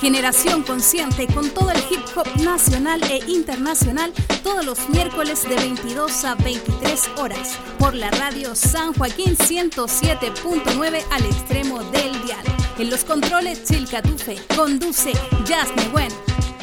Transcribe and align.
Generación 0.00 0.62
Consciente 0.64 1.26
con 1.28 1.48
todo 1.50 1.70
el 1.70 1.78
hip 1.90 2.00
hop 2.16 2.26
nacional 2.42 3.00
e 3.04 3.18
internacional 3.30 4.12
todos 4.42 4.64
los 4.64 4.88
miércoles 4.90 5.48
de 5.48 5.54
22 5.54 6.24
a 6.24 6.34
23 6.34 7.10
horas 7.16 7.58
por 7.78 7.94
la 7.94 8.10
radio 8.10 8.54
San 8.54 8.92
Joaquín 8.92 9.36
107.9 9.36 11.04
al 11.10 11.24
extremo 11.24 11.82
del 11.84 12.22
dial. 12.24 12.44
En 12.78 12.90
los 12.90 13.04
controles 13.04 13.64
Chilcatufe 13.64 14.36
conduce 14.54 15.12
Jasmine 15.46 15.88
Wen. 15.94 16.10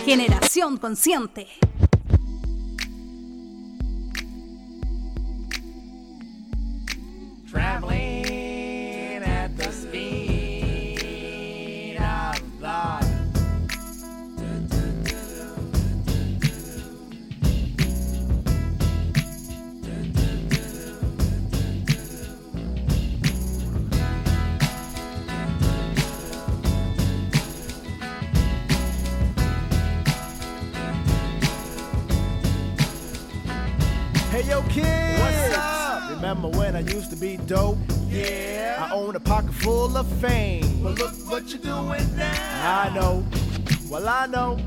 Generación 0.05 0.77
Consciente. 0.77 1.47
Dope. 37.47 37.77
Yeah. 38.09 38.87
I 38.89 38.93
own 38.93 39.15
a 39.15 39.19
pocket 39.19 39.53
full 39.53 39.97
of 39.97 40.07
fame. 40.19 40.83
But 40.83 40.97
look 40.99 41.13
what 41.29 41.49
you're 41.49 41.61
doing 41.61 42.15
now. 42.15 42.85
I 42.85 42.93
know. 42.93 43.25
Well, 43.89 44.07
I 44.07 44.25
know. 44.27 44.59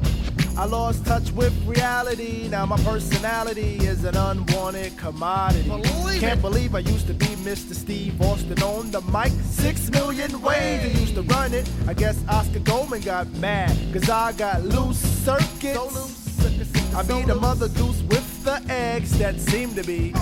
I 0.56 0.66
lost 0.66 1.04
touch 1.04 1.32
with 1.32 1.52
reality. 1.66 2.48
Now 2.48 2.64
my 2.64 2.76
personality 2.78 3.76
is 3.78 4.04
an 4.04 4.16
unwanted 4.16 4.96
commodity. 4.96 5.68
Believe 5.68 6.20
Can't 6.20 6.38
it. 6.38 6.42
believe 6.42 6.74
I 6.76 6.78
used 6.78 7.08
to 7.08 7.14
be 7.14 7.26
Mr. 7.42 7.74
Steve 7.74 8.20
Austin 8.22 8.62
on 8.62 8.92
the 8.92 9.00
mic. 9.02 9.32
Six 9.42 9.90
million 9.90 10.40
ways 10.42 10.80
I 10.84 11.00
used 11.00 11.16
to 11.16 11.22
run 11.22 11.54
it. 11.54 11.68
I 11.88 11.94
guess 11.94 12.22
Oscar 12.28 12.60
Goldman 12.60 13.00
got 13.00 13.28
mad. 13.34 13.76
Cause 13.92 14.08
I 14.08 14.32
got 14.32 14.62
loose 14.62 14.98
circuits. 14.98 15.74
So 15.74 15.86
loose, 15.86 16.94
I 16.94 17.02
be 17.02 17.22
the 17.22 17.34
mother 17.34 17.68
goose 17.68 18.00
with 18.02 18.44
the 18.44 18.62
eggs 18.68 19.18
that 19.18 19.40
seem 19.40 19.74
to 19.74 19.82
be. 19.82 20.14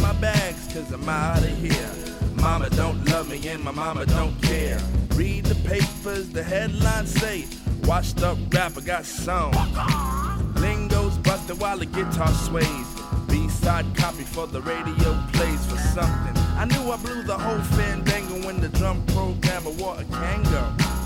My 0.00 0.12
bags, 0.20 0.72
cause 0.72 0.90
I'm 0.92 1.06
outta 1.06 1.46
here. 1.46 1.90
mama 2.36 2.70
don't 2.70 3.04
love 3.10 3.28
me 3.28 3.46
and 3.48 3.62
my 3.62 3.70
mama 3.70 4.06
don't 4.06 4.40
care. 4.40 4.80
Read 5.14 5.44
the 5.44 5.54
papers, 5.68 6.30
the 6.30 6.42
headlines 6.42 7.12
say, 7.12 7.44
washed 7.84 8.22
up 8.22 8.38
rapper 8.50 8.80
got 8.80 9.04
song. 9.04 9.52
Lingo's 10.54 11.18
busted 11.18 11.60
while 11.60 11.76
the 11.76 11.86
guitar 11.86 12.32
sways. 12.32 12.86
B-side 13.28 13.94
copy 13.94 14.24
for 14.24 14.46
the 14.46 14.62
radio 14.62 15.22
plays 15.34 15.66
for 15.66 15.76
something. 15.76 16.36
I 16.56 16.64
knew 16.64 16.90
I 16.90 16.96
blew 16.96 17.22
the 17.22 17.36
whole 17.36 17.60
fandango 17.76 18.46
when 18.46 18.60
the 18.60 18.68
drum 18.68 19.04
programmer 19.06 19.70
wore 19.72 20.00
a 20.00 20.04
Kango. 20.04 20.99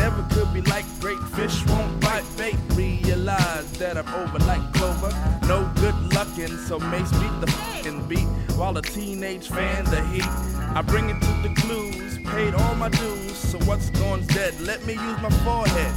Never 0.00 0.22
could 0.30 0.50
be 0.54 0.62
like 0.62 0.86
great 0.98 1.22
fish 1.36 1.66
won't 1.66 2.00
bite 2.00 2.24
bait. 2.38 2.56
Realize 2.74 3.70
that 3.72 3.98
I'm 3.98 4.08
over 4.14 4.38
like 4.50 4.64
Clover. 4.72 5.12
No 5.46 5.70
good 5.76 5.94
luckin', 6.16 6.56
so 6.66 6.78
Mace 6.78 7.12
beat 7.20 7.36
the 7.42 7.46
fucking 7.46 8.08
beat 8.08 8.28
while 8.56 8.74
a 8.78 8.82
teenage 8.82 9.48
fan 9.48 9.84
the 9.84 10.02
heat. 10.04 10.32
I 10.78 10.80
bring 10.80 11.10
it 11.10 11.20
to 11.20 11.32
the 11.46 11.54
clues, 11.54 12.18
paid 12.32 12.54
all 12.54 12.74
my 12.76 12.88
dues, 12.88 13.36
so 13.36 13.58
what's 13.68 13.90
gone's 13.90 14.26
dead? 14.28 14.58
Let 14.60 14.86
me 14.86 14.94
use 14.94 15.20
my 15.20 15.30
forehead. 15.44 15.92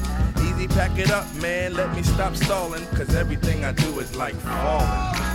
Easy, 0.48 0.68
pack 0.68 0.98
it 1.00 1.10
up, 1.10 1.26
man. 1.36 1.74
Let 1.74 1.96
me 1.96 2.04
stop 2.04 2.36
stalling, 2.36 2.86
cause 2.88 3.16
everything 3.16 3.64
I 3.64 3.72
do 3.72 4.00
is 4.00 4.16
like 4.18 4.36
falling. 4.36 5.33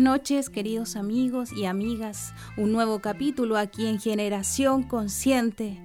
Noches, 0.00 0.48
queridos 0.48 0.96
amigos 0.96 1.52
y 1.52 1.66
amigas. 1.66 2.32
Un 2.56 2.72
nuevo 2.72 3.00
capítulo 3.00 3.58
aquí 3.58 3.86
en 3.86 4.00
Generación 4.00 4.82
Consciente. 4.82 5.78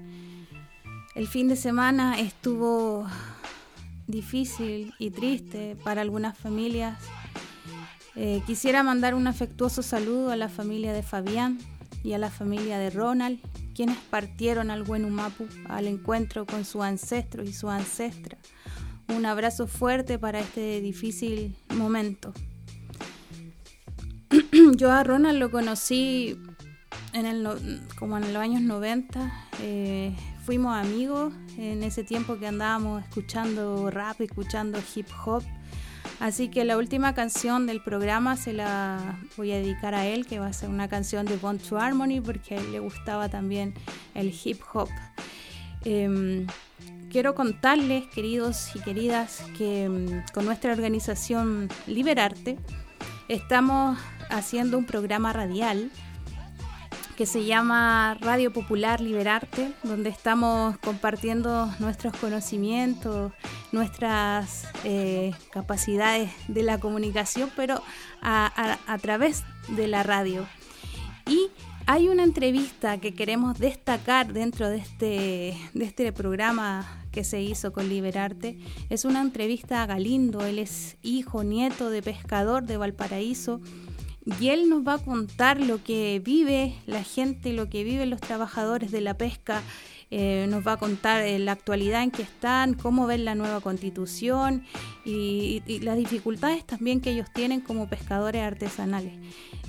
El 1.16 1.28
fin 1.28 1.50
de 1.50 1.58
semana 1.58 2.20
estuvo 2.20 3.06
difícil 4.08 4.94
y 5.00 5.12
triste 5.12 5.76
para 5.84 6.02
algunas 6.02 6.38
familias 6.38 6.98
Eh, 8.18 8.42
quisiera 8.48 8.82
mandar 8.82 9.14
un 9.14 9.28
afectuoso 9.28 9.84
saludo 9.84 10.32
a 10.32 10.38
la 10.38 10.48
familia 10.48 10.94
de 10.94 11.04
Fabián 11.04 11.60
y 12.02 12.14
a 12.14 12.18
la 12.18 12.30
familia 12.30 12.80
de 12.80 12.90
Ronald, 12.90 13.42
quienes 13.76 13.98
partieron 13.98 14.72
al 14.72 14.84
buen 14.84 15.04
Humapu 15.04 15.46
al 15.68 15.86
encuentro 15.88 16.46
con 16.46 16.64
su 16.64 16.82
ancestro 16.82 17.44
y 17.44 17.52
su 17.52 17.70
ancestra. 17.70 18.38
Un 19.10 19.26
abrazo 19.26 19.68
fuerte 19.68 20.18
para 20.18 20.40
este 20.40 20.80
difícil 20.80 21.58
momento. 21.76 22.32
Yo 24.78 24.92
a 24.92 25.04
Ronald 25.04 25.40
lo 25.40 25.52
conocí 25.52 26.38
en 27.14 27.26
el, 27.26 27.82
como 27.98 28.18
en 28.18 28.34
los 28.34 28.42
años 28.42 28.62
90. 28.62 29.48
Eh, 29.62 30.16
fuimos 30.46 30.76
amigos 30.76 31.34
en 31.58 31.84
ese 31.84 32.04
tiempo 32.04 32.38
que 32.38 32.48
andábamos 32.48 33.04
escuchando 33.04 33.90
rap, 33.90 34.22
escuchando 34.22 34.80
hip 34.96 35.08
hop. 35.26 35.44
Así 36.20 36.50
que 36.50 36.64
la 36.64 36.78
última 36.78 37.14
canción 37.14 37.66
del 37.66 37.82
programa 37.82 38.38
se 38.38 38.54
la 38.54 39.20
voy 39.36 39.52
a 39.52 39.58
dedicar 39.58 39.94
a 39.94 40.06
él, 40.06 40.26
que 40.26 40.40
va 40.40 40.48
a 40.48 40.54
ser 40.54 40.70
una 40.70 40.88
canción 40.88 41.26
de 41.26 41.36
Bond 41.36 41.62
to 41.62 41.78
Harmony, 41.78 42.22
porque 42.22 42.56
a 42.56 42.60
él 42.60 42.72
le 42.72 42.80
gustaba 42.80 43.28
también 43.28 43.74
el 44.14 44.34
hip 44.44 44.62
hop. 44.74 44.90
Em, 45.84 46.48
quiero 47.12 47.36
contarles, 47.36 48.06
queridos 48.08 48.74
y 48.76 48.80
queridas, 48.80 49.44
que 49.58 49.84
em, 49.86 50.24
con 50.34 50.46
nuestra 50.46 50.72
organización 50.72 51.68
Liberarte 51.88 52.58
estamos 53.28 53.98
haciendo 54.30 54.78
un 54.78 54.86
programa 54.86 55.34
radial 55.34 55.92
que 57.16 57.26
se 57.26 57.46
llama 57.46 58.18
Radio 58.20 58.52
Popular 58.52 59.00
Liberarte, 59.00 59.72
donde 59.84 60.10
estamos 60.10 60.78
compartiendo 60.80 61.74
nuestros 61.80 62.16
conocimientos, 62.18 63.32
nuestras 63.72 64.68
eh, 64.84 65.34
capacidades 65.52 66.30
de 66.50 66.64
la 66.64 66.80
comunicación, 66.80 67.50
pero 67.56 67.82
a, 68.22 68.78
a 68.86 68.98
través 68.98 69.44
de 69.70 69.88
la 69.88 70.04
radio. 70.04 70.46
Y 71.28 71.50
hay 71.88 72.10
una 72.10 72.24
entrevista 72.24 73.00
que 73.00 73.14
queremos 73.14 73.60
destacar 73.60 74.34
dentro 74.34 74.70
de 74.70 74.78
este, 74.78 75.58
de 75.74 75.86
este 75.86 76.12
programa 76.12 77.06
que 77.12 77.24
se 77.24 77.42
hizo 77.42 77.72
con 77.72 77.88
Liberarte. 77.88 78.58
Es 78.90 79.06
una 79.06 79.22
entrevista 79.22 79.84
a 79.84 79.86
Galindo, 79.86 80.44
él 80.46 80.60
es 80.60 80.98
hijo, 81.02 81.44
nieto 81.44 81.90
de 81.90 82.02
pescador 82.02 82.64
de 82.66 82.78
Valparaíso 82.78 83.62
y 84.26 84.50
él 84.50 84.70
nos 84.70 84.86
va 84.86 84.96
a 84.96 84.98
contar 84.98 85.62
lo 85.62 85.84
que 85.84 86.20
vive 86.24 86.76
la 86.88 87.04
gente, 87.04 87.54
lo 87.54 87.70
que 87.70 87.84
viven 87.84 88.10
los 88.10 88.22
trabajadores 88.22 88.92
de 88.92 89.02
la 89.02 89.18
pesca. 89.18 89.62
Eh, 90.12 90.46
nos 90.50 90.66
va 90.66 90.74
a 90.74 90.78
contar 90.78 91.24
eh, 91.24 91.40
la 91.40 91.52
actualidad 91.52 92.04
en 92.04 92.12
que 92.12 92.22
están, 92.22 92.76
cómo 92.76 93.08
ven 93.08 93.26
la 93.26 93.34
nueva 93.34 93.60
constitución 93.60 94.64
y, 95.04 95.64
las 95.82 95.98
dificultades 95.98 96.64
también 96.64 97.02
que 97.02 97.10
ellos 97.10 97.28
tienen 97.34 97.60
como 97.60 97.90
pescadores 97.90 98.44
artesanales. 98.44 99.14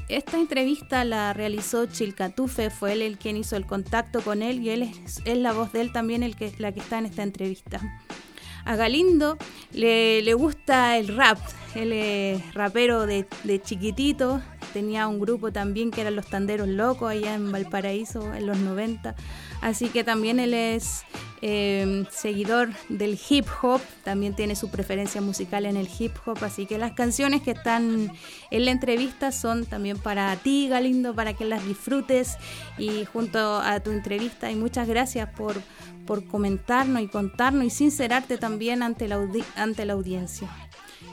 Esta 0.09 0.39
entrevista 0.39 1.05
la 1.05 1.33
realizó 1.33 1.87
Chilcatufe, 1.87 2.71
fue 2.71 2.93
él 2.93 3.03
el 3.03 3.19
quien 3.19 3.37
hizo 3.39 3.57
el 3.57 3.67
contacto 3.67 4.21
con 4.21 4.43
él 4.43 4.63
y 4.63 4.71
él 4.71 4.83
es, 4.83 5.23
la 5.25 5.53
voz 5.53 5.73
de 5.73 5.81
él 5.81 5.93
también 5.93 6.23
el 6.23 6.37
que, 6.37 6.53
la 6.59 6.71
que 6.71 6.81
está 6.81 6.99
en 6.99 7.07
esta 7.07 7.23
entrevista. 7.23 7.81
A 8.65 8.77
Galindo 8.77 9.39
le, 9.73 10.23
le 10.23 10.35
gusta 10.35 10.99
el 10.99 11.17
rap, 11.17 11.39
él 11.77 11.93
es 11.93 12.55
rapero 12.55 13.07
de, 13.07 13.27
chiquitito, 13.63 14.41
tenía 14.73 15.07
un 15.07 15.21
grupo 15.21 15.53
también 15.53 15.91
que 15.91 16.01
eran 16.01 16.17
los 16.17 16.27
Tanderos 16.27 16.69
Locos 16.69 17.11
allá 17.11 17.35
en 17.35 17.53
Valparaíso 17.53 18.33
en 18.33 18.47
los 18.47 18.57
90. 18.59 19.15
Así 19.61 19.89
que 19.91 20.03
también 20.03 20.41
él 20.41 20.55
es 20.55 21.05
em, 21.43 22.07
seguidor 22.11 22.71
del 22.89 23.19
hip 23.29 23.47
hop, 23.61 23.81
también 24.05 24.35
tiene 24.35 24.57
su 24.57 24.71
preferencia 24.71 25.21
musical 25.21 25.67
en 25.67 25.77
el 25.77 25.89
hip 25.99 26.13
hop, 26.25 26.39
así 26.43 26.65
que 26.65 26.79
las 26.79 26.93
canciones 26.93 27.43
que 27.43 27.51
están 27.51 28.11
en 28.51 28.65
la 28.65 28.71
entrevista 28.71 29.31
son 29.31 29.67
también 29.67 29.99
para 29.99 30.35
ti, 30.37 30.69
Galindo, 30.69 31.15
para 31.15 31.35
que 31.35 31.45
las 31.45 31.67
disfrutes 31.67 32.39
y 32.79 33.05
junto 33.05 33.57
a 33.61 33.81
tu 33.81 33.91
entrevista 33.91 34.51
y 34.51 34.57
muchas 34.57 34.89
gracias 34.89 35.29
por, 35.31 35.55
por 36.07 36.27
comentarnos 36.27 37.03
y 37.03 37.09
contarnos 37.09 37.65
y 37.65 37.71
sincerarte 37.71 38.39
también 38.39 38.83
ante 38.83 39.09
la, 39.09 39.21
ante 39.57 39.85
la 39.85 39.93
audiencia. 39.93 40.49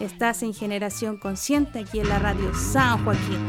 Estás 0.04 0.44
en 0.44 0.54
Generación 0.54 1.16
Consciente 1.16 1.80
aquí 1.80 2.02
en 2.02 2.10
la 2.10 2.20
radio 2.20 2.54
San 2.54 3.06
Joaquín. 3.06 3.40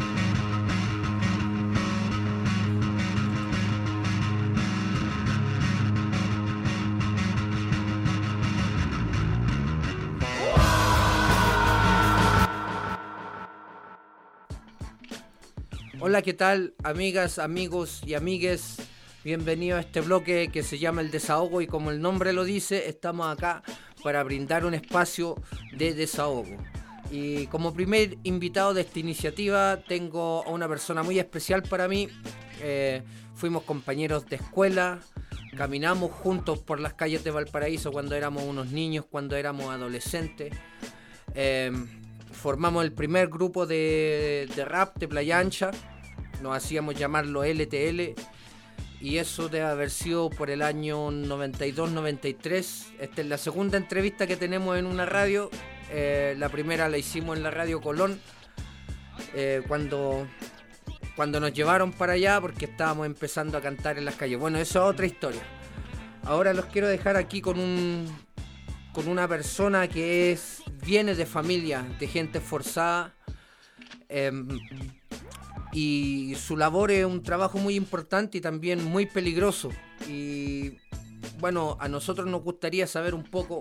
Hola, 15.98 16.22
¿qué 16.22 16.34
tal, 16.34 16.74
amigas, 16.84 17.40
amigos 17.40 18.00
y 18.06 18.14
amigues? 18.14 18.76
Bienvenido 19.24 19.78
a 19.78 19.80
este 19.80 20.02
bloque 20.02 20.50
que 20.52 20.62
se 20.62 20.78
llama 20.78 21.00
El 21.00 21.10
Desahogo 21.10 21.62
y 21.62 21.66
como 21.66 21.90
el 21.90 22.00
nombre 22.00 22.32
lo 22.32 22.44
dice, 22.44 22.88
estamos 22.88 23.26
acá 23.26 23.64
para 24.04 24.22
brindar 24.22 24.66
un 24.66 24.74
espacio 24.74 25.34
de 25.72 25.94
desahogo. 25.94 26.56
Y 27.10 27.46
como 27.46 27.72
primer 27.72 28.18
invitado 28.22 28.74
de 28.74 28.82
esta 28.82 28.98
iniciativa 28.98 29.78
tengo 29.88 30.44
a 30.46 30.50
una 30.50 30.68
persona 30.68 31.02
muy 31.02 31.18
especial 31.18 31.62
para 31.62 31.88
mí. 31.88 32.08
Eh, 32.60 33.02
fuimos 33.34 33.62
compañeros 33.62 34.26
de 34.26 34.36
escuela, 34.36 35.00
caminamos 35.56 36.12
juntos 36.12 36.58
por 36.58 36.80
las 36.80 36.92
calles 36.92 37.24
de 37.24 37.30
Valparaíso 37.30 37.90
cuando 37.92 38.14
éramos 38.14 38.44
unos 38.44 38.68
niños, 38.68 39.06
cuando 39.10 39.36
éramos 39.36 39.70
adolescentes. 39.70 40.52
Eh, 41.34 41.72
formamos 42.30 42.84
el 42.84 42.92
primer 42.92 43.28
grupo 43.28 43.64
de, 43.66 44.46
rap 44.66 44.98
de 44.98 45.08
Playa 45.08 45.38
Ancha, 45.38 45.70
nos 46.42 46.54
hacíamos 46.54 46.94
llamarlo 46.94 47.42
LTL 47.42 48.20
y 49.04 49.18
eso 49.18 49.50
debe 49.50 49.66
haber 49.66 49.90
sido 49.90 50.30
por 50.30 50.48
el 50.48 50.62
año 50.62 51.10
92-93. 51.10 52.86
Esta 52.98 53.20
es 53.20 53.26
la 53.26 53.36
segunda 53.36 53.76
entrevista 53.76 54.26
que 54.26 54.34
tenemos 54.34 54.78
en 54.78 54.86
una 54.86 55.04
radio. 55.04 55.50
Eh, 55.90 56.34
la 56.38 56.48
primera 56.48 56.88
la 56.88 56.96
hicimos 56.96 57.36
en 57.36 57.42
la 57.42 57.50
radio 57.50 57.82
Colón, 57.82 58.18
eh, 59.34 59.62
cuando, 59.68 60.26
cuando 61.16 61.38
nos 61.38 61.52
llevaron 61.52 61.92
para 61.92 62.14
allá 62.14 62.40
porque 62.40 62.64
estábamos 62.64 63.04
empezando 63.04 63.58
a 63.58 63.60
cantar 63.60 63.98
en 63.98 64.06
las 64.06 64.14
calles. 64.14 64.38
Bueno, 64.38 64.56
eso 64.56 64.82
es 64.82 64.94
otra 64.94 65.04
historia. 65.04 65.42
Ahora 66.22 66.54
los 66.54 66.64
quiero 66.64 66.88
dejar 66.88 67.18
aquí 67.18 67.42
con 67.42 67.60
un 67.60 68.10
con 68.94 69.08
una 69.08 69.28
persona 69.28 69.86
que 69.86 70.32
es 70.32 70.62
viene 70.82 71.14
de 71.14 71.26
familia, 71.26 71.84
de 71.98 72.06
gente 72.06 72.40
forzada. 72.40 73.12
Em, 74.08 74.48
y 75.74 76.36
su 76.36 76.56
labor 76.56 76.92
es 76.92 77.04
un 77.04 77.22
trabajo 77.22 77.58
muy 77.58 77.74
importante 77.74 78.38
y 78.38 78.40
también 78.40 78.82
muy 78.84 79.06
peligroso. 79.06 79.70
Y 80.08 80.78
bueno, 81.40 81.76
a 81.80 81.88
nosotros 81.88 82.28
nos 82.28 82.42
gustaría 82.42 82.86
saber 82.86 83.12
un 83.12 83.24
poco 83.24 83.58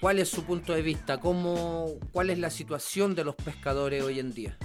cuál 0.00 0.18
es 0.18 0.28
su 0.28 0.44
punto 0.44 0.74
de 0.74 0.82
vista, 0.82 1.18
cómo, 1.18 1.86
cuál 2.12 2.28
es 2.28 2.38
la 2.38 2.50
situación 2.50 3.14
de 3.14 3.24
los 3.24 3.34
pescadores 3.34 4.04
hoy 4.04 4.20
en 4.20 4.34
día. 4.34 4.58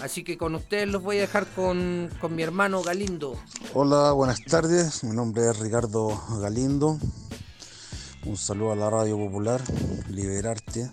Así 0.00 0.22
que 0.22 0.38
con 0.38 0.54
ustedes 0.54 0.88
los 0.88 1.02
voy 1.02 1.18
a 1.18 1.22
dejar 1.22 1.46
con, 1.48 2.08
con 2.20 2.36
mi 2.36 2.42
hermano 2.44 2.82
Galindo. 2.82 3.36
Hola, 3.74 4.12
buenas 4.12 4.42
tardes. 4.44 5.02
Mi 5.02 5.14
nombre 5.14 5.50
es 5.50 5.58
Ricardo 5.58 6.22
Galindo. 6.40 6.98
Un 8.24 8.36
saludo 8.36 8.72
a 8.72 8.76
la 8.76 8.90
Radio 8.90 9.16
Popular, 9.16 9.60
Liberarte. 10.08 10.88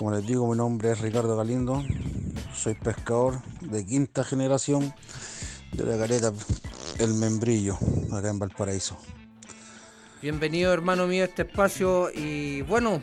Como 0.00 0.12
les 0.12 0.26
digo, 0.26 0.50
mi 0.50 0.56
nombre 0.56 0.92
es 0.92 1.00
Ricardo 1.02 1.36
Galindo 1.36 1.84
soy 2.54 2.72
pescador 2.72 3.42
de 3.60 3.84
quinta 3.84 4.24
generación 4.24 4.94
de 5.72 5.84
la 5.84 5.98
careta 5.98 6.32
El 6.98 7.12
Membrillo, 7.12 7.76
acá 8.10 8.30
en 8.30 8.38
Valparaíso. 8.38 8.96
Bienvenido 10.22 10.72
hermano 10.72 11.06
mío 11.06 11.24
a 11.24 11.26
este 11.26 11.42
espacio 11.42 12.10
y 12.14 12.62
bueno, 12.62 13.02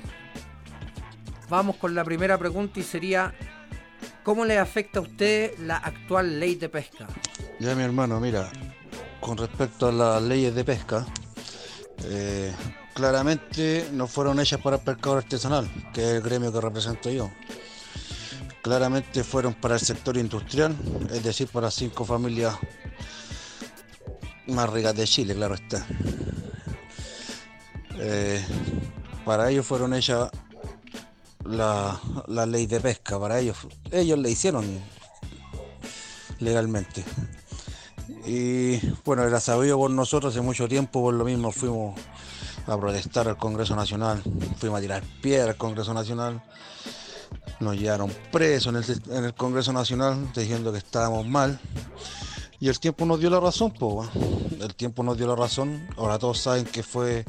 vamos 1.50 1.76
con 1.76 1.94
la 1.94 2.04
primera 2.04 2.36
pregunta 2.40 2.80
y 2.80 2.84
sería, 2.84 3.32
¿cómo 4.24 4.44
le 4.44 4.58
afecta 4.58 4.98
a 4.98 5.04
usted 5.04 5.56
la 5.60 5.78
actual 5.78 6.40
ley 6.40 6.56
de 6.56 6.68
pesca? 6.68 7.06
Ya 7.60 7.76
mi 7.76 7.84
hermano, 7.84 8.20
mira, 8.20 8.50
con 9.20 9.38
respecto 9.38 9.90
a 9.90 9.92
las 9.92 10.24
leyes 10.24 10.56
de 10.56 10.64
pesca, 10.64 11.06
eh, 12.06 12.52
claramente 12.98 13.90
no 13.94 14.08
fueron 14.08 14.40
hechas 14.40 14.60
para 14.60 14.78
el 14.78 14.82
pescador 14.82 15.20
artesanal, 15.20 15.70
que 15.94 16.02
es 16.02 16.08
el 16.16 16.22
gremio 16.24 16.52
que 16.52 16.60
represento 16.60 17.12
yo 17.12 17.30
claramente 18.64 19.24
fueron 19.24 19.54
para 19.54 19.76
el 19.76 19.82
sector 19.82 20.18
industrial, 20.18 20.76
es 21.14 21.24
decir, 21.24 21.48
para 21.48 21.70
cinco 21.70 22.04
familias 22.06 22.58
más 24.48 24.68
ricas 24.72 24.96
de 24.96 25.06
Chile, 25.06 25.36
claro 25.36 25.54
está. 25.54 25.86
Eh, 28.00 28.44
para 29.24 29.52
ellos 29.52 29.66
fueron 29.66 29.94
hechas 29.94 30.32
la, 31.46 32.02
la, 32.26 32.46
ley 32.48 32.66
de 32.66 32.82
pesca, 32.82 33.20
para 33.20 33.40
ellos, 33.40 33.58
ellos 33.92 34.18
le 34.18 34.32
hicieron 34.32 34.66
legalmente. 36.40 37.06
Y 38.26 38.80
bueno, 39.06 39.24
era 39.24 39.40
sabido 39.40 39.78
por 39.78 39.92
nosotros 39.92 40.34
hace 40.34 40.42
mucho 40.42 40.68
tiempo, 40.68 41.02
por 41.02 41.14
lo 41.14 41.24
mismo 41.24 41.54
fuimos 41.54 41.98
a 42.68 42.78
protestar 42.78 43.28
al 43.28 43.38
Congreso 43.38 43.76
Nacional, 43.76 44.22
fuimos 44.58 44.80
a 44.80 44.82
tirar 44.82 45.04
piedra 45.22 45.52
al 45.52 45.58
Congreso 45.58 45.94
Nacional 45.94 46.44
Nos 47.60 47.78
llevaron 47.78 48.12
presos 48.32 48.74
en 48.74 48.84
el, 48.84 49.18
en 49.18 49.26
el 49.26 49.34
Congreso 49.34 49.74
Nacional 49.74 50.32
diciendo 50.36 50.72
que 50.72 50.78
estábamos 50.78 51.26
mal. 51.26 51.60
Y 52.60 52.70
el 52.70 52.80
tiempo 52.80 53.06
nos 53.06 53.20
dio 53.20 53.30
la 53.30 53.40
razón, 53.40 53.72
pues. 53.72 54.10
El 54.60 54.76
tiempo 54.76 55.04
nos 55.04 55.18
dio 55.18 55.28
la 55.28 55.36
razón. 55.36 55.88
Ahora 55.96 56.18
todos 56.18 56.40
saben 56.40 56.66
que 56.66 56.84
fue 56.84 57.24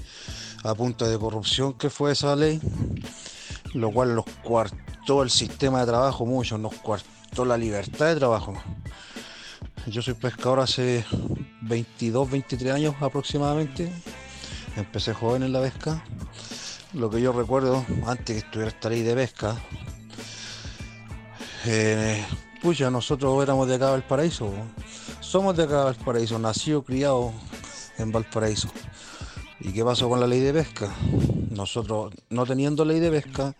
a 0.64 0.74
punta 0.74 1.06
de 1.06 1.18
corrupción 1.18 1.74
que 1.74 1.90
fue 1.90 2.12
esa 2.12 2.34
ley, 2.34 2.60
lo 3.74 3.90
cual 3.92 4.14
nos 4.14 4.24
cuartó 4.42 5.22
el 5.22 5.30
sistema 5.30 5.80
de 5.80 5.86
trabajo 5.86 6.26
mucho, 6.26 6.58
nos 6.58 6.74
cuartó 6.74 7.44
la 7.44 7.56
libertad 7.56 8.06
de 8.06 8.16
trabajo. 8.16 8.54
Yo 9.86 10.02
soy 10.02 10.14
pescador 10.14 10.60
hace 10.60 11.04
22, 11.62 12.30
23 12.30 12.74
años 12.74 12.94
aproximadamente. 13.00 13.92
Empecé 14.78 15.12
joven 15.12 15.42
en 15.42 15.52
la 15.52 15.60
pesca. 15.60 16.04
Lo 16.92 17.10
que 17.10 17.20
yo 17.20 17.32
recuerdo, 17.32 17.84
antes 18.06 18.24
que 18.26 18.46
estuviera 18.46 18.70
esta 18.70 18.88
ley 18.88 19.02
de 19.02 19.12
pesca, 19.12 19.56
eh, 21.66 22.24
pucha, 22.62 22.88
nosotros 22.88 23.42
éramos 23.42 23.66
de 23.66 23.74
acá 23.74 23.90
Valparaíso. 23.90 24.52
Somos 25.18 25.56
de 25.56 25.64
acá 25.64 25.82
Valparaíso, 25.82 26.38
nacido, 26.38 26.84
criado 26.84 27.32
en 27.98 28.12
Valparaíso. 28.12 28.68
¿Y 29.58 29.72
qué 29.72 29.84
pasó 29.84 30.08
con 30.08 30.20
la 30.20 30.28
ley 30.28 30.38
de 30.38 30.52
pesca? 30.52 30.94
Nosotros, 31.50 32.14
no 32.30 32.46
teniendo 32.46 32.84
ley 32.84 33.00
de 33.00 33.10
pesca, 33.10 33.56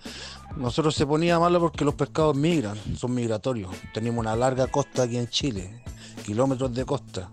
nosotros 0.57 0.95
se 0.95 1.05
ponía 1.05 1.41
malo 1.41 1.59
porque 1.59 1.85
los 1.85 1.97
pescados 1.97 2.37
migran, 2.37 2.79
son 2.97 3.13
migratorios. 3.13 3.75
Tenemos 3.93 4.21
una 4.21 4.37
larga 4.37 4.69
costa 4.69 5.03
aquí 5.03 5.17
en 5.17 5.27
Chile, 5.27 5.83
kilómetros 6.25 6.73
de 6.73 6.85
costa, 6.85 7.29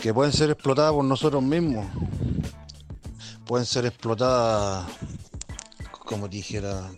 que 0.00 0.14
pueden 0.14 0.32
ser 0.32 0.50
explotadas 0.50 0.92
por 0.92 1.04
nosotros 1.04 1.42
mismos. 1.42 1.86
Pueden 3.46 3.66
ser 3.66 3.84
explotadas, 3.86 4.86
como 5.90 6.28
dijera, 6.28 6.90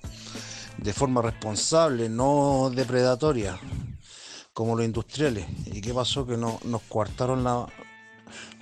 de 0.79 0.93
forma 0.93 1.23
responsable, 1.23 2.09
no 2.09 2.71
depredatoria, 2.75 3.59
como 4.53 4.77
los 4.77 4.85
industriales. 4.85 5.47
¿Y 5.67 5.81
qué 5.81 5.93
pasó? 5.93 6.27
Que 6.27 6.37
no, 6.37 6.61
nos 6.65 6.83
coartaron 6.83 7.43
la, 7.43 7.67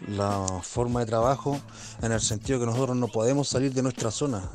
la 0.08 0.46
forma 0.62 1.00
de 1.00 1.06
trabajo 1.06 1.60
en 2.02 2.12
el 2.12 2.20
sentido 2.20 2.60
que 2.60 2.66
nosotros 2.66 2.96
no 2.96 3.08
podemos 3.08 3.48
salir 3.48 3.72
de 3.72 3.82
nuestra 3.82 4.10
zona. 4.10 4.50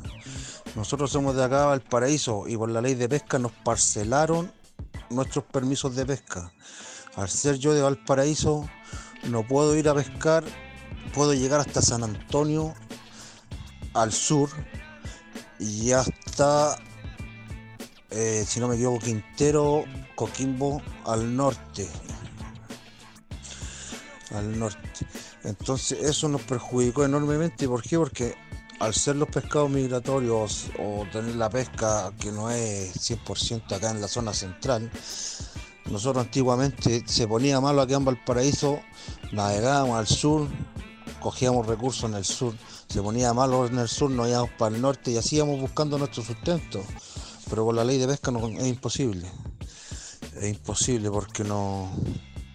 Nosotros 0.74 1.10
somos 1.10 1.36
de 1.36 1.44
acá 1.44 1.72
al 1.72 1.80
paraíso 1.80 2.48
y 2.48 2.56
por 2.56 2.70
la 2.70 2.80
ley 2.80 2.94
de 2.94 3.08
pesca 3.08 3.38
nos 3.38 3.52
parcelaron 3.52 4.50
nuestros 5.10 5.44
permisos 5.44 5.94
de 5.94 6.06
pesca. 6.06 6.52
Al 7.16 7.28
ser 7.28 7.58
yo 7.58 7.74
de 7.74 7.82
Valparaíso, 7.82 8.68
no 9.28 9.46
puedo 9.46 9.76
ir 9.76 9.88
a 9.88 9.94
pescar, 9.94 10.44
puedo 11.12 11.34
llegar 11.34 11.60
hasta 11.60 11.82
San 11.82 12.04
Antonio 12.04 12.74
al 13.94 14.12
sur 14.12 14.50
y 15.58 15.92
hasta, 15.92 16.76
eh, 18.10 18.44
si 18.46 18.60
no 18.60 18.68
me 18.68 18.76
equivoco, 18.76 19.00
Quintero, 19.00 19.84
Coquimbo 20.14 20.82
al 21.04 21.34
norte. 21.36 21.88
Al 24.34 24.58
norte. 24.58 25.06
Entonces 25.44 25.98
eso 26.02 26.28
nos 26.28 26.42
perjudicó 26.42 27.04
enormemente. 27.04 27.66
¿Por 27.66 27.82
qué? 27.82 27.96
Porque 27.98 28.34
al 28.80 28.94
ser 28.94 29.16
los 29.16 29.28
pescados 29.28 29.70
migratorios 29.70 30.66
o 30.78 31.04
tener 31.12 31.36
la 31.36 31.50
pesca 31.50 32.12
que 32.18 32.32
no 32.32 32.50
es 32.50 32.94
100% 32.96 33.72
acá 33.72 33.90
en 33.90 34.00
la 34.00 34.08
zona 34.08 34.32
central, 34.32 34.90
nosotros 35.90 36.24
antiguamente 36.24 37.02
se 37.06 37.26
ponía 37.26 37.60
malo 37.60 37.82
acá 37.82 37.96
en 37.96 38.04
Valparaíso, 38.04 38.80
navegábamos 39.32 39.98
al 39.98 40.06
sur, 40.06 40.48
cogíamos 41.20 41.66
recursos 41.66 42.08
en 42.08 42.16
el 42.16 42.24
sur, 42.24 42.54
se 42.90 43.00
ponía 43.00 43.32
malo 43.32 43.66
en 43.66 43.78
el 43.78 43.88
sur, 43.88 44.10
nos 44.10 44.28
íbamos 44.28 44.50
para 44.58 44.74
el 44.74 44.82
norte 44.82 45.12
y 45.12 45.16
así 45.16 45.36
íbamos 45.36 45.60
buscando 45.60 45.96
nuestro 45.96 46.24
sustento. 46.24 46.82
Pero 47.48 47.64
con 47.64 47.76
la 47.76 47.84
ley 47.84 47.98
de 47.98 48.08
pesca 48.08 48.32
no, 48.32 48.48
es 48.48 48.66
imposible. 48.66 49.30
Es 50.36 50.48
imposible 50.48 51.08
porque 51.08 51.44
no, 51.44 51.88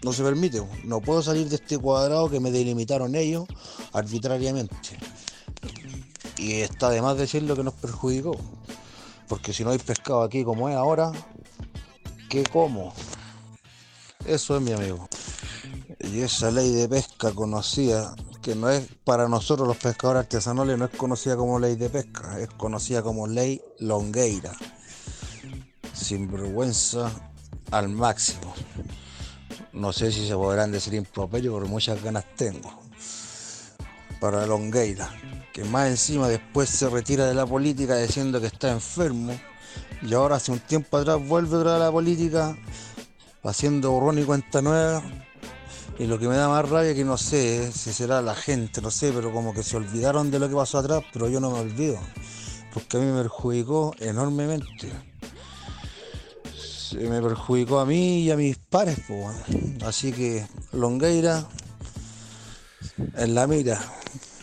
no 0.03 0.11
se 0.11 0.23
permite. 0.23 0.61
No 0.83 0.99
puedo 0.99 1.21
salir 1.21 1.47
de 1.47 1.55
este 1.55 1.77
cuadrado 1.77 2.29
que 2.29 2.41
me 2.41 2.51
delimitaron 2.51 3.15
ellos 3.15 3.45
arbitrariamente. 3.93 4.75
Y 6.37 6.55
está 6.55 6.89
de 6.89 7.01
más 7.01 7.17
decir 7.17 7.43
lo 7.43 7.55
que 7.55 7.63
nos 7.63 7.73
perjudicó. 7.73 8.35
Porque 9.29 9.53
si 9.53 9.63
no 9.63 9.71
hay 9.71 9.77
pescado 9.77 10.21
aquí 10.21 10.43
como 10.43 10.67
es 10.67 10.75
ahora, 10.75 11.13
¿qué 12.29 12.43
como? 12.43 12.93
Eso 14.25 14.57
es 14.57 14.61
mi 14.61 14.73
amigo. 14.73 15.07
Y 15.99 16.21
esa 16.21 16.51
ley 16.51 16.71
de 16.73 16.89
pesca 16.89 17.31
conocida, 17.31 18.15
que 18.45 18.53
no 18.53 18.69
es 18.69 18.87
para 19.03 19.27
nosotros 19.27 19.67
los 19.67 19.77
pescadores 19.77 20.19
artesanales, 20.19 20.77
no 20.77 20.85
es 20.85 20.91
conocida 20.91 21.35
como 21.35 21.57
ley 21.57 21.75
de 21.75 21.89
pesca, 21.89 22.39
es 22.39 22.47
conocida 22.49 23.01
como 23.01 23.25
ley 23.25 23.59
longueira. 23.79 24.51
Sin 25.91 26.31
vergüenza 26.31 27.09
al 27.71 27.89
máximo. 27.89 28.53
No 29.73 29.91
sé 29.91 30.11
si 30.11 30.27
se 30.27 30.35
podrán 30.35 30.71
decir 30.71 30.93
improperio, 30.93 31.55
pero 31.55 31.65
muchas 31.65 32.03
ganas 32.03 32.23
tengo. 32.35 32.71
Para 34.19 34.45
Longueira, 34.45 35.09
que 35.51 35.63
más 35.63 35.89
encima 35.89 36.27
después 36.27 36.69
se 36.69 36.87
retira 36.87 37.25
de 37.25 37.33
la 37.33 37.47
política 37.47 37.97
diciendo 37.97 38.39
que 38.39 38.45
está 38.45 38.71
enfermo. 38.71 39.35
Y 40.03 40.13
ahora 40.13 40.35
hace 40.35 40.51
un 40.51 40.59
tiempo 40.59 40.97
atrás 40.97 41.17
vuelve 41.27 41.67
a 41.67 41.79
la 41.79 41.91
política 41.91 42.55
haciendo 43.43 43.89
borrón 43.89 44.19
y 44.19 44.23
cuenta 44.23 44.61
nueva. 44.61 45.01
Y 45.97 46.07
lo 46.07 46.19
que 46.19 46.27
me 46.27 46.35
da 46.35 46.49
más 46.49 46.69
rabia 46.69 46.93
que 46.93 47.05
no 47.05 47.17
sé 47.17 47.71
si 47.71 47.93
será 47.93 48.21
la 48.21 48.35
gente, 48.35 48.81
no 48.81 48.91
sé, 48.91 49.11
pero 49.13 49.31
como 49.31 49.53
que 49.53 49.63
se 49.63 49.77
olvidaron 49.77 50.29
de 50.29 50.39
lo 50.39 50.49
que 50.49 50.55
pasó 50.55 50.79
atrás, 50.79 51.03
pero 51.13 51.29
yo 51.29 51.39
no 51.39 51.51
me 51.51 51.59
olvido. 51.59 51.97
Porque 52.73 52.97
a 52.97 52.99
mí 52.99 53.05
me 53.05 53.21
perjudicó 53.21 53.95
enormemente 53.99 54.91
me 56.93 57.21
perjudicó 57.21 57.79
a 57.79 57.85
mí 57.85 58.23
y 58.23 58.31
a 58.31 58.37
mis 58.37 58.57
pares, 58.57 58.99
pues, 59.07 59.35
así 59.83 60.11
que 60.11 60.45
Longueira 60.71 61.45
en 63.17 63.35
la 63.35 63.47
mira. 63.47 63.79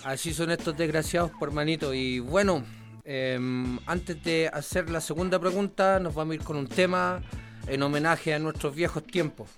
Así 0.05 0.35
son 0.35 0.51
estos 0.51 0.77
desgraciados, 0.77 1.31
por 1.39 1.53
manito. 1.53 1.95
Y 1.95 2.19
bueno, 2.19 2.65
em, 3.05 3.79
antes 3.87 4.23
de 4.23 4.51
hacer 4.53 4.91
la 4.91 5.01
segunda 5.01 5.39
pregunta, 5.39 5.99
nos 6.01 6.15
vamos 6.15 6.33
a 6.33 6.35
ir 6.35 6.43
con 6.43 6.57
un 6.57 6.67
tema 6.67 7.23
en 7.67 7.83
homenaje 7.83 8.35
a 8.35 8.39
nuestros 8.39 8.75
viejos 8.75 9.05
tiempos. 9.05 9.49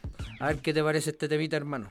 A 0.45 0.49
ver 0.49 0.59
qué 0.59 0.75
te 0.75 0.83
parece 0.83 1.09
este 1.09 1.27
temita, 1.27 1.57
hermano. 1.57 1.91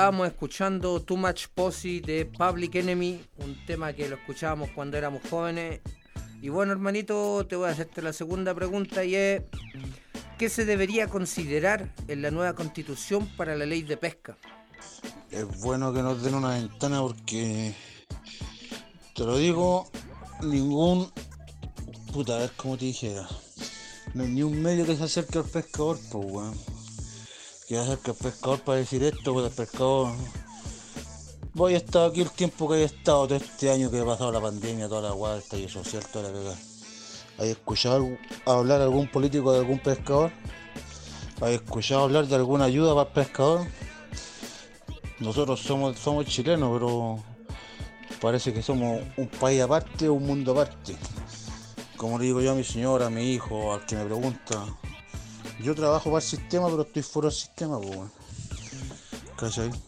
Estábamos 0.00 0.28
escuchando 0.28 1.02
Too 1.02 1.18
Much 1.18 1.48
Posse 1.54 2.00
de 2.00 2.24
Public 2.24 2.74
Enemy, 2.76 3.22
un 3.44 3.66
tema 3.66 3.92
que 3.92 4.08
lo 4.08 4.16
escuchábamos 4.16 4.70
cuando 4.70 4.96
éramos 4.96 5.20
jóvenes. 5.28 5.82
Y 6.40 6.48
bueno, 6.48 6.72
hermanito, 6.72 7.46
te 7.46 7.54
voy 7.54 7.68
a 7.68 7.72
hacerte 7.72 8.00
la 8.00 8.14
segunda 8.14 8.54
pregunta 8.54 9.04
y 9.04 9.14
es, 9.14 9.42
¿qué 10.38 10.48
se 10.48 10.64
debería 10.64 11.06
considerar 11.06 11.92
en 12.08 12.22
la 12.22 12.30
nueva 12.30 12.54
constitución 12.54 13.28
para 13.36 13.54
la 13.56 13.66
ley 13.66 13.82
de 13.82 13.98
pesca? 13.98 14.38
Es 15.30 15.46
bueno 15.60 15.92
que 15.92 16.00
nos 16.00 16.22
den 16.22 16.34
una 16.34 16.54
ventana 16.54 17.02
porque, 17.02 17.74
te 19.14 19.22
lo 19.22 19.36
digo, 19.36 19.90
ningún, 20.40 21.12
puta, 22.10 22.36
a 22.36 22.38
ver 22.38 22.52
cómo 22.56 22.78
te 22.78 22.86
dijera, 22.86 23.28
no 24.14 24.22
hay 24.22 24.30
ni 24.30 24.42
un 24.42 24.62
medio 24.62 24.86
que 24.86 24.96
se 24.96 25.04
acerque 25.04 25.36
al 25.36 25.44
pescador, 25.44 25.98
pues, 26.10 26.24
weón. 26.24 26.69
Que 27.70 27.76
se 27.76 27.82
acerque 27.82 28.10
al 28.10 28.16
pescador 28.16 28.58
para 28.62 28.78
decir 28.78 29.04
esto, 29.04 29.32
pues 29.32 29.46
el 29.46 29.52
pescador... 29.52 30.12
Voy 31.54 31.74
a 31.74 31.76
estar 31.76 32.10
aquí 32.10 32.20
el 32.20 32.30
tiempo 32.32 32.68
que 32.68 32.78
he 32.78 32.82
estado 32.82 33.28
todo 33.28 33.36
este 33.36 33.70
año 33.70 33.88
que 33.92 34.00
he 34.00 34.02
pasado 34.02 34.32
la 34.32 34.40
pandemia, 34.40 34.88
toda 34.88 35.02
la 35.02 35.14
guada, 35.14 35.40
y 35.52 35.68
social, 35.68 36.04
toda 36.12 36.30
la 36.30 36.34
pegada. 36.36 36.58
¿Has 37.38 37.44
escuchado 37.44 38.08
hablar 38.44 38.80
algún 38.80 39.06
político 39.06 39.52
de 39.52 39.60
algún 39.60 39.78
pescador? 39.78 40.32
¿Has 41.40 41.50
escuchado 41.50 42.02
hablar 42.02 42.26
de 42.26 42.34
alguna 42.34 42.64
ayuda 42.64 42.92
para 42.92 43.08
el 43.08 43.14
pescador? 43.14 43.66
Nosotros 45.20 45.60
somos, 45.60 45.96
somos 45.96 46.26
chilenos, 46.26 46.72
pero 46.72 47.22
parece 48.20 48.52
que 48.52 48.62
somos 48.62 49.00
un 49.16 49.28
país 49.28 49.62
aparte, 49.62 50.10
un 50.10 50.26
mundo 50.26 50.50
aparte. 50.50 50.96
Como 51.96 52.18
le 52.18 52.24
digo 52.24 52.40
yo 52.40 52.50
a 52.50 52.54
mi 52.56 52.64
señora, 52.64 53.06
a 53.06 53.10
mi 53.10 53.30
hijo, 53.30 53.72
al 53.72 53.86
que 53.86 53.94
me 53.94 54.06
pregunta, 54.06 54.66
yo 55.62 55.74
trabajo 55.74 56.10
para 56.10 56.22
el 56.22 56.28
sistema, 56.28 56.68
pero 56.68 56.82
estoy 56.82 57.02
fuera 57.02 57.28
del 57.28 57.38
sistema, 57.38 57.80
pues. 57.80 58.10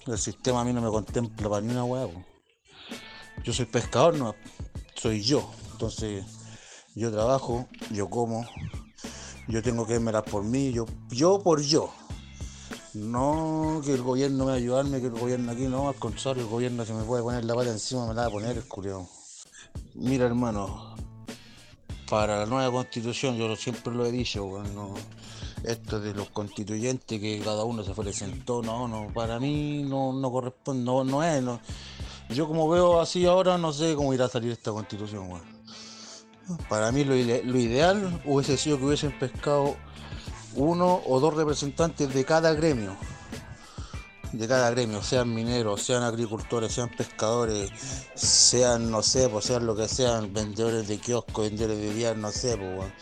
El 0.06 0.18
sistema 0.18 0.62
a 0.62 0.64
mí 0.64 0.72
no 0.72 0.80
me 0.80 0.88
contempla 0.88 1.48
para 1.48 1.60
ni 1.60 1.72
una 1.72 1.84
weá. 1.84 2.08
Yo 3.44 3.52
soy 3.52 3.66
pescador, 3.66 4.16
no, 4.16 4.34
soy 4.94 5.20
yo. 5.22 5.50
Entonces, 5.72 6.24
yo 6.94 7.10
trabajo, 7.10 7.68
yo 7.90 8.08
como, 8.08 8.46
yo 9.48 9.62
tengo 9.62 9.86
que 9.86 9.94
verme 9.94 10.12
por 10.22 10.44
mí, 10.44 10.72
yo, 10.72 10.86
yo 11.10 11.42
por 11.42 11.60
yo. 11.60 11.92
No 12.94 13.80
que 13.84 13.94
el 13.94 14.02
gobierno 14.02 14.44
me 14.44 14.52
va 14.52 14.56
ayudarme, 14.56 15.00
que 15.00 15.06
el 15.06 15.12
gobierno 15.12 15.52
aquí 15.52 15.62
no, 15.62 15.88
al 15.88 15.94
contrario, 15.96 16.42
el 16.42 16.48
gobierno 16.48 16.84
se 16.84 16.92
me 16.92 17.04
puede 17.04 17.22
poner 17.22 17.44
la 17.44 17.54
pata 17.54 17.70
encima, 17.70 18.06
me 18.06 18.14
la 18.14 18.22
va 18.22 18.28
a 18.28 18.30
poner 18.30 18.56
el. 18.56 18.64
Mira 19.94 20.26
hermano, 20.26 20.94
para 22.08 22.40
la 22.40 22.46
nueva 22.46 22.70
constitución, 22.70 23.36
yo 23.36 23.54
siempre 23.56 23.94
lo 23.94 24.04
he 24.04 24.12
dicho, 24.12 24.44
bueno, 24.44 24.94
esto 25.64 26.00
de 26.00 26.14
los 26.14 26.28
constituyentes 26.30 27.20
que 27.20 27.40
cada 27.44 27.64
uno 27.64 27.82
se 27.84 27.92
presentó, 27.94 28.62
no, 28.62 28.88
no, 28.88 29.08
para 29.12 29.38
mí 29.38 29.82
no, 29.82 30.12
no 30.12 30.30
corresponde, 30.30 30.84
no, 30.84 31.04
no 31.04 31.22
es, 31.22 31.42
no. 31.42 31.60
Yo 32.30 32.48
como 32.48 32.68
veo 32.68 33.00
así 33.00 33.26
ahora 33.26 33.58
no 33.58 33.72
sé 33.72 33.94
cómo 33.94 34.14
irá 34.14 34.24
a 34.26 34.28
salir 34.28 34.52
esta 34.52 34.72
constitución. 34.72 35.28
Para 36.68 36.90
mí 36.90 37.04
lo, 37.04 37.14
lo 37.14 37.58
ideal 37.58 38.22
hubiese 38.24 38.56
sido 38.56 38.78
que 38.78 38.84
hubiesen 38.84 39.18
pescado 39.18 39.76
uno 40.54 41.00
o 41.06 41.20
dos 41.20 41.34
representantes 41.34 42.12
de 42.12 42.24
cada 42.24 42.52
gremio. 42.54 42.96
De 44.32 44.48
cada 44.48 44.70
gremio, 44.70 45.02
sean 45.02 45.34
mineros, 45.34 45.82
sean 45.82 46.02
agricultores, 46.02 46.72
sean 46.72 46.88
pescadores, 46.88 47.70
sean, 48.14 48.90
no 48.90 49.02
sé, 49.02 49.28
pues 49.28 49.44
sean 49.44 49.66
lo 49.66 49.76
que 49.76 49.88
sean, 49.88 50.32
vendedores 50.32 50.88
de 50.88 50.98
kiosco, 50.98 51.42
vendedores 51.42 51.78
de 51.78 51.92
días, 51.92 52.16
no 52.16 52.30
sé, 52.32 52.56
pues. 52.56 52.92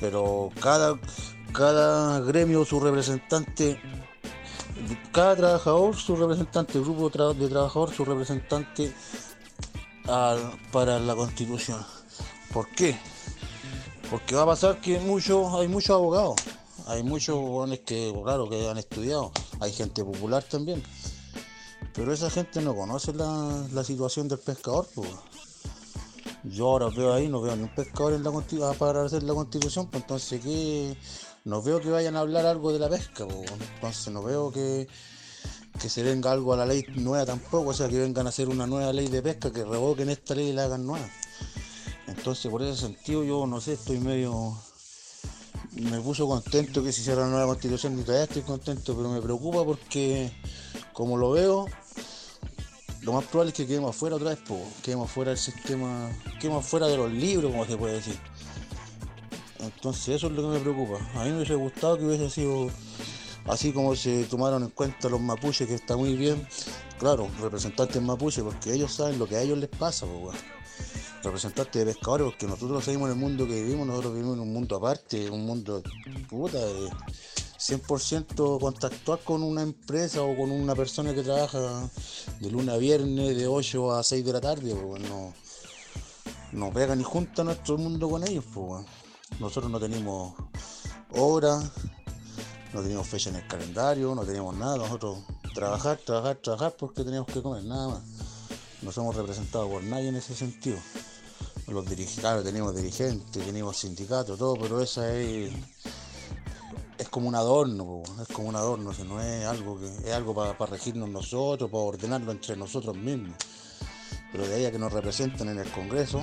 Pero 0.00 0.50
cada, 0.60 0.96
cada 1.54 2.20
gremio, 2.20 2.64
su 2.64 2.80
representante, 2.80 3.80
cada 5.12 5.36
trabajador, 5.36 5.94
su 5.96 6.16
representante, 6.16 6.80
grupo 6.80 7.08
de, 7.08 7.18
tra- 7.18 7.34
de 7.34 7.48
trabajador, 7.48 7.94
su 7.94 8.04
representante 8.04 8.92
al- 10.06 10.58
para 10.72 10.98
la 10.98 11.14
constitución. 11.14 11.78
¿Por 12.52 12.68
qué? 12.70 12.98
Porque 14.10 14.34
va 14.34 14.42
a 14.42 14.46
pasar 14.46 14.80
que 14.80 14.98
muchos, 14.98 15.54
hay 15.54 15.68
muchos 15.68 15.90
abogados, 15.90 16.34
hay 16.86 17.02
muchos 17.02 17.36
jóvenes 17.36 17.80
que, 17.86 18.12
claro, 18.24 18.48
que 18.50 18.68
han 18.68 18.78
estudiado, 18.78 19.32
hay 19.60 19.72
gente 19.72 20.04
popular 20.04 20.42
también. 20.42 20.82
Pero 21.94 22.12
esa 22.12 22.28
gente 22.28 22.60
no 22.60 22.74
conoce 22.74 23.12
la, 23.12 23.64
la 23.72 23.84
situación 23.84 24.26
del 24.26 24.40
pescador, 24.40 24.88
pues. 24.94 25.08
Yo 26.42 26.68
ahora 26.68 26.88
veo 26.88 27.14
ahí, 27.14 27.28
no 27.28 27.40
veo 27.40 27.56
ni 27.56 27.62
un 27.62 27.74
pescador 27.74 28.12
en 28.12 28.22
la 28.22 28.30
para 28.74 29.04
hacer 29.04 29.22
la 29.22 29.32
constitución, 29.32 29.86
pues 29.86 30.02
entonces 30.02 30.42
que 30.42 30.94
no 31.44 31.62
veo 31.62 31.80
que 31.80 31.90
vayan 31.90 32.16
a 32.16 32.20
hablar 32.20 32.46
algo 32.46 32.72
de 32.72 32.78
la 32.78 32.88
pesca. 32.88 33.26
Entonces 33.74 34.12
no 34.12 34.22
veo 34.22 34.50
que, 34.50 34.88
que 35.80 35.88
se 35.88 36.02
venga 36.02 36.32
algo 36.32 36.54
a 36.54 36.56
la 36.56 36.66
ley 36.66 36.84
nueva 36.96 37.26
tampoco, 37.26 37.70
o 37.70 37.74
sea 37.74 37.88
que 37.88 37.98
vengan 37.98 38.26
a 38.26 38.30
hacer 38.30 38.48
una 38.48 38.66
nueva 38.66 38.92
ley 38.92 39.08
de 39.08 39.22
pesca, 39.22 39.52
que 39.52 39.64
revoquen 39.64 40.08
esta 40.08 40.34
ley 40.34 40.48
y 40.48 40.52
la 40.52 40.64
hagan 40.64 40.86
nueva. 40.86 41.08
Entonces, 42.06 42.50
por 42.50 42.62
ese 42.62 42.80
sentido, 42.80 43.24
yo 43.24 43.46
no 43.46 43.60
sé, 43.60 43.74
estoy 43.74 43.98
medio. 43.98 44.56
Me 45.72 46.00
puso 46.00 46.26
contento 46.26 46.82
que 46.82 46.92
se 46.92 47.00
hiciera 47.00 47.22
la 47.22 47.28
nueva 47.28 47.46
constitución, 47.46 47.98
y 47.98 48.02
todavía 48.02 48.24
estoy 48.24 48.42
contento, 48.42 48.96
pero 48.96 49.10
me 49.10 49.20
preocupa 49.20 49.64
porque, 49.64 50.32
como 50.92 51.16
lo 51.16 51.32
veo, 51.32 51.66
lo 53.02 53.12
más 53.12 53.24
probable 53.24 53.50
es 53.50 53.56
que 53.56 53.66
quedemos 53.66 53.94
afuera 53.94 54.16
otra 54.16 54.30
vez, 54.30 54.38
po, 54.38 54.58
quedemos 54.82 55.10
fuera 55.10 55.30
del 55.30 55.38
sistema, 55.38 56.10
quedemos 56.40 56.64
fuera 56.64 56.86
de 56.86 56.96
los 56.96 57.12
libros, 57.12 57.50
como 57.50 57.66
se 57.66 57.76
puede 57.76 57.94
decir. 57.94 58.18
Entonces, 59.64 60.16
eso 60.16 60.26
es 60.26 60.32
lo 60.32 60.42
que 60.42 60.58
me 60.58 60.60
preocupa. 60.60 60.98
A 61.14 61.24
mí 61.24 61.30
me 61.30 61.36
hubiese 61.36 61.54
gustado 61.54 61.98
que 61.98 62.04
hubiese 62.04 62.30
sido 62.30 62.70
así 63.46 63.72
como 63.72 63.94
se 63.94 64.24
tomaron 64.24 64.62
en 64.62 64.70
cuenta 64.70 65.08
los 65.08 65.20
mapuches, 65.20 65.66
que 65.66 65.74
está 65.74 65.96
muy 65.96 66.14
bien. 66.14 66.46
Claro, 66.98 67.28
representantes 67.40 68.00
mapuches, 68.00 68.44
porque 68.44 68.72
ellos 68.72 68.92
saben 68.92 69.18
lo 69.18 69.26
que 69.26 69.36
a 69.36 69.42
ellos 69.42 69.58
les 69.58 69.68
pasa, 69.68 70.06
representantes 71.22 71.84
de 71.84 71.92
pescadores, 71.92 72.26
porque 72.26 72.46
nosotros 72.46 72.84
seguimos 72.84 73.08
en 73.08 73.14
el 73.14 73.20
mundo 73.20 73.46
que 73.46 73.62
vivimos, 73.62 73.86
nosotros 73.86 74.14
vivimos 74.14 74.36
en 74.36 74.42
un 74.42 74.52
mundo 74.52 74.76
aparte, 74.76 75.30
un 75.30 75.46
mundo 75.46 75.82
puta, 76.28 76.58
de 76.58 76.90
100% 77.58 78.60
contactuar 78.60 79.20
con 79.20 79.42
una 79.42 79.62
empresa 79.62 80.22
o 80.22 80.36
con 80.36 80.50
una 80.50 80.74
persona 80.74 81.14
que 81.14 81.22
trabaja 81.22 81.88
de 82.40 82.50
lunes 82.50 82.74
a 82.74 82.78
viernes, 82.78 83.36
de 83.36 83.46
8 83.46 83.92
a 83.92 84.02
6 84.02 84.24
de 84.24 84.32
la 84.32 84.40
tarde, 84.40 84.74
no, 84.74 85.32
no 86.52 86.72
pega 86.72 86.94
ni 86.94 87.02
junta 87.02 87.42
nuestro 87.42 87.78
mundo 87.78 88.08
con 88.08 88.26
ellos, 88.26 88.44
pues. 88.52 88.84
Nosotros 89.40 89.70
no 89.70 89.80
tenemos 89.80 90.34
horas, 91.10 91.70
no 92.72 92.82
tenemos 92.82 93.06
fecha 93.06 93.30
en 93.30 93.36
el 93.36 93.46
calendario, 93.46 94.14
no 94.14 94.22
tenemos 94.24 94.54
nada, 94.56 94.76
nosotros 94.76 95.18
trabajar, 95.54 95.98
trabajar, 95.98 96.36
trabajar 96.36 96.74
porque 96.76 97.04
tenemos 97.04 97.26
que 97.28 97.40
comer, 97.40 97.64
nada 97.64 97.88
más. 97.88 98.02
No 98.82 98.92
somos 98.92 99.16
representados 99.16 99.70
por 99.70 99.82
nadie 99.82 100.08
en 100.08 100.16
ese 100.16 100.34
sentido. 100.34 100.76
Los 101.68 101.88
dirigentes, 101.88 102.44
tenemos 102.44 102.76
dirigentes, 102.76 103.44
tenemos 103.44 103.78
sindicatos, 103.78 104.38
todo, 104.38 104.56
pero 104.60 104.82
esa 104.82 105.10
es, 105.14 105.52
es 106.98 107.08
como 107.08 107.28
un 107.28 107.34
adorno, 107.34 108.02
es 108.20 108.28
como 108.28 108.48
un 108.48 108.56
adorno, 108.56 108.90
o 108.90 109.04
no 109.04 109.22
es 109.22 109.46
algo 109.46 109.80
que 109.80 109.86
es 109.86 110.12
algo 110.12 110.34
para 110.34 110.66
regirnos 110.66 111.08
nosotros, 111.08 111.70
para 111.70 111.82
ordenarlo 111.82 112.32
entre 112.32 112.56
nosotros 112.56 112.94
mismos. 112.96 113.36
Pero 114.30 114.46
de 114.46 114.54
ahí 114.54 114.64
a 114.66 114.72
que 114.72 114.78
nos 114.78 114.92
representen 114.92 115.48
en 115.48 115.58
el 115.58 115.70
Congreso, 115.70 116.20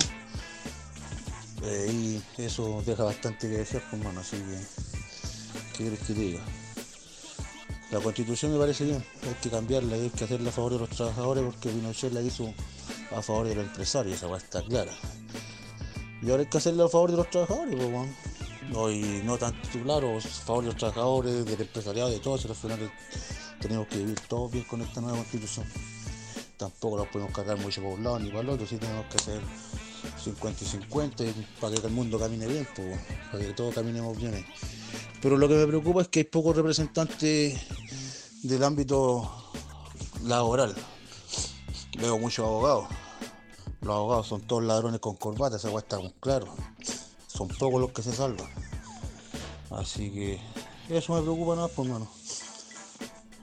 eh, 1.64 2.20
y 2.36 2.42
eso 2.42 2.82
deja 2.84 3.04
bastante 3.04 3.48
que 3.48 3.58
desear, 3.58 3.82
pues, 3.90 4.02
mano, 4.02 4.20
así 4.20 4.36
que, 4.36 4.58
¿qué 5.72 5.84
quieres 5.84 5.98
que 6.00 6.06
te 6.06 6.20
diga? 6.20 6.40
La 7.90 8.00
constitución 8.00 8.52
me 8.52 8.58
parece 8.58 8.84
bien, 8.84 9.04
hay 9.22 9.34
que 9.42 9.50
cambiarla, 9.50 9.96
hay 9.96 10.08
que 10.10 10.24
hacerla 10.24 10.48
a 10.48 10.52
favor 10.52 10.72
de 10.72 10.78
los 10.78 10.88
trabajadores 10.88 11.44
porque 11.44 11.68
Pinochet 11.68 12.12
la 12.12 12.22
hizo 12.22 12.52
a 13.14 13.20
favor 13.20 13.46
de 13.46 13.54
los 13.54 13.66
empresarios, 13.66 14.16
esa 14.16 14.26
va 14.28 14.38
está 14.38 14.62
clara. 14.62 14.92
Y 16.22 16.30
ahora 16.30 16.42
hay 16.42 16.48
que 16.48 16.58
hacerla 16.58 16.86
a 16.86 16.88
favor 16.88 17.10
de 17.10 17.18
los 17.18 17.28
trabajadores, 17.30 17.74
pues, 17.76 17.88
weón. 17.88 18.16
No, 18.70 18.90
y 18.90 19.20
no 19.24 19.36
tanto, 19.36 19.68
claro, 19.82 20.16
a 20.16 20.20
favor 20.20 20.64
de 20.64 20.70
los 20.70 20.78
trabajadores, 20.78 21.44
del 21.44 21.60
empresariado, 21.60 22.10
de 22.10 22.20
todos, 22.20 22.46
al 22.46 22.54
final 22.54 22.92
tenemos 23.60 23.86
que 23.88 23.98
vivir 23.98 24.18
todos 24.20 24.50
bien 24.50 24.64
con 24.64 24.80
esta 24.80 25.00
nueva 25.00 25.18
constitución. 25.18 25.66
Tampoco 26.56 26.96
nos 26.96 27.08
podemos 27.08 27.34
cargar 27.34 27.58
mucho 27.58 27.82
por 27.82 27.92
un 27.92 28.04
lado 28.04 28.18
ni 28.18 28.30
para 28.30 28.40
el 28.40 28.48
otro, 28.50 28.66
sí 28.66 28.78
tenemos 28.78 29.04
que 29.06 29.16
hacer 29.16 29.40
50 30.22 30.64
y 30.64 30.66
50 30.66 31.24
y 31.24 31.46
para 31.60 31.74
que 31.74 31.86
el 31.86 31.92
mundo 31.92 32.18
camine 32.18 32.46
bien, 32.46 32.66
para 33.30 33.44
que 33.44 33.52
todos 33.52 33.74
caminemos 33.74 34.16
bien. 34.16 34.44
Pero 35.20 35.36
lo 35.36 35.48
que 35.48 35.54
me 35.54 35.66
preocupa 35.66 36.02
es 36.02 36.08
que 36.08 36.20
hay 36.20 36.24
pocos 36.24 36.56
representantes 36.56 37.60
del 38.42 38.62
ámbito 38.64 39.30
laboral. 40.24 40.74
Veo 41.98 42.18
muchos 42.18 42.46
abogados. 42.46 42.86
Los 43.80 43.94
abogados 43.94 44.26
son 44.28 44.42
todos 44.42 44.62
ladrones 44.62 45.00
con 45.00 45.16
corbata, 45.16 45.56
esa 45.56 45.76
está 45.76 45.98
claro. 46.20 46.54
Son 47.26 47.48
pocos 47.48 47.80
los 47.80 47.90
que 47.90 48.02
se 48.02 48.12
salvan. 48.12 48.48
Así 49.70 50.10
que 50.10 50.40
eso 50.88 51.14
me 51.14 51.22
preocupa 51.22 51.56
nada, 51.56 51.68
pues 51.68 51.88
mano. 51.88 52.08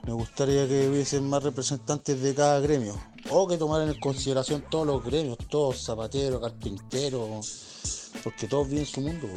Me 0.06 0.14
gustaría 0.14 0.68
que 0.68 0.88
hubiesen 0.88 1.30
más 1.30 1.44
representantes 1.44 2.22
de 2.22 2.34
cada 2.34 2.60
gremio. 2.60 2.96
O 3.30 3.48
que 3.48 3.58
tomaran 3.58 3.90
en 3.90 4.00
consideración 4.00 4.64
todos 4.70 4.88
los 4.88 5.04
gremios, 5.04 5.38
todos 5.50 5.84
zapateros, 5.84 6.42
carpinteros. 6.42 8.12
Porque 8.24 8.48
todos 8.48 8.68
viven 8.68 8.86
su 8.86 9.02
mundo, 9.02 9.28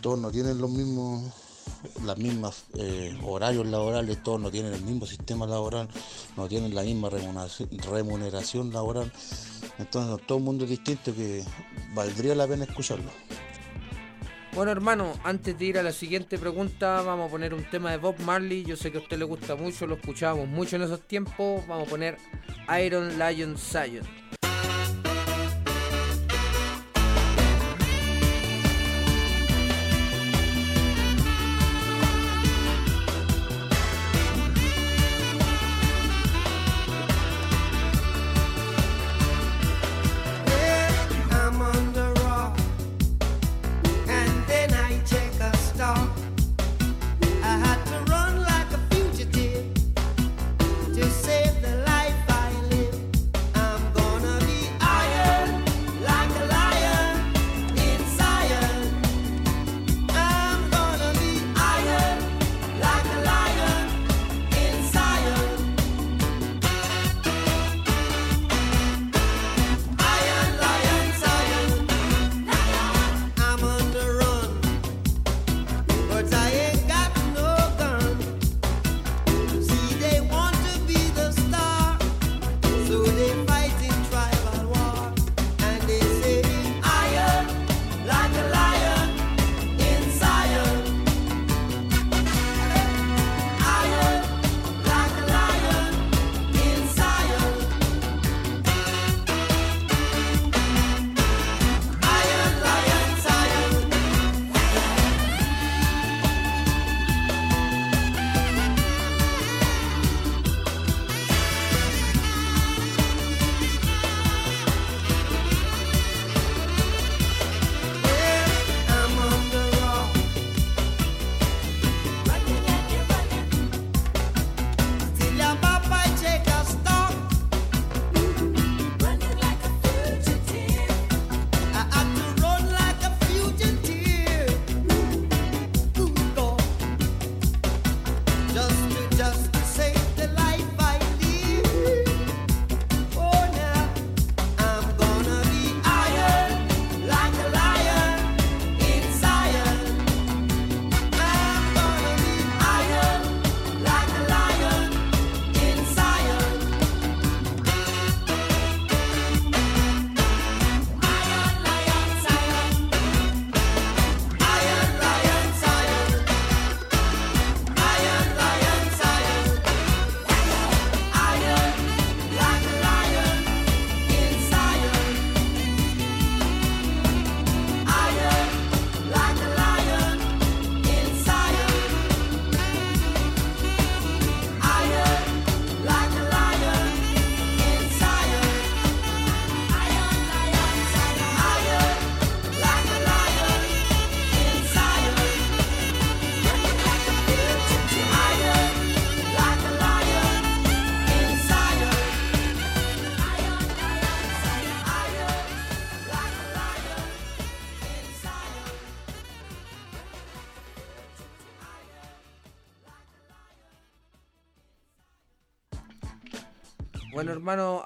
todos 0.00 0.18
no 0.18 0.30
tienen 0.30 0.58
los 0.58 0.70
mismos 0.70 1.32
las 2.04 2.18
mismas 2.18 2.64
eh, 2.74 3.18
horarios 3.24 3.66
laborales, 3.66 4.22
todos 4.22 4.40
no 4.40 4.50
tienen 4.50 4.72
el 4.72 4.82
mismo 4.82 5.06
sistema 5.06 5.46
laboral, 5.46 5.88
no 6.36 6.48
tienen 6.48 6.74
la 6.74 6.82
misma 6.82 7.10
remuneración, 7.10 8.72
laboral. 8.72 9.12
Entonces 9.78 10.26
todo 10.26 10.38
el 10.38 10.44
mundo 10.44 10.64
es 10.64 10.70
distinto 10.70 11.14
que 11.14 11.44
valdría 11.94 12.34
la 12.34 12.46
pena 12.46 12.64
escucharlo. 12.64 13.10
Bueno 14.54 14.70
hermano, 14.70 15.14
antes 15.24 15.58
de 15.58 15.64
ir 15.64 15.78
a 15.78 15.82
la 15.82 15.92
siguiente 15.92 16.36
pregunta, 16.36 17.00
vamos 17.00 17.28
a 17.28 17.30
poner 17.30 17.54
un 17.54 17.64
tema 17.64 17.90
de 17.90 17.96
Bob 17.96 18.20
Marley. 18.20 18.64
Yo 18.64 18.76
sé 18.76 18.92
que 18.92 18.98
a 18.98 19.00
usted 19.00 19.18
le 19.18 19.24
gusta 19.24 19.56
mucho, 19.56 19.86
lo 19.86 19.94
escuchábamos 19.94 20.46
mucho 20.46 20.76
en 20.76 20.82
esos 20.82 21.00
tiempos. 21.00 21.66
Vamos 21.66 21.88
a 21.88 21.90
poner 21.90 22.18
Iron 22.84 23.18
Lion 23.18 23.56
Zion. 23.56 24.21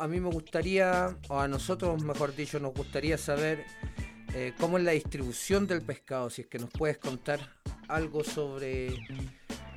A 0.07 0.09
mí 0.09 0.21
me 0.21 0.31
gustaría, 0.31 1.17
o 1.29 1.41
a 1.41 1.49
nosotros, 1.49 2.01
mejor 2.05 2.35
dicho, 2.35 2.61
nos 2.61 2.73
gustaría 2.75 3.19
saber 3.19 3.65
eh, 4.35 4.53
cómo 4.61 4.79
es 4.79 4.85
la 4.85 4.93
distribución 4.93 5.67
del 5.67 5.83
pescado. 5.83 6.31
Si 6.31 6.43
es 6.43 6.47
que 6.47 6.61
nos 6.61 6.71
puedes 6.71 6.99
contar 6.99 7.41
algo 7.89 8.23
sobre 8.23 8.95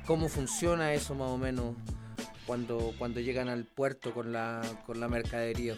cómo 0.06 0.28
funciona 0.28 0.94
eso 0.94 1.16
más 1.16 1.30
o 1.30 1.36
menos 1.36 1.74
cuando, 2.46 2.94
cuando 2.96 3.18
llegan 3.18 3.48
al 3.48 3.64
puerto 3.64 4.14
con 4.14 4.32
la, 4.32 4.62
con 4.86 5.00
la 5.00 5.08
mercadería. 5.08 5.74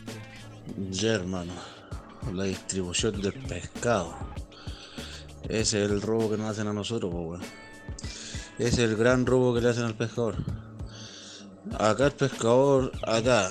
Ya, 0.91 1.15
hermano, 1.15 1.55
la 2.35 2.45
distribución 2.45 3.23
del 3.23 3.33
pescado. 3.33 4.15
Ese 5.45 5.83
es 5.83 5.91
el 5.91 6.03
robo 6.03 6.31
que 6.31 6.37
nos 6.37 6.51
hacen 6.51 6.69
a 6.69 6.75
nosotros, 6.75 7.11
pues, 7.11 7.41
es 8.59 8.77
el 8.77 8.97
gran 8.97 9.25
robo 9.25 9.55
que 9.55 9.63
le 9.63 9.71
hacen 9.71 9.85
al 9.85 9.95
pescador. 9.95 10.37
Acá 11.79 12.07
el 12.07 12.13
pescador, 12.13 12.93
acá, 13.07 13.51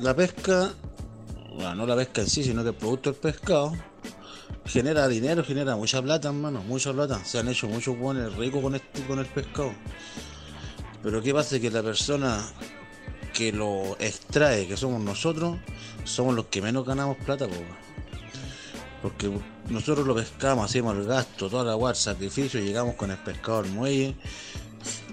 la 0.00 0.14
pesca, 0.14 0.72
bueno, 1.54 1.74
no 1.74 1.86
la 1.86 1.96
pesca 1.96 2.22
en 2.22 2.28
sí, 2.28 2.42
sino 2.44 2.62
que 2.62 2.70
el 2.70 2.74
producto 2.74 3.12
del 3.12 3.20
pescado, 3.20 3.72
genera 4.64 5.08
dinero, 5.08 5.44
genera 5.44 5.76
mucha 5.76 6.00
plata, 6.00 6.28
hermano, 6.28 6.62
mucha 6.62 6.92
plata. 6.92 7.24
Se 7.24 7.38
han 7.38 7.48
hecho 7.48 7.68
muchos 7.68 7.98
buenos 7.98 8.36
ricos 8.36 8.62
con, 8.62 8.74
este, 8.74 9.02
el 9.12 9.26
pescado. 9.26 9.72
Pero 11.02 11.22
¿qué 11.22 11.34
pasa? 11.34 11.58
Que 11.58 11.70
la 11.70 11.82
persona 11.82 12.42
que 13.34 13.52
lo 13.52 13.96
extrae, 13.98 14.66
que 14.66 14.76
somos 14.76 15.00
nosotros, 15.00 15.58
somos 16.04 16.34
los 16.34 16.46
que 16.46 16.62
menos 16.62 16.86
ganamos 16.86 17.16
plata, 17.18 17.46
porque 19.00 19.30
nosotros 19.68 20.06
lo 20.06 20.14
pescamos, 20.14 20.64
hacemos 20.64 20.96
el 20.96 21.04
gasto, 21.04 21.48
toda 21.48 21.64
la 21.64 21.74
guarda, 21.74 21.96
sacrificio, 21.96 22.60
llegamos 22.60 22.94
con 22.94 23.10
el 23.10 23.18
pescado 23.18 23.58
al 23.58 23.68
muelle 23.68 24.16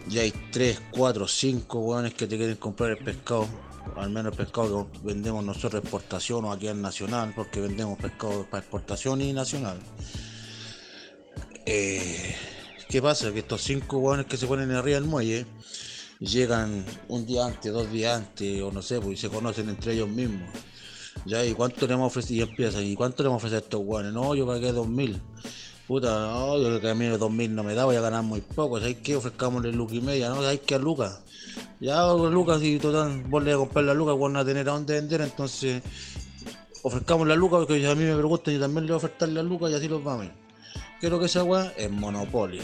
ya 0.09 0.23
hay 0.23 0.33
3, 0.51 0.81
4, 0.91 1.27
5 1.27 1.79
hueones 1.79 2.13
que 2.15 2.25
te 2.25 2.35
quieren 2.35 2.55
comprar 2.55 2.91
el 2.91 2.97
pescado. 2.97 3.47
Al 3.95 4.09
menos 4.09 4.31
el 4.31 4.37
pescado 4.37 4.91
que 4.91 4.99
vendemos 5.03 5.43
nosotros 5.43 5.81
exportación 5.81 6.45
o 6.45 6.51
aquí 6.51 6.67
al 6.67 6.81
nacional, 6.81 7.33
porque 7.35 7.59
vendemos 7.59 7.97
pescado 7.97 8.45
para 8.49 8.61
exportación 8.61 9.21
y 9.21 9.33
nacional. 9.33 9.77
Eh, 11.65 12.35
¿Qué 12.89 13.01
pasa? 13.01 13.31
Que 13.31 13.39
estos 13.39 13.61
5 13.61 13.97
hueones 13.97 14.25
que 14.25 14.37
se 14.37 14.47
ponen 14.47 14.71
arriba 14.71 14.99
del 14.99 15.07
muelle 15.07 15.45
llegan 16.19 16.85
un 17.07 17.25
día 17.25 17.45
antes, 17.45 17.71
dos 17.71 17.91
días 17.91 18.17
antes, 18.17 18.61
o 18.61 18.71
no 18.71 18.81
sé, 18.81 18.99
pues 18.99 19.19
se 19.19 19.29
conocen 19.29 19.69
entre 19.69 19.93
ellos 19.93 20.09
mismos. 20.09 20.49
Ya, 21.25 21.45
¿y 21.45 21.53
cuánto 21.53 21.85
le 21.87 21.93
hemos 21.93 22.07
ofrecido? 22.07 22.45
Y 22.45 22.49
empiezan, 22.49 22.83
¿y 22.83 22.95
cuánto 22.95 23.23
le 23.23 23.29
hemos 23.29 23.37
ofrecido 23.37 23.59
a 23.59 23.63
estos 23.63 23.81
hueones? 23.83 24.13
No, 24.13 24.35
yo 24.35 24.47
pagué 24.47 24.71
2000. 24.71 25.21
Puta, 25.87 26.19
no, 26.19 26.57
yo 26.57 26.79
que 26.79 26.89
a 26.89 26.95
mí 26.95 27.05
de 27.05 27.17
2000 27.17 27.55
no 27.55 27.63
me 27.63 27.73
da, 27.73 27.85
voy 27.85 27.95
a 27.95 28.01
ganar 28.01 28.23
muy 28.23 28.41
poco. 28.41 28.79
¿Sabes 28.79 28.97
qué? 29.03 29.15
Ofrezcámosle 29.15 29.71
Luca 29.71 29.95
y 29.95 30.01
media, 30.01 30.29
¿no? 30.29 30.35
¿Sabes 30.35 30.61
qué? 30.65 30.77
Lucas. 30.77 31.19
Ya, 31.79 32.05
Lucas, 32.13 32.59
si 32.59 32.77
total, 32.77 33.23
vos 33.23 33.43
le 33.43 33.55
comprar 33.55 33.85
la 33.85 33.93
Lucas, 33.93 34.17
van 34.19 34.35
a 34.35 34.43
tener 34.43 34.67
a 34.67 34.73
dónde 34.73 34.95
vender, 34.95 35.21
entonces 35.21 35.81
ofrezcamos 36.83 37.27
la 37.27 37.35
Lucas, 37.35 37.65
porque 37.65 37.87
a 37.87 37.95
mí 37.95 38.03
me 38.03 38.15
preguntan, 38.15 38.53
yo 38.53 38.59
también 38.59 38.85
le 38.85 38.91
voy 38.91 38.95
a 38.95 38.97
ofertar 38.97 39.29
la 39.29 39.43
Lucas 39.43 39.71
y 39.71 39.75
así 39.75 39.87
los 39.87 40.03
vamos. 40.03 40.27
Quiero 40.99 41.19
que 41.19 41.27
esa 41.27 41.43
weá 41.43 41.73
es 41.77 41.89
monopolio. 41.89 42.61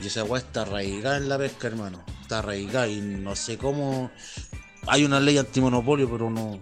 Y 0.00 0.06
esa 0.06 0.22
weá 0.24 0.40
está 0.40 0.62
arraigada 0.62 1.16
en 1.16 1.28
la 1.28 1.38
pesca, 1.38 1.66
hermano. 1.66 2.04
Está 2.22 2.38
arraigada 2.38 2.86
y 2.86 3.00
no 3.00 3.34
sé 3.34 3.58
cómo. 3.58 4.10
Hay 4.86 5.04
una 5.04 5.18
ley 5.18 5.38
antimonopolio, 5.38 6.08
pero 6.08 6.30
no. 6.30 6.60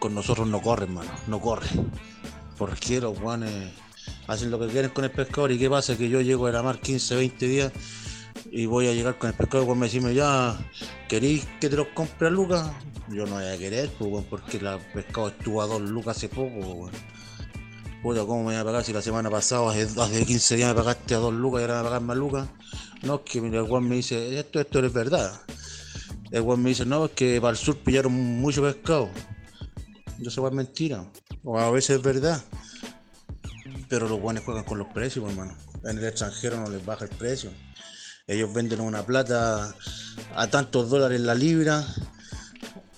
Con 0.00 0.14
nosotros 0.14 0.48
no 0.48 0.60
corre, 0.60 0.84
hermano. 0.84 1.10
No 1.28 1.40
corre. 1.40 1.68
Porque 2.58 3.00
los 3.00 3.18
guanes 3.20 3.70
hacen 4.26 4.50
lo 4.50 4.58
que 4.58 4.66
quieren 4.66 4.90
con 4.90 5.04
el 5.04 5.12
pescador. 5.12 5.52
¿Y 5.52 5.58
qué 5.58 5.70
pasa? 5.70 5.96
Que 5.96 6.08
yo 6.08 6.20
llego 6.20 6.48
a 6.48 6.52
la 6.52 6.62
mar 6.62 6.80
15, 6.80 7.14
20 7.14 7.46
días 7.46 7.72
y 8.54 8.66
voy 8.66 8.86
a 8.86 8.92
llegar 8.92 9.16
con 9.16 9.30
el 9.30 9.34
pescador 9.34 9.64
cuando 9.66 9.80
me 9.80 9.86
decime 9.86 10.14
ya, 10.14 10.58
¿queréis 11.08 11.46
que 11.58 11.70
te 11.70 11.76
los 11.76 11.88
compre 11.88 12.28
a 12.28 12.30
Lucas? 12.30 12.70
Yo 13.08 13.24
no 13.24 13.36
voy 13.36 13.46
a 13.46 13.56
querer, 13.56 13.90
pues, 13.98 14.24
porque 14.28 14.58
el 14.58 14.78
pescado 14.92 15.28
estuvo 15.28 15.62
a 15.62 15.66
dos 15.66 15.80
lucas 15.80 16.18
hace 16.18 16.28
poco, 16.28 16.80
pues, 16.80 16.92
Puta, 18.02 18.20
¿cómo 18.26 18.40
me 18.40 18.44
voy 18.46 18.56
a 18.56 18.64
pagar 18.64 18.84
si 18.84 18.92
la 18.92 19.00
semana 19.00 19.30
pasada, 19.30 19.70
hace, 19.70 20.26
15 20.26 20.56
días 20.56 20.68
me 20.68 20.74
pagaste 20.74 21.14
a 21.14 21.18
dos 21.18 21.32
lucas 21.32 21.60
y 21.60 21.62
ahora 21.62 21.74
me 21.74 21.80
a 21.80 21.84
pagar 21.84 22.02
más 22.02 22.16
lucas? 22.16 22.48
No, 23.02 23.14
es 23.14 23.20
que 23.30 23.38
el 23.38 23.62
Juan 23.62 23.88
me 23.88 23.96
dice, 23.96 24.38
esto, 24.38 24.60
esto 24.60 24.84
es 24.84 24.92
verdad. 24.92 25.40
El 26.30 26.42
Juan 26.42 26.62
me 26.62 26.70
dice, 26.70 26.84
no, 26.84 27.06
es 27.06 27.12
que 27.12 27.40
para 27.40 27.52
el 27.52 27.56
sur 27.56 27.78
pillaron 27.78 28.12
mucho 28.12 28.60
pescado. 28.60 29.08
Yo 30.18 30.30
sé, 30.30 30.44
es 30.44 30.52
mentira. 30.52 31.10
O 31.42 31.58
a 31.58 31.70
veces 31.70 31.96
es 31.96 32.02
verdad. 32.02 32.42
Pero 33.88 34.08
los 34.08 34.20
guanes 34.20 34.44
juegan 34.44 34.64
con 34.64 34.78
los 34.78 34.88
precios, 34.88 35.24
pues, 35.24 35.36
hermano. 35.36 35.56
En 35.84 35.98
el 35.98 36.04
extranjero 36.04 36.60
no 36.60 36.68
les 36.68 36.84
baja 36.84 37.04
el 37.04 37.10
precio. 37.10 37.50
Ellos 38.26 38.52
venden 38.52 38.80
una 38.80 39.04
plata 39.04 39.74
a 40.34 40.46
tantos 40.48 40.88
dólares 40.88 41.20
la 41.20 41.34
libra 41.34 41.84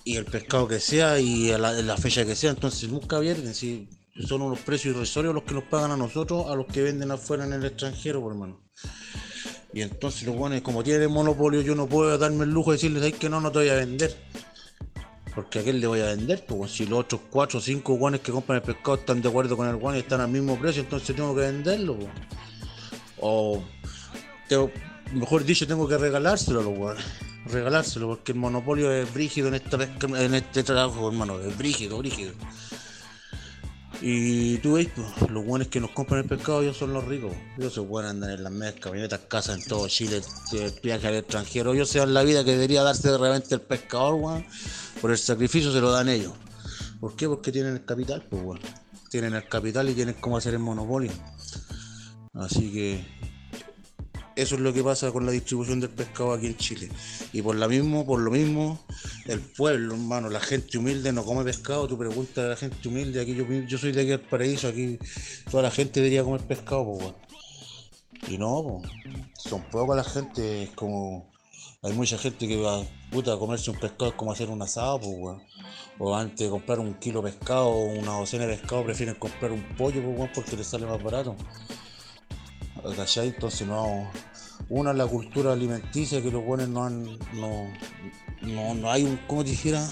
y 0.03 0.17
el 0.17 0.25
pescado 0.25 0.67
que 0.67 0.79
sea 0.79 1.19
y 1.19 1.51
a 1.51 1.57
la, 1.57 1.97
fecha 1.97 2.25
que 2.25 2.35
sea, 2.35 2.51
entonces 2.51 2.89
nunca 2.89 3.19
pierden. 3.19 3.53
Si 3.53 3.89
son 4.27 4.43
unos 4.43 4.59
precios 4.59 4.95
irrisorios 4.95 5.33
los 5.33 5.43
que 5.43 5.55
nos 5.55 5.63
pagan 5.63 5.91
a 5.91 5.97
nosotros, 5.97 6.45
a 6.49 6.55
los 6.55 6.67
que 6.67 6.83
venden 6.83 7.11
afuera 7.11 7.45
en 7.45 7.53
el 7.53 7.65
extranjero, 7.65 8.21
por 8.21 8.33
hermano. 8.33 8.61
Y 9.73 9.81
entonces 9.81 10.23
los 10.23 10.35
guanes, 10.35 10.61
como 10.61 10.83
tienen 10.83 11.11
monopolio, 11.11 11.61
yo 11.61 11.75
no 11.75 11.87
puedo 11.87 12.17
darme 12.17 12.45
el 12.45 12.51
lujo 12.51 12.71
de 12.71 12.77
decirles 12.77 13.03
ahí 13.03 13.11
que 13.11 13.29
no, 13.29 13.41
no 13.41 13.51
te 13.51 13.59
voy 13.59 13.69
a 13.69 13.75
vender. 13.75 14.15
Porque 15.33 15.59
a 15.59 15.63
quién 15.63 15.81
le 15.81 15.87
voy 15.87 15.99
a 15.99 16.05
vender, 16.05 16.45
pues 16.45 16.71
si 16.71 16.85
los 16.85 16.99
otros 16.99 17.21
4 17.29 17.59
o 17.59 17.61
5 17.61 17.93
guanes 17.95 18.21
que 18.21 18.31
compran 18.31 18.57
el 18.57 18.61
pescado 18.61 18.95
están 18.95 19.21
de 19.21 19.27
acuerdo 19.27 19.57
con 19.57 19.67
el 19.67 19.75
guan 19.75 19.97
y 19.97 19.99
están 19.99 20.21
al 20.21 20.29
mismo 20.29 20.57
precio, 20.57 20.83
entonces 20.83 21.13
tengo 21.13 21.35
que 21.35 21.41
venderlo. 21.41 21.97
O 23.19 23.61
mejor 25.15 25.43
dicho, 25.43 25.67
tengo 25.67 25.87
que 25.87 25.97
regalárselo 25.97 26.59
a 26.59 26.63
los 26.63 26.97
regalárselo, 27.45 28.07
porque 28.07 28.31
el 28.31 28.37
monopolio 28.37 28.91
es 28.91 29.11
brígido 29.13 29.47
en, 29.47 29.55
esta, 29.55 29.77
en 29.83 30.33
este 30.33 30.63
trabajo, 30.63 31.07
hermano, 31.07 31.39
es 31.39 31.57
brígido, 31.57 31.97
brígido. 31.99 32.33
Y 34.01 34.57
tú 34.57 34.73
pues, 34.73 35.31
los 35.31 35.45
buenos 35.45 35.67
que 35.69 35.79
nos 35.79 35.91
compran 35.91 36.21
el 36.21 36.27
pescado, 36.27 36.61
ellos 36.61 36.77
son 36.77 36.93
los 36.93 37.05
ricos. 37.05 37.33
Ellos 37.57 37.73
se 37.73 37.81
pueden 37.81 38.09
andar 38.09 38.31
en 38.31 38.43
las 38.43 38.51
mesas, 38.51 38.79
camionetas, 38.79 39.21
casas 39.27 39.57
en 39.57 39.67
todo 39.67 39.87
Chile, 39.87 40.21
viaje 40.83 41.07
al 41.07 41.15
extranjero. 41.15 41.73
Ellos 41.73 41.89
se 41.89 41.99
dan 41.99 42.13
la 42.13 42.23
vida 42.23 42.43
que 42.43 42.51
debería 42.51 42.83
darse 42.83 43.09
de 43.09 43.17
repente 43.17 43.55
el 43.55 43.61
pescador, 43.61 44.15
weón. 44.15 44.45
Por 45.01 45.11
el 45.11 45.17
sacrificio 45.17 45.71
se 45.71 45.79
lo 45.79 45.91
dan 45.91 46.09
ellos. 46.09 46.33
¿Por 46.99 47.15
qué? 47.15 47.27
Porque 47.27 47.51
tienen 47.51 47.73
el 47.73 47.85
capital, 47.85 48.25
pues, 48.29 48.43
weón. 48.43 48.59
Tienen 49.09 49.33
el 49.33 49.47
capital 49.47 49.89
y 49.89 49.93
tienen 49.93 50.15
cómo 50.19 50.37
hacer 50.37 50.53
el 50.53 50.59
monopolio. 50.59 51.11
Así 52.33 52.71
que 52.71 53.05
eso 54.35 54.55
es 54.55 54.61
lo 54.61 54.73
que 54.73 54.83
pasa 54.83 55.11
con 55.11 55.25
la 55.25 55.31
distribución 55.31 55.79
del 55.79 55.89
pescado 55.89 56.33
aquí 56.33 56.47
en 56.47 56.57
Chile. 56.57 56.89
Y 57.31 57.41
por 57.41 57.55
lo 57.55 57.69
mismo, 57.69 58.05
por 58.05 58.19
lo 58.19 58.31
mismo, 58.31 58.79
el 59.25 59.39
pueblo, 59.39 59.95
hermano, 59.95 60.29
la 60.29 60.41
gente 60.41 60.77
humilde 60.77 61.13
no 61.13 61.23
come 61.23 61.43
pescado. 61.43 61.87
Tú 61.87 61.97
preguntas 61.97 62.43
a 62.43 62.49
la 62.49 62.55
gente 62.55 62.87
humilde, 62.87 63.21
aquí 63.21 63.33
yo, 63.33 63.45
yo 63.45 63.77
soy 63.77 63.93
de 63.93 64.01
aquí 64.01 64.11
al 64.11 64.21
paraíso, 64.21 64.67
aquí 64.67 64.99
toda 65.49 65.63
la 65.63 65.71
gente 65.71 66.01
debería 66.01 66.23
comer 66.23 66.41
pescado, 66.41 66.97
pues, 66.97 67.13
Y 68.29 68.37
no, 68.37 68.81
son 69.37 69.61
pocas 69.71 69.95
la 69.95 70.03
gente, 70.03 70.63
es 70.63 70.69
como. 70.71 71.33
Hay 71.81 71.93
mucha 71.93 72.17
gente 72.17 72.47
que 72.47 72.57
va 72.57 72.83
puta, 73.11 73.33
a 73.33 73.37
comerse 73.37 73.69
un 73.69 73.77
pescado 73.77 74.07
es 74.07 74.15
como 74.15 74.31
hacer 74.31 74.49
un 74.49 74.61
asado, 74.61 74.99
pues, 74.99 75.37
O 75.99 76.15
antes 76.15 76.39
de 76.39 76.49
comprar 76.49 76.79
un 76.79 76.95
kilo 76.95 77.21
de 77.21 77.31
pescado 77.31 77.67
o 77.67 77.85
una 77.85 78.17
docena 78.19 78.45
de 78.47 78.57
pescado, 78.57 78.83
prefieren 78.83 79.15
comprar 79.15 79.51
un 79.51 79.63
pollo, 79.77 80.01
pues, 80.03 80.31
porque 80.35 80.57
les 80.57 80.67
sale 80.67 80.85
más 80.85 81.01
barato. 81.01 81.37
¿Cachai? 82.95 83.29
Entonces 83.29 83.67
no. 83.67 84.09
Una 84.69 84.93
la 84.93 85.05
cultura 85.05 85.53
alimenticia 85.53 86.21
que 86.21 86.31
los 86.31 86.43
buenos 86.43 86.69
no 86.69 86.85
han. 86.85 87.03
No, 87.33 87.67
no, 88.75 88.91
hay 88.91 89.03
un, 89.03 89.17
como 89.27 89.43
dijera, 89.43 89.87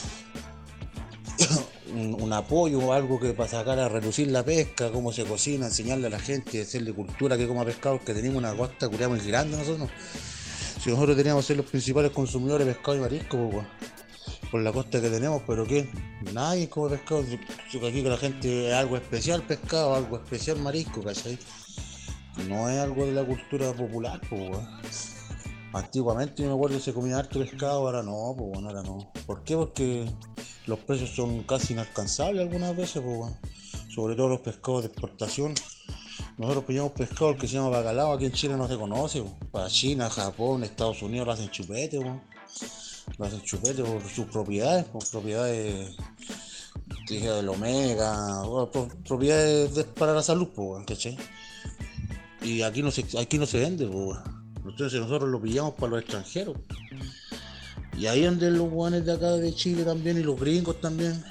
un, 1.93 2.33
apoyo 2.33 2.79
o 2.79 2.93
algo 2.93 3.19
que 3.19 3.33
para 3.33 3.49
sacar 3.49 3.79
a 3.79 3.89
reducir 3.89 4.29
la 4.29 4.43
pesca, 4.43 4.91
cómo 4.91 5.11
se 5.11 5.25
cocina, 5.25 5.67
enseñarle 5.67 6.07
a 6.07 6.09
la 6.09 6.19
gente, 6.19 6.61
hacerle 6.61 6.93
cultura 6.93 7.37
que 7.37 7.47
coma 7.47 7.65
pescado, 7.65 7.99
que 7.99 8.13
tenemos 8.13 8.37
una 8.37 8.53
costa 8.55 8.89
curia 8.89 9.09
muy 9.09 9.19
grande 9.19 9.57
nosotros. 9.57 9.89
Si 10.83 10.89
nosotros 10.89 11.15
teníamos 11.15 11.43
que 11.43 11.47
ser 11.47 11.57
los 11.57 11.65
principales 11.65 12.11
consumidores 12.11 12.67
de 12.67 12.73
pescado 12.73 12.97
y 12.97 12.99
marisco, 13.01 13.49
pues, 13.49 13.65
por 14.51 14.61
la 14.61 14.71
costa 14.71 15.01
que 15.01 15.09
tenemos, 15.09 15.41
pero 15.47 15.65
que 15.65 15.89
nadie 16.31 16.69
come 16.69 16.97
pescado. 16.97 17.21
Aquí 17.21 18.03
que 18.03 18.09
la 18.09 18.17
gente 18.17 18.67
es 18.67 18.73
algo 18.73 18.97
especial 18.97 19.41
pescado, 19.43 19.95
algo 19.95 20.17
especial 20.17 20.59
marisco, 20.59 21.01
¿cachai? 21.01 21.39
No 22.47 22.69
es 22.69 22.79
algo 22.79 23.05
de 23.05 23.13
la 23.13 23.25
cultura 23.25 23.73
popular, 23.73 24.19
pues, 24.29 25.13
Antiguamente 25.73 26.43
yo 26.43 26.49
me 26.49 26.55
acuerdo 26.55 26.77
que 26.77 26.83
se 26.83 26.93
comía 26.93 27.17
harto 27.17 27.39
pescado, 27.39 27.79
ahora 27.79 28.03
no, 28.03 28.35
pues 28.37 28.63
ahora 28.63 28.83
no. 28.83 29.11
¿Por 29.25 29.43
qué? 29.43 29.55
Porque 29.55 30.05
los 30.67 30.77
precios 30.79 31.09
son 31.09 31.41
casi 31.43 31.73
inalcanzables 31.73 32.43
algunas 32.43 32.77
veces, 32.77 33.01
pues 33.01 33.31
Sobre 33.89 34.15
todo 34.15 34.29
los 34.29 34.41
pescados 34.41 34.83
de 34.83 34.89
exportación. 34.89 35.55
Nosotros 36.37 36.65
pillamos 36.65 36.91
pescado 36.91 37.35
que 37.35 37.47
se 37.47 37.55
llama 37.55 37.69
bacalao, 37.69 38.13
aquí 38.13 38.25
en 38.25 38.33
Chile 38.33 38.55
no 38.55 38.67
se 38.67 38.77
conoce, 38.77 39.23
Para 39.51 39.67
China, 39.67 40.11
Japón, 40.11 40.63
Estados 40.63 41.01
Unidos 41.01 41.25
lo 41.25 41.33
hacen 41.33 41.49
chupete, 41.49 41.99
pues. 41.99 43.17
Lo 43.17 43.25
hacen 43.25 43.41
chupete 43.41 43.83
por 43.83 44.07
sus 44.07 44.25
propiedades, 44.27 44.85
por 44.85 45.07
propiedades 45.09 45.95
dije 47.07 47.29
del 47.29 47.49
omega, 47.49 48.43
propiedades 49.05 49.85
para 49.97 50.13
la 50.13 50.23
salud, 50.23 50.49
pues, 50.55 50.85
¿cachai? 50.85 51.17
Y 52.43 52.61
aquí 52.61 52.83
no 52.83 52.91
se, 52.91 53.05
aquí 53.19 53.37
no 53.37 53.45
se 53.45 53.59
vende, 53.59 53.87
pues. 53.87 54.19
Entonces 54.65 54.99
nosotros 54.99 55.29
lo 55.29 55.41
pillamos 55.41 55.73
para 55.75 55.91
los 55.91 56.01
extranjeros. 56.01 56.57
Y 57.97 58.07
ahí 58.07 58.23
donde 58.23 58.49
los 58.49 58.69
guanes 58.69 59.05
de 59.05 59.13
acá 59.13 59.31
de 59.31 59.53
Chile 59.53 59.83
también 59.83 60.17
y 60.17 60.23
los 60.23 60.39
gringos 60.39 60.81
también 60.81 61.23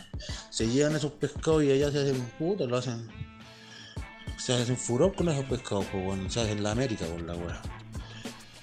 se 0.51 0.68
llevan 0.68 0.94
esos 0.94 1.12
pescados 1.12 1.64
y 1.64 1.72
allá 1.72 1.90
se 1.90 2.01
hacen 2.01 2.20
puta, 2.38 2.64
lo 2.64 2.77
hacen. 2.77 3.09
Se 4.38 4.55
hacen 4.55 4.77
furor 4.77 5.14
con 5.14 5.29
esos 5.29 5.44
pescados, 5.44 5.87
pues 5.90 6.05
bueno, 6.05 6.31
se 6.31 6.40
hacen 6.40 6.62
la 6.62 6.72
América 6.72 7.07
con 7.07 7.27
la 7.27 7.35
weá. 7.35 7.61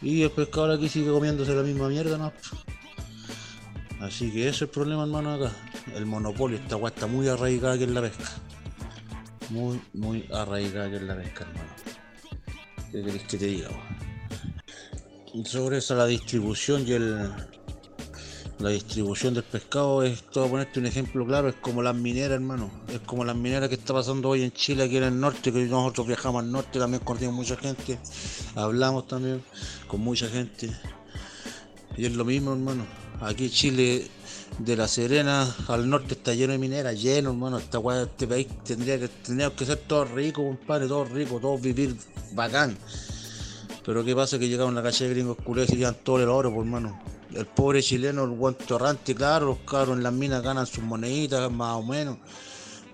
Y 0.01 0.23
el 0.23 0.31
pescador 0.31 0.71
aquí 0.71 0.87
sigue 0.87 1.11
comiéndose 1.11 1.53
la 1.53 1.61
misma 1.61 1.89
mierda, 1.89 2.17
¿no? 2.17 2.31
Así 3.99 4.31
que 4.31 4.41
ese 4.41 4.49
es 4.49 4.61
el 4.63 4.69
problema, 4.69 5.03
hermano, 5.03 5.33
acá. 5.33 5.51
El 5.93 6.05
monopolio, 6.05 6.57
esta 6.57 6.77
weá 6.77 6.89
está 6.89 7.05
muy 7.07 7.27
arraigada 7.27 7.73
aquí 7.73 7.83
en 7.83 7.93
la 7.93 8.01
pesca. 8.01 8.31
Muy, 9.49 9.81
muy 9.93 10.25
arraigada 10.31 10.87
aquí 10.87 10.95
en 10.95 11.07
la 11.07 11.17
pesca, 11.17 11.45
hermano. 11.45 11.98
¿Qué 12.91 13.03
querés 13.03 13.23
que 13.23 13.37
te 13.37 13.45
diga? 13.45 13.69
Sobre 15.45 15.77
eso 15.77 15.95
la 15.95 16.05
distribución 16.05 16.87
y 16.87 16.93
el 16.93 17.29
la 18.59 18.71
distribución 18.71 19.33
del 19.33 19.43
pescado 19.43 20.03
es 20.03 20.21
todo 20.23 20.49
ponerte 20.49 20.81
un 20.81 20.85
ejemplo 20.85 21.25
claro, 21.25 21.47
es 21.47 21.55
como 21.55 21.81
las 21.81 21.95
mineras, 21.95 22.31
hermano. 22.31 22.69
Es 22.89 22.99
como 22.99 23.23
las 23.23 23.35
mineras 23.35 23.69
que 23.69 23.75
está 23.75 23.93
pasando 23.93 24.27
hoy 24.27 24.43
en 24.43 24.51
Chile, 24.51 24.83
aquí 24.83 24.97
en 24.97 25.03
el 25.05 25.17
norte, 25.17 25.53
que 25.53 25.63
nosotros 25.65 26.07
viajamos 26.07 26.43
al 26.43 26.51
norte, 26.51 26.77
también 26.77 27.01
conocimos 27.01 27.35
mucha 27.35 27.55
gente, 27.55 27.97
hablamos 28.55 29.07
también 29.07 29.41
con 29.87 30.01
mucha 30.01 30.27
gente. 30.27 30.69
Y 31.95 32.05
es 32.05 32.13
lo 32.15 32.25
mismo, 32.25 32.51
hermano. 32.51 32.85
Aquí 33.21 33.49
Chile, 33.49 34.07
de 34.57 34.75
la 34.75 34.87
Serena 34.87 35.55
al 35.67 35.89
norte 35.89 36.13
está 36.13 36.33
lleno 36.33 36.53
de 36.53 36.57
mineras, 36.57 37.01
lleno, 37.01 37.31
hermano. 37.31 37.57
Esta 37.57 37.79
este 38.01 38.27
país 38.27 38.47
tendría 38.63 38.99
que, 38.99 39.07
tendría 39.07 39.53
que 39.55 39.65
ser 39.65 39.77
todos 39.77 40.09
ricos, 40.11 40.45
compadre, 40.45 40.87
todos 40.87 41.09
ricos, 41.09 41.41
todos 41.41 41.61
vivir 41.61 41.95
bacán. 42.33 42.77
Pero 43.85 44.03
qué 44.03 44.15
pasa 44.15 44.39
que 44.39 44.47
llegaron 44.47 44.77
a 44.77 44.81
la 44.81 44.83
calle 44.83 45.07
de 45.07 45.13
gringos 45.13 45.37
culeros 45.43 45.71
y 45.71 45.77
llevan 45.77 45.97
todo 46.03 46.21
el 46.21 46.29
oro, 46.29 46.49
por 46.49 46.59
pues, 46.59 46.67
mano. 46.69 46.99
El 47.33 47.45
pobre 47.45 47.81
chileno, 47.81 48.23
el 48.23 48.31
buen 48.31 48.55
torrante, 48.55 49.13
claro, 49.13 49.47
los 49.47 49.57
cabros 49.59 49.97
en 49.97 50.03
las 50.03 50.13
minas 50.13 50.41
ganan 50.41 50.65
sus 50.65 50.83
moneditas, 50.83 51.51
más 51.51 51.75
o 51.75 51.83
menos. 51.83 52.17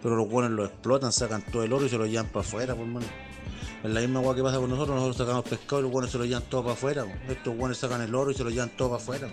Pero 0.01 0.15
los 0.15 0.29
buenos 0.29 0.51
lo 0.51 0.65
explotan, 0.65 1.11
sacan 1.11 1.43
todo 1.51 1.63
el 1.63 1.73
oro 1.73 1.85
y 1.85 1.89
se 1.89 1.97
lo 1.97 2.05
llevan 2.05 2.27
para 2.27 2.41
afuera, 2.41 2.75
por 2.75 2.83
pues, 2.83 2.93
mano. 2.93 3.07
Es 3.83 3.91
la 3.91 4.01
misma 4.01 4.19
agua 4.19 4.35
que 4.35 4.41
pasa 4.41 4.57
con 4.57 4.69
nosotros, 4.69 4.95
nosotros 4.95 5.17
sacamos 5.17 5.45
pescado 5.45 5.79
y 5.79 5.83
los 5.83 5.91
buenos 5.91 6.11
se 6.11 6.17
lo 6.17 6.25
llevan 6.25 6.43
todo 6.43 6.63
para 6.63 6.73
afuera. 6.73 7.05
Estos 7.29 7.55
buenos 7.55 7.77
sacan 7.77 8.01
el 8.01 8.13
oro 8.13 8.31
y 8.31 8.33
se 8.33 8.43
lo 8.43 8.49
llevan 8.49 8.71
todo 8.75 8.89
para 8.89 9.01
afuera. 9.01 9.29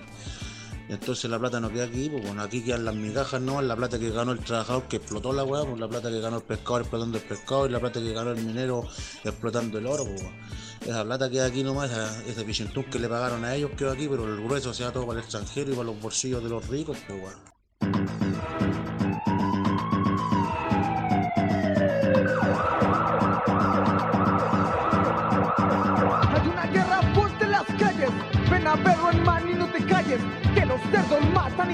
Entonces 0.88 1.30
la 1.30 1.38
plata 1.38 1.60
no 1.60 1.70
queda 1.70 1.84
aquí, 1.84 2.08
pues 2.10 2.24
bueno, 2.24 2.42
aquí 2.42 2.62
quedan 2.62 2.84
las 2.84 2.94
migajas, 2.94 3.40
¿no? 3.40 3.62
La 3.62 3.76
plata 3.76 3.98
que 3.98 4.10
ganó 4.10 4.32
el 4.32 4.40
trabajador 4.40 4.84
que 4.84 4.96
explotó 4.96 5.32
la 5.32 5.44
weá, 5.44 5.64
pues 5.64 5.78
la 5.78 5.88
plata 5.88 6.10
que 6.10 6.20
ganó 6.20 6.38
el 6.38 6.42
pescador 6.42 6.82
explotando 6.82 7.18
el 7.18 7.24
pescado 7.24 7.66
y 7.66 7.70
la 7.70 7.80
plata 7.80 8.00
que 8.00 8.12
ganó 8.12 8.32
el 8.32 8.44
minero 8.44 8.84
explotando 9.24 9.78
el 9.78 9.86
oro, 9.86 10.04
pues 10.04 10.24
Esa 10.86 11.04
plata 11.04 11.30
queda 11.30 11.46
aquí 11.46 11.62
nomás, 11.62 11.90
esa, 11.90 12.24
ese 12.26 12.44
pichentún 12.44 12.84
que 12.84 12.98
le 12.98 13.08
pagaron 13.08 13.44
a 13.44 13.54
ellos 13.54 13.70
quedó 13.76 13.92
aquí, 13.92 14.08
pero 14.08 14.26
el 14.26 14.42
grueso 14.42 14.74
se 14.74 14.84
va 14.84 14.92
todo 14.92 15.06
para 15.06 15.20
el 15.20 15.24
extranjero 15.24 15.72
y 15.72 15.74
para 15.74 15.86
los 15.86 16.00
bolsillos 16.00 16.42
de 16.42 16.50
los 16.50 16.66
ricos, 16.68 16.98
pues 17.06 17.20
bueno. 17.20 18.91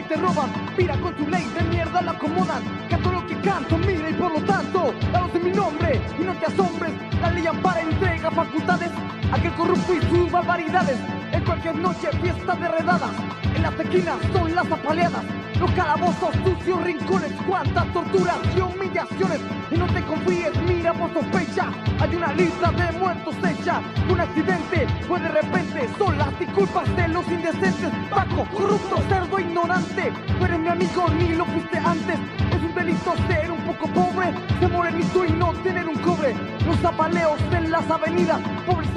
Te 0.09 0.17
roban. 0.17 0.51
Mira 0.77 0.97
con 1.01 1.15
tu 1.15 1.29
ley 1.29 1.45
de 1.57 1.63
mierda 1.65 2.01
la 2.01 2.13
acomodan. 2.13 2.63
Canto 2.89 3.13
lo 3.13 3.27
que 3.27 3.39
canto, 3.41 3.77
mira 3.79 4.09
y 4.11 4.15
por 4.15 4.33
lo 4.33 4.41
tanto, 4.47 4.95
danos 5.13 5.35
en 5.35 5.45
mi 5.45 5.51
nombre 5.51 6.01
y 6.19 6.23
no 6.23 6.33
te 6.35 6.47
asombres. 6.47 6.93
La 7.21 7.31
ley 7.31 7.47
ampara 7.47 7.83
entrega 7.83 8.31
facultades. 8.31 8.91
Aquel 9.33 9.53
corrupto 9.55 9.95
y 9.95 10.01
sus 10.07 10.31
barbaridades. 10.31 10.99
En 11.33 11.45
cualquier 11.45 11.77
noche, 11.77 12.09
fiesta 12.23 12.55
de 12.55 12.69
redadas. 12.69 13.13
En 13.55 13.63
las 13.63 13.79
esquinas 13.79 14.17
son 14.33 14.55
las 14.55 14.71
apaleadas. 14.71 15.25
Los 15.61 15.71
calabozos, 15.73 16.31
sucios 16.45 16.83
rincones, 16.85 17.33
cuántas 17.47 17.93
torturas 17.93 18.37
y 18.57 18.61
humillaciones. 18.61 19.41
Y 19.71 19.77
no 19.77 19.87
te 19.89 20.03
confíes, 20.03 20.53
mira 20.63 20.93
por 20.95 21.13
sospecha. 21.13 21.69
Hay 22.01 22.15
una 22.15 22.33
lista 22.33 22.71
de 22.71 22.99
muertos 22.99 23.35
hecha. 23.45 23.83
Un 24.09 24.21
accidente 24.21 24.87
fue 25.07 25.21
de 25.21 25.29
repente. 25.29 25.89
Son 25.99 26.17
las 26.17 26.39
disculpas 26.39 26.97
de 26.97 27.09
los 27.09 27.27
indecentes. 27.29 27.91
Paco, 28.09 28.47
corrupto, 28.55 29.03
cerdo, 29.09 29.39
ignorante. 29.39 30.13
No 30.39 30.47
eres 30.47 30.59
mi 30.61 30.69
amigo 30.69 31.07
ni 31.19 31.29
lo 31.35 31.45
fuiste 31.47 31.79
antes. 31.79 32.19
Es 32.51 32.63
un 32.63 32.75
delito 32.75 33.15
ser 33.27 33.51
un 33.51 33.61
poco 33.65 33.89
pobre. 33.89 34.33
Ser 34.61 34.71
morenito 34.71 35.25
y 35.25 35.33
no 35.33 35.53
tener 35.65 35.89
un 35.89 35.99
cobre. 35.99 36.35
Los 36.65 36.79
zapaleos 36.79 37.41
en 37.53 37.71
las 37.71 37.91
avenidas. 37.91 38.41
Pobres 38.65 38.91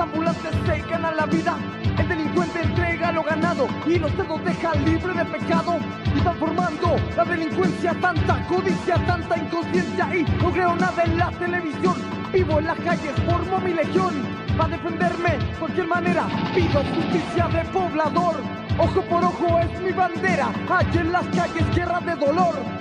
ganan 0.89 1.17
la 1.17 1.25
vida. 1.25 1.57
El 1.97 2.07
delincuente 2.07 2.61
entrega 2.61 3.11
lo 3.11 3.23
ganado 3.23 3.67
y 3.85 3.97
los 3.97 4.11
cerdos 4.11 4.43
dejan 4.43 4.85
libre 4.85 5.13
de 5.13 5.25
pecado. 5.25 5.77
Y 6.13 6.17
están 6.17 6.37
formando 6.37 6.95
la 7.15 7.25
delincuencia, 7.25 7.93
tanta 7.99 8.45
codicia, 8.47 8.95
tanta 9.05 9.37
inconsciencia. 9.37 10.15
Y 10.15 10.23
no 10.41 10.51
creo 10.51 10.75
nada 10.75 11.03
en 11.03 11.17
la 11.17 11.31
televisión. 11.31 11.95
Vivo 12.31 12.59
en 12.59 12.67
las 12.67 12.79
calles, 12.79 13.13
formo 13.25 13.59
mi 13.59 13.73
legión. 13.73 14.13
Para 14.57 14.69
defenderme, 14.69 15.37
de 15.37 15.59
cualquier 15.59 15.87
manera, 15.87 16.27
pido 16.53 16.83
justicia 16.83 17.47
de 17.47 17.65
poblador. 17.71 18.35
Ojo 18.77 19.01
por 19.03 19.23
ojo 19.23 19.59
es 19.59 19.81
mi 19.81 19.91
bandera. 19.91 20.51
Hay 20.69 20.97
en 20.97 21.11
las 21.11 21.25
calles 21.27 21.75
guerra 21.75 21.99
de 21.99 22.15
dolor. 22.15 22.80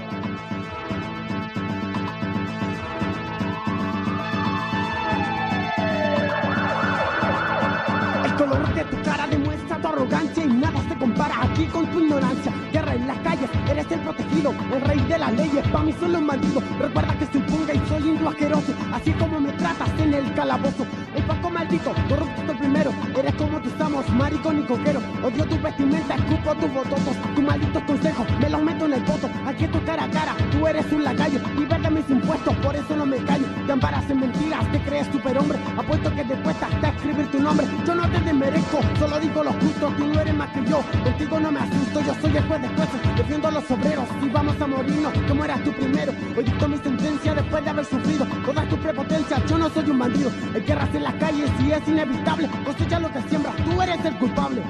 Nada 11.00 11.06
se 11.06 11.06
compara 11.06 11.42
aquí 11.42 11.64
con 11.66 11.86
tu 11.86 12.00
ignorancia. 12.00 12.52
En 12.92 13.06
las 13.06 13.18
calles, 13.18 13.48
eres 13.70 13.86
el 13.90 14.00
protegido, 14.00 14.52
el 14.74 14.80
rey 14.80 15.00
de 15.08 15.18
las 15.18 15.32
leyes, 15.32 15.66
para 15.68 15.84
mí 15.84 15.94
solo 16.00 16.18
un 16.18 16.26
maldito. 16.26 16.60
Recuerda 16.78 17.14
que 17.18 17.26
se 17.26 17.38
imponga 17.38 17.74
y 17.74 17.80
soy 17.88 18.08
indio 18.08 18.28
asqueroso, 18.28 18.72
así 18.92 19.12
como 19.12 19.40
me 19.40 19.52
tratas 19.52 19.90
en 19.98 20.14
el 20.14 20.34
calabozo. 20.34 20.86
El 21.14 21.22
Paco 21.24 21.50
maldito, 21.50 21.92
corrupto 22.08 22.58
primero, 22.58 22.92
eres 23.16 23.34
como 23.34 23.60
tú 23.60 23.68
estamos, 23.68 24.08
maricón 24.10 24.58
y 24.58 24.62
coquero. 24.62 25.00
Odio 25.22 25.44
tu 25.44 25.60
vestimenta, 25.60 26.14
escupo 26.16 26.54
tus 26.56 26.72
bototos, 26.72 27.16
tus 27.34 27.44
malditos 27.44 27.82
consejos, 27.84 28.26
me 28.40 28.50
los 28.50 28.62
meto 28.62 28.86
en 28.86 28.92
el 28.94 29.02
voto. 29.04 29.30
Aquí 29.46 29.64
es 29.64 29.70
tu 29.70 29.84
cara 29.84 30.04
a 30.04 30.10
cara, 30.10 30.34
tú 30.50 30.66
eres 30.66 30.92
un 30.92 31.04
lacayo, 31.04 31.40
de 31.78 31.90
mis 31.90 32.10
impuestos, 32.10 32.54
por 32.56 32.74
eso 32.74 32.96
no 32.96 33.06
me 33.06 33.16
callo. 33.18 33.46
Te 33.66 33.72
amparas 33.72 34.08
en 34.10 34.20
mentiras, 34.20 34.70
te 34.72 34.80
crees 34.80 35.06
superhombre, 35.06 35.58
apuesto 35.78 36.14
que 36.14 36.24
te 36.24 36.34
cuesta 36.42 36.66
hasta 36.66 36.88
escribir 36.88 37.30
tu 37.30 37.40
nombre. 37.40 37.66
Yo 37.86 37.94
no 37.94 38.08
te 38.10 38.20
desmerezco, 38.20 38.80
solo 38.98 39.18
digo 39.20 39.44
lo 39.44 39.52
justo, 39.52 39.92
tú 39.96 40.06
no 40.06 40.20
eres 40.20 40.34
más 40.34 40.48
que 40.50 40.64
yo. 40.68 40.82
Contigo 41.04 41.40
no 41.40 41.52
me 41.52 41.60
asusto, 41.60 42.00
yo 42.00 42.14
soy 42.20 42.36
el 42.36 42.44
juez 42.46 42.62
de 42.62 42.68
defiendo 43.16 43.48
a 43.48 43.50
los 43.50 43.70
obreros 43.70 44.08
y 44.22 44.28
vamos 44.28 44.60
a 44.60 44.66
morirnos 44.66 45.12
como 45.28 45.44
eras 45.44 45.62
tú 45.64 45.72
primero. 45.72 46.12
Hoy 46.36 46.44
dicto 46.44 46.68
mi 46.68 46.78
sentencia 46.78 47.34
después 47.34 47.64
de 47.64 47.70
haber 47.70 47.84
sufrido 47.84 48.26
toda 48.44 48.68
tu 48.68 48.76
prepotencia. 48.76 49.42
Yo 49.46 49.58
no 49.58 49.68
soy 49.70 49.90
un 49.90 49.98
bandido, 49.98 50.30
hay 50.54 50.60
guerras 50.62 50.94
en 50.94 51.02
las 51.02 51.14
calles 51.14 51.50
y 51.60 51.72
es 51.72 51.88
inevitable. 51.88 52.48
Cosecha 52.64 52.98
lo 53.00 53.12
que 53.12 53.22
siembras, 53.22 53.56
tú 53.56 53.82
eres 53.82 54.04
el 54.04 54.16
culpable. 54.16 54.62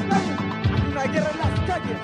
Una 0.00 1.04
guerra 1.04 1.30
en 1.30 1.38
las 1.38 1.60
calles. 1.66 1.98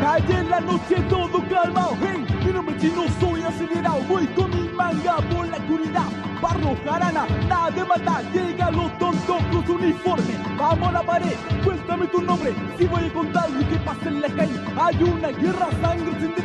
Calle 0.00 0.44
la 0.44 0.60
noche 0.60 0.96
todo 1.08 1.48
calmado, 1.48 1.96
hey, 2.00 2.26
nombre 2.52 2.76
es 2.76 2.82
chino, 2.82 3.04
soy 3.20 3.42
acelerado, 3.42 4.00
voy 4.08 4.26
con 4.28 4.50
mi 4.50 4.68
manga 4.68 5.16
por 5.16 5.46
la 5.48 5.56
oscuridad, 5.56 6.06
barro, 6.40 6.76
jarana, 6.84 7.26
nada 7.48 7.70
de 7.70 7.84
matar, 7.84 8.24
llega 8.32 8.70
los 8.70 8.98
tontos 8.98 9.42
con 9.50 9.66
su 9.66 9.74
uniforme, 9.74 10.34
vamos 10.56 10.88
a 10.88 10.92
la 10.92 11.02
pared, 11.02 11.34
cuéntame 11.64 12.06
tu 12.06 12.22
nombre, 12.22 12.54
si 12.78 12.86
voy 12.86 13.04
a 13.04 13.12
contar 13.12 13.50
lo 13.50 13.68
que 13.68 13.76
pasa 13.76 14.08
en 14.08 14.20
la 14.20 14.28
calle, 14.28 14.60
hay 14.78 15.02
una 15.02 15.28
guerra, 15.28 15.68
sangre 15.82 16.20
sin 16.20 16.35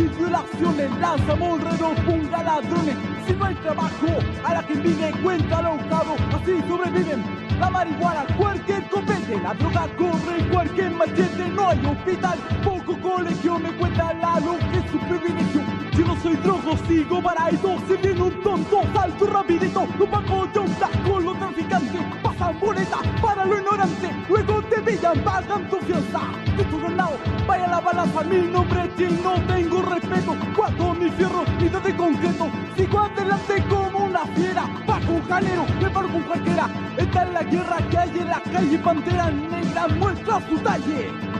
y 0.00 0.08
violaciones, 0.08 0.90
lanzamos 0.98 1.60
ponga 2.06 2.42
ladrones, 2.42 2.96
si 3.26 3.32
no 3.34 3.44
hay 3.44 3.54
trabajo, 3.56 4.06
a 4.44 4.54
la 4.54 4.62
que 4.66 4.74
vive, 4.74 5.12
cuéntalo, 5.22 5.76
cabo, 5.88 6.14
así 6.34 6.62
sobreviven. 6.68 7.22
La 7.58 7.68
marihuana, 7.68 8.24
cualquier 8.38 8.88
copete, 8.88 9.38
la 9.42 9.52
droga 9.54 9.86
corre, 9.98 10.48
cualquier 10.50 10.90
machete, 10.92 11.48
no 11.48 11.68
hay 11.68 11.84
hospital, 11.84 12.38
poco 12.64 12.98
colegio, 13.00 13.58
me 13.58 13.70
cuenta 13.76 14.14
la 14.14 14.40
lo 14.40 14.58
que 14.58 14.78
es 14.78 14.90
su 14.90 14.98
privilegio. 14.98 15.60
Yo 15.92 16.06
no 16.06 16.16
soy 16.22 16.36
drogo, 16.36 16.76
sigo 16.88 17.22
parado, 17.22 17.76
si 17.86 17.96
viene 18.02 18.22
un 18.22 18.42
tonto, 18.42 18.82
salto 18.94 19.26
rapidito, 19.26 19.86
lo 19.98 20.06
pago 20.06 20.48
yo, 20.54 20.64
con 21.06 21.24
los 21.24 21.38
traficantes, 21.38 22.02
boleta 22.48 22.98
para 23.20 23.44
lo 23.44 23.58
ignorante, 23.58 24.10
luego 24.28 24.62
te 24.62 24.80
pillan, 24.80 25.22
pagan 25.22 25.68
tu 25.68 25.76
fianza, 25.80 26.20
de 26.56 26.64
tu 26.64 26.80
ganado, 26.80 27.18
vaya 27.46 27.66
la 27.68 27.80
balanza, 27.80 28.22
mi 28.22 28.38
nombre 28.48 28.90
Jim, 28.96 29.22
no 29.22 29.34
tengo 29.46 29.82
respeto, 29.82 30.36
cuando 30.56 30.94
mi 30.94 31.10
fierro, 31.10 31.44
mi 31.60 31.68
de 31.68 31.96
concreto, 31.96 32.48
sigo 32.76 32.98
adelante 32.98 33.64
como 33.68 34.04
una 34.06 34.24
fiera, 34.34 34.64
bajo 34.86 35.12
un 35.12 35.22
jalero, 35.28 35.66
me 35.80 35.90
paro 35.90 36.08
con 36.08 36.22
cualquiera, 36.22 36.68
esta 36.96 37.22
es 37.24 37.32
la 37.32 37.42
guerra 37.42 37.76
que 37.90 37.98
hay 37.98 38.18
en 38.18 38.28
la 38.28 38.40
calle, 38.40 38.78
pantera 38.78 39.30
negra 39.30 39.88
muestra 39.88 40.40
su 40.48 40.58
talle. 40.58 41.39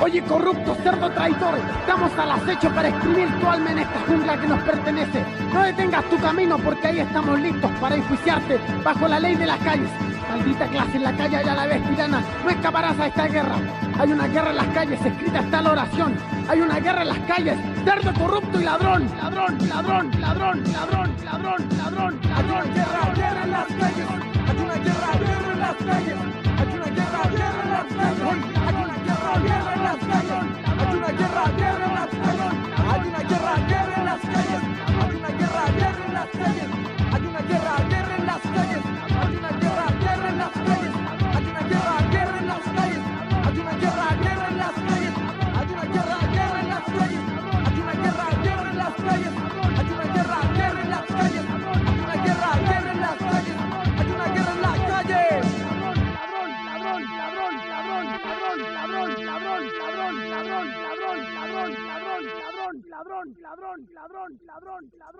Oye, 0.00 0.22
corrupto, 0.22 0.76
cerdo 0.76 1.10
traidor, 1.10 1.58
estamos 1.80 2.12
al 2.16 2.30
acecho 2.30 2.70
para 2.70 2.88
escribir 2.88 3.28
tu 3.40 3.48
alma 3.48 3.72
en 3.72 3.78
esta 3.80 4.00
jungla 4.06 4.40
que 4.40 4.46
nos 4.46 4.60
pertenece. 4.60 5.24
No 5.52 5.62
detengas 5.62 6.04
tu 6.04 6.16
camino 6.18 6.56
porque 6.58 6.86
ahí 6.86 7.00
estamos 7.00 7.40
listos 7.40 7.70
para 7.80 7.96
enjuiciarte 7.96 8.60
bajo 8.84 9.08
la 9.08 9.18
ley 9.18 9.34
de 9.34 9.46
las 9.46 9.58
calles. 9.58 9.90
Maldita 10.30 10.66
clase 10.68 10.96
en 10.98 11.02
la 11.02 11.16
calle 11.16 11.40
y 11.44 11.48
a 11.48 11.54
la 11.54 11.66
vez 11.66 11.82
tirana, 11.88 12.22
no 12.44 12.50
escaparás 12.50 12.98
a 13.00 13.06
esta 13.08 13.26
guerra. 13.26 13.56
Hay 13.98 14.12
una 14.12 14.28
guerra 14.28 14.50
en 14.50 14.56
las 14.56 14.66
calles, 14.68 15.04
escrita 15.04 15.40
está 15.40 15.62
la 15.62 15.72
oración. 15.72 16.16
Hay 16.48 16.60
una 16.60 16.78
guerra 16.78 17.02
en 17.02 17.08
las 17.08 17.18
calles, 17.20 17.58
cerdo 17.84 18.12
corrupto 18.14 18.60
y 18.60 18.64
ladrón. 18.64 19.10
Ladrón, 19.16 19.68
ladrón, 19.68 20.10
ladrón, 20.20 20.62
ladrón, 20.72 21.14
ladrón, 21.24 21.68
ladrón, 21.76 22.20
ladrón. 22.28 22.30
Hay 22.36 22.44
una 22.44 22.62
guerra, 22.62 23.12
guerra 23.16 23.42
en 23.44 23.50
las 23.50 23.66
calles. 23.66 24.06
Hay 24.46 24.56
una 24.64 24.74
guerra, 24.74 25.10
guerra 25.18 25.52
en 25.52 25.60
las 25.60 25.74
calles. 25.74 26.16
Hay 26.58 26.68
una 26.76 26.86
guerra, 26.86 27.22
guerra 27.30 27.62
en 27.64 27.70
las 27.70 27.84
calles. 27.84 28.28
Hay 28.68 28.74
una 28.74 28.96
guerra, 28.96 29.38
guerra, 29.40 29.77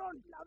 don't 0.08 0.37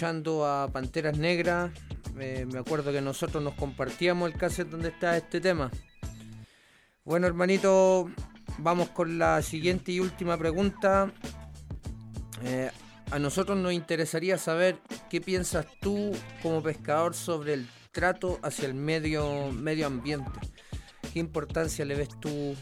a 0.00 0.68
Panteras 0.72 1.18
Negras. 1.18 1.70
me 2.14 2.58
acuerdo 2.58 2.92
que 2.92 3.00
nosotros 3.00 3.42
nos 3.42 3.54
compartíamos 3.54 4.30
el 4.30 4.38
cassette 4.38 4.68
donde 4.70 4.88
está 4.88 5.16
este 5.16 5.40
tema. 5.40 5.70
Bueno, 7.04 7.26
hermanito, 7.26 8.10
vamos 8.58 8.88
con 8.90 9.18
la 9.18 9.42
siguiente 9.42 9.92
y 9.92 10.00
última 10.00 10.36
pregunta. 10.38 11.12
Eh, 12.44 12.70
a 13.10 13.18
nosotros 13.18 13.58
nos 13.58 13.72
interesaría 13.72 14.38
saber 14.38 14.78
qué 15.10 15.20
piensas 15.20 15.66
tú 15.80 16.12
como 16.42 16.62
pescador 16.62 17.14
sobre 17.14 17.54
el 17.54 17.68
trato 17.92 18.38
hacia 18.42 18.66
el 18.68 18.74
medio, 18.74 19.52
medio 19.52 19.86
ambiente. 19.86 20.30
¿Qué 21.12 21.18
importancia 21.20 21.84
le 21.84 21.94
ves 21.96 22.08
tú 22.20 22.54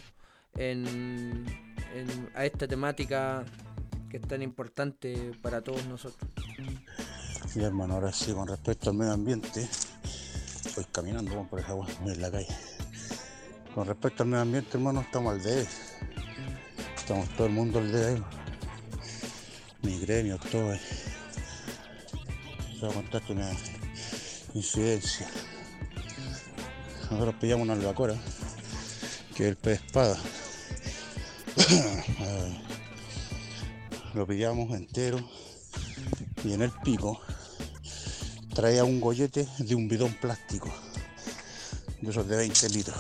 en- 0.56 1.46
en- 1.94 2.30
a 2.34 2.44
esta 2.44 2.66
temática 2.66 3.44
que 4.10 4.16
es 4.16 4.26
tan 4.26 4.42
importante 4.42 5.32
para 5.40 5.60
todos 5.60 5.86
nosotros? 5.86 6.28
Sí, 7.52 7.62
hermano, 7.62 7.94
ahora 7.94 8.12
sí, 8.12 8.32
con 8.32 8.46
respecto 8.46 8.90
al 8.90 8.96
medio 8.96 9.12
ambiente, 9.12 9.68
voy 10.76 10.84
caminando 10.92 11.46
por 11.50 11.58
esa 11.58 11.70
agua 11.70 11.86
en 12.06 12.20
la 12.20 12.30
calle. 12.30 12.46
Con 13.74 13.86
respecto 13.86 14.22
al 14.22 14.28
medio 14.28 14.42
ambiente, 14.42 14.70
hermano, 14.74 15.00
estamos 15.00 15.32
al 15.32 15.42
debe. 15.42 15.66
Estamos 16.96 17.28
todo 17.30 17.46
el 17.48 17.52
mundo 17.52 17.78
al 17.80 17.90
debe. 17.90 18.22
Mi 19.82 19.98
gremio, 19.98 20.38
todo. 20.50 20.72
eh. 20.74 20.80
Va 22.82 22.88
a 22.88 22.92
contarte 22.92 23.32
una 23.32 23.50
incidencia. 24.54 25.28
Nosotros 27.10 27.34
pillamos 27.40 27.64
una 27.64 27.72
albacora, 27.72 28.14
que 29.34 29.42
es 29.44 29.48
el 29.50 29.56
pez 29.56 29.80
espada. 29.84 30.16
Eh, 32.22 32.60
Lo 34.14 34.26
pillamos 34.26 34.70
entero 34.76 35.18
y 36.44 36.52
en 36.52 36.62
el 36.62 36.70
pico 36.84 37.20
traía 38.60 38.84
un 38.84 39.00
gollete 39.00 39.48
de 39.58 39.74
un 39.74 39.88
bidón 39.88 40.12
plástico, 40.20 40.70
de 42.02 42.10
esos 42.10 42.28
de 42.28 42.36
20 42.36 42.68
litros. 42.68 42.98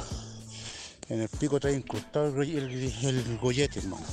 En 1.10 1.20
el 1.20 1.28
pico 1.28 1.60
traía 1.60 1.76
incrustado 1.76 2.40
el, 2.40 2.48
el- 2.50 3.04
el 3.04 3.38
gollete, 3.38 3.80
hermano. 3.80 4.06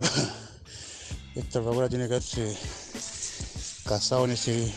Esta 1.34 1.60
vacuna 1.60 1.86
tiene 1.90 2.08
que 2.08 2.14
haberse 2.14 2.56
casado 3.84 4.24
en 4.24 4.30
ese, 4.30 4.72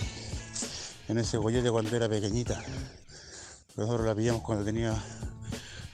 en 1.07 1.17
ese 1.19 1.37
gollete 1.37 1.71
cuando 1.71 1.95
era 1.95 2.09
pequeñita. 2.09 2.61
Nosotros 3.77 4.05
la 4.05 4.13
pillamos 4.13 4.41
cuando 4.41 4.65
tenía 4.65 4.93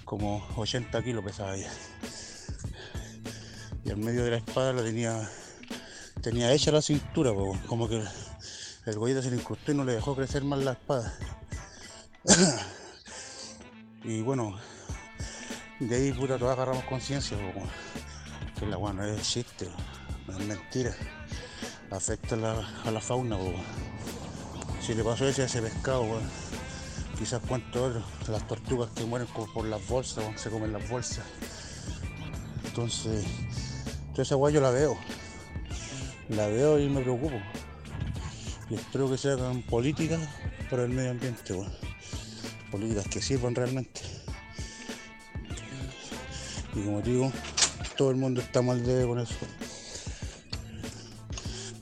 como 0.05 0.43
80 0.55 1.03
kilos 1.03 1.23
pesaba 1.23 1.55
ella. 1.55 1.71
Y 3.85 3.91
en 3.91 3.99
medio 3.99 4.23
de 4.23 4.31
la 4.31 4.37
espada 4.37 4.73
la 4.73 4.81
tenía 4.83 5.29
tenía 6.23 6.51
hecha 6.51 6.71
la 6.71 6.81
cintura, 6.81 7.31
como 7.67 7.87
que 7.87 8.03
el 8.87 8.97
gollete 8.97 9.21
se 9.21 9.29
le 9.29 9.37
incrustó 9.37 9.71
y 9.71 9.75
no 9.75 9.83
le 9.83 9.93
dejó 9.93 10.15
crecer 10.15 10.43
más 10.43 10.59
la 10.59 10.71
espada. 10.71 11.13
y 14.03 14.21
bueno, 14.21 14.57
de 15.79 15.95
ahí 15.95 16.11
puta 16.13 16.37
todos 16.37 16.53
agarramos 16.53 16.85
conciencia, 16.85 17.37
que 18.57 18.65
la 18.65 18.77
weá 18.77 18.93
no 18.93 19.03
es 19.03 19.21
chiste, 19.21 19.69
no 20.27 20.37
es 20.37 20.45
mentira, 20.45 20.95
afecta 21.91 22.35
a 22.35 22.91
la, 22.91 23.01
fauna. 23.01 23.37
Si 24.81 24.93
le 24.93 25.03
pasó 25.03 25.27
ese 25.27 25.41
a 25.41 25.45
ese 25.45 25.61
pescado, 25.61 26.05
quizás 27.19 27.41
cuántos 27.45 27.81
otros, 27.81 28.29
las 28.29 28.47
tortugas 28.47 28.89
que 28.91 29.03
mueren 29.03 29.27
por 29.27 29.65
las 29.65 29.85
bolsas, 29.87 30.23
se 30.39 30.49
comen 30.49 30.71
las 30.71 30.87
bolsas. 30.89 31.25
Entonces, 32.63 33.25
toda 34.11 34.23
esa 34.23 34.37
weá 34.37 34.53
yo 34.53 34.61
la 34.61 34.71
veo 34.71 34.97
la 36.29 36.47
veo 36.47 36.79
y 36.79 36.89
me 36.89 37.01
preocupo. 37.01 37.37
Y 38.69 38.75
espero 38.75 39.09
que 39.09 39.17
se 39.17 39.31
hagan 39.31 39.61
políticas 39.61 40.19
para 40.69 40.83
el 40.83 40.89
medio 40.89 41.11
ambiente, 41.11 41.53
weón. 41.53 41.71
Políticas 42.69 43.07
que 43.07 43.21
sirvan 43.21 43.55
realmente. 43.55 44.01
Y 46.75 46.83
como 46.83 47.01
digo, 47.01 47.31
todo 47.95 48.11
el 48.11 48.17
mundo 48.17 48.41
está 48.41 48.61
mal 48.61 48.85
de 48.85 49.07
con 49.07 49.19
eso. 49.19 49.35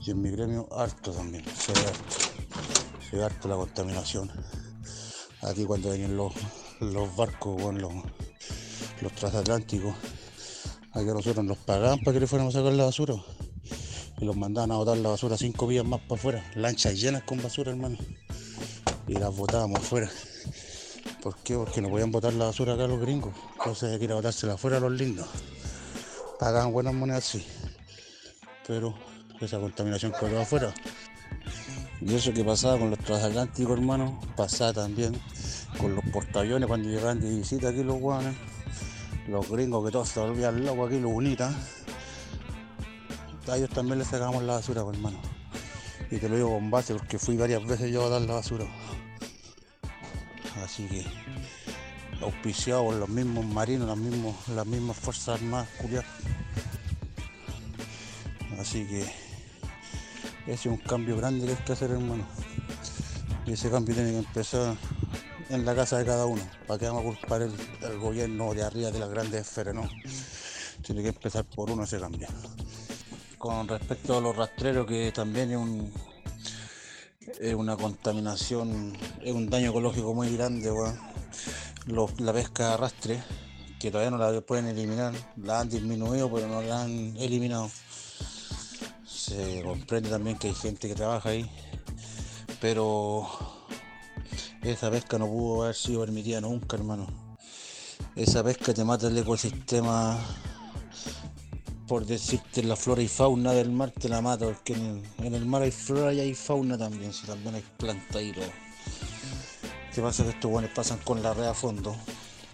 Y 0.06 0.12
en 0.12 0.22
mi 0.22 0.30
gremio 0.30 0.68
harto 0.72 1.12
también, 1.12 1.44
se 1.58 1.74
ve 1.74 1.80
harto. 1.80 2.16
Se 3.10 3.16
ve 3.18 3.24
harto 3.24 3.48
la 3.48 3.56
contaminación. 3.56 4.32
Aquí 5.42 5.66
cuando 5.66 5.90
venían 5.90 6.16
los, 6.16 6.34
los 6.82 7.16
barcos, 7.16 7.60
weón, 7.60 7.82
los, 7.82 7.94
los 9.02 9.12
transatlánticos, 9.14 9.96
aquí 10.92 11.10
a 11.10 11.14
nosotros 11.14 11.44
nos 11.44 11.58
pagaban 11.58 12.00
para 12.02 12.14
que 12.14 12.20
le 12.20 12.28
fuéramos 12.28 12.56
a 12.56 12.60
sacar 12.60 12.74
la 12.74 12.86
basura 12.86 13.16
y 14.20 14.26
los 14.26 14.36
mandaban 14.36 14.72
a 14.72 14.76
botar 14.78 14.98
la 14.98 15.10
basura 15.10 15.38
cinco 15.38 15.68
días 15.68 15.86
más 15.86 16.00
para 16.02 16.20
afuera, 16.20 16.52
lanchas 16.56 17.00
llenas 17.00 17.24
con 17.24 17.42
basura, 17.42 17.72
hermano, 17.72 17.98
y 19.08 19.14
las 19.14 19.36
botábamos 19.36 19.80
afuera. 19.80 20.10
¿Por 21.22 21.36
qué? 21.38 21.56
Porque 21.56 21.82
no 21.82 21.90
podían 21.90 22.12
botar 22.12 22.34
la 22.34 22.46
basura 22.46 22.74
acá 22.74 22.88
los 22.88 23.00
gringos, 23.00 23.34
entonces 23.58 23.92
hay 23.92 24.00
que 24.00 24.06
ir 24.06 24.12
a 24.12 24.16
botársela 24.16 24.54
afuera 24.54 24.78
a 24.78 24.80
los 24.80 24.92
lindos. 24.92 25.28
Pagaban 26.40 26.72
buenas 26.72 26.94
monedas, 26.94 27.26
sí, 27.26 27.46
pero 28.68 28.94
esa 29.42 29.60
contaminación 29.60 30.14
quedó 30.20 30.42
afuera. 30.42 30.74
Y 32.02 32.14
eso 32.14 32.34
que 32.34 32.44
pasaba 32.44 32.78
con 32.78 32.92
los 32.92 33.00
transatlánticos, 33.00 33.74
hermano, 33.74 34.20
pasaba 34.36 34.74
también 34.74 35.20
con 35.80 35.96
los 35.96 36.04
portaaviones 36.06 36.68
cuando 36.68 36.90
llegaban 36.90 37.20
de 37.20 37.30
visita 37.30 37.70
aquí 37.70 37.84
los 37.84 38.00
guanes, 38.00 38.36
los 39.28 39.50
gringos 39.50 39.86
que 39.86 39.92
todos 39.92 40.10
se 40.10 40.20
volvían 40.20 40.64
locos 40.64 40.88
aquí, 40.88 41.00
los 41.00 41.12
bonitas 41.12 41.56
a 43.48 43.58
ellos 43.58 43.70
también 43.70 44.00
les 44.00 44.08
sacamos 44.08 44.44
la 44.44 44.54
basura, 44.54 44.84
pues, 44.84 44.98
hermano. 44.98 45.20
Y 46.12 46.18
te 46.18 46.30
lo 46.30 46.36
digo 46.36 46.50
con 46.54 46.70
base 46.70 46.94
porque 46.94 47.20
fui 47.20 47.38
varias 47.38 47.66
veces 47.66 47.92
yo 47.92 48.06
a 48.06 48.10
dar 48.10 48.22
la 48.22 48.36
basura. 48.36 48.66
Así 50.64 50.88
que 50.88 51.06
auspiciado 52.22 52.86
por 52.86 52.96
los 52.96 53.10
mismos 53.10 53.46
marinos, 53.46 53.88
los 53.88 53.98
mismos, 53.98 54.36
las 54.50 54.66
mismas 54.66 54.98
fuerzas 54.98 55.40
armadas, 55.40 55.68
culiadas. 55.80 56.08
Así 58.60 58.86
que 58.86 59.02
ese 59.02 60.54
es 60.54 60.66
un 60.66 60.78
cambio 60.78 61.18
grande 61.18 61.46
que 61.46 61.52
hay 61.54 61.64
que 61.64 61.74
hacer, 61.74 61.92
hermano. 61.92 62.26
Y 63.46 63.54
ese 63.54 63.70
cambio 63.70 63.94
tiene 63.94 64.12
que 64.12 64.18
empezar 64.20 64.76
en 65.50 65.66
la 65.66 65.76
casa 65.76 65.98
de 65.98 66.06
cada 66.06 66.26
uno. 66.26 66.42
¿Para 66.68 66.80
qué 66.80 66.86
vamos 66.88 67.02
a 67.02 67.06
culpar 67.06 67.42
el, 67.44 67.54
el 67.82 68.00
gobierno 68.00 68.54
de 68.54 68.64
arriba 68.64 68.92
de 68.92 69.00
las 69.00 69.10
grandes 69.10 69.42
esferas? 69.42 69.76
No. 69.76 69.88
Tiene 70.82 71.04
que 71.04 71.10
empezar 71.10 71.44
por 71.46 71.70
uno 71.70 71.84
ese 71.84 72.00
cambio 72.00 72.28
con 73.46 73.68
respecto 73.68 74.18
a 74.18 74.22
los 74.22 74.36
rastreros, 74.36 74.88
que 74.88 75.12
también 75.12 75.52
es 75.52 75.58
un, 75.58 75.92
una 77.56 77.78
contaminación, 77.78 78.98
es 79.22 79.34
un 79.34 79.48
daño 79.52 79.70
ecológico 79.70 80.16
muy 80.16 80.36
grande, 80.36 80.72
weón. 80.72 81.00
Los- 81.86 82.20
la 82.20 82.34
pesca 82.34 82.70
de 82.70 82.74
arrastre, 82.74 83.24
que 83.80 83.92
todavía 83.92 84.10
no 84.10 84.18
la 84.18 84.42
pueden 84.42 84.66
eliminar, 84.66 85.14
la 85.38 85.60
han 85.60 85.70
disminuido, 85.70 86.32
pero 86.34 86.48
no 86.48 86.64
la 86.64 86.82
han 86.82 87.16
eliminado. 87.18 87.70
Se 89.06 89.62
comprende 89.64 90.10
también 90.10 90.40
que 90.40 90.48
hay 90.48 90.56
gente 90.56 90.88
que 90.88 90.96
trabaja 90.96 91.30
ahí, 91.30 91.48
pero 92.60 93.28
esa 94.64 94.90
pesca 94.90 95.20
no 95.20 95.28
pudo 95.28 95.66
haber 95.66 95.76
sido 95.76 96.02
permitida 96.02 96.42
nunca, 96.42 96.78
hermano. 96.78 97.06
Esa 98.16 98.44
pesca 98.44 98.74
te 98.74 98.84
mata 98.84 99.06
el 99.08 99.18
ecosistema, 99.20 100.18
por 101.88 102.06
decirte, 102.06 102.64
la 102.64 102.76
flora 102.76 103.02
y 103.02 103.08
fauna 103.08 103.54
del 103.54 103.72
mar 103.72 103.92
te 103.92 104.10
la 104.10 104.22
mata, 104.22 104.46
porque 104.46 104.74
en 104.74 105.34
el, 105.34 105.46
mar 105.46 105.62
hay 105.62 105.72
flora 105.72 106.14
y 106.14 106.20
hay 106.20 106.34
fauna 106.34 106.78
también, 106.78 107.14
si 107.14 107.28
también 107.28 107.56
hay 107.56 107.64
planta 107.78 108.20
todo. 108.20 108.50
¿Qué 109.94 110.02
pasa? 110.02 110.24
Que 110.24 110.32
estos 110.32 110.52
buenos 110.52 110.72
pasan 110.72 110.98
con 111.00 111.22
la 111.22 111.34
red 111.34 111.46
a 111.46 111.54
fondo 111.54 111.96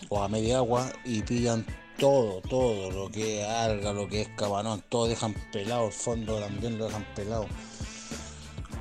o 0.09 0.21
a 0.21 0.27
media 0.27 0.57
agua 0.57 0.91
y 1.05 1.21
pillan 1.23 1.65
todo, 1.97 2.41
todo, 2.41 2.91
lo 2.91 3.09
que 3.09 3.41
es 3.41 3.47
alga, 3.47 3.93
lo 3.93 4.07
que 4.07 4.21
es 4.21 4.29
cabanón, 4.29 4.83
todo 4.89 5.07
dejan 5.07 5.33
pelado, 5.51 5.87
el 5.87 5.93
fondo 5.93 6.39
también 6.39 6.77
lo 6.77 6.85
dejan 6.85 7.05
pelado. 7.15 7.47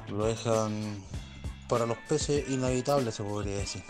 Lo 0.09 0.27
dejan 0.27 1.05
para 1.69 1.87
los 1.87 1.97
peces 2.09 2.51
inhabitable 2.51 3.13
se 3.13 3.23
podría 3.23 3.59
decir. 3.59 3.83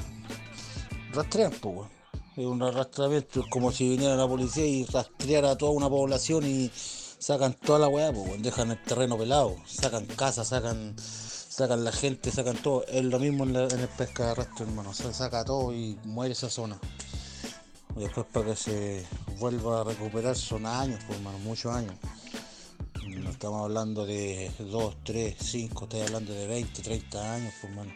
Rastrean, 1.13 1.53
pues. 1.53 2.00
Es 2.37 2.47
un 2.47 2.63
arrastramiento, 2.63 3.41
es 3.41 3.47
como 3.49 3.71
si 3.73 3.89
viniera 3.91 4.17
la 4.17 4.27
policía 4.27 4.65
y 4.67 4.85
rastreara 4.87 5.53
a 5.53 5.57
toda 5.59 5.73
una 5.73 5.89
población 5.89 6.45
y 6.47 6.71
sacan 6.75 7.55
toda 7.55 7.79
la 7.81 7.89
weá, 7.89 8.13
pues, 8.13 8.43
dejan 8.43 8.71
el 8.71 8.83
terreno 8.83 9.19
pelado, 9.19 9.57
sacan 9.67 10.07
casas, 10.07 10.49
sacan 10.49 10.95
sacan 10.99 11.85
la 11.85 11.93
gente, 11.93 12.31
sacan 12.31 12.57
todo. 12.57 12.85
Es 12.87 13.05
lo 13.05 13.19
mismo 13.19 13.45
en, 13.45 13.53
la- 13.53 13.65
el 13.65 13.89
pesca 13.89 14.25
de 14.27 14.31
arrastre, 14.31 14.65
hermano. 14.65 14.95
Se 14.95 15.13
saca 15.13 15.45
todo 15.45 15.75
y 15.75 15.99
muere 16.05 16.33
esa 16.33 16.49
zona. 16.49 16.79
Después 17.97 18.27
para 18.33 18.47
que 18.47 18.57
se 18.57 19.05
vuelva 19.39 19.81
a 19.81 19.85
recuperar 19.85 20.37
son 20.37 20.65
años, 20.65 21.01
pues, 21.07 21.19
hermano, 21.19 21.39
muchos 21.41 21.75
años. 21.75 21.95
No 23.07 23.31
estamos 23.31 23.63
hablando 23.65 24.07
de 24.07 24.51
2, 24.59 24.97
3, 25.05 25.37
5, 25.39 25.85
estoy 25.85 26.01
hablando 26.03 26.33
de 26.33 26.47
20, 26.47 26.81
30 26.83 27.35
años, 27.35 27.53
pues, 27.61 27.71
hermano. 27.73 27.93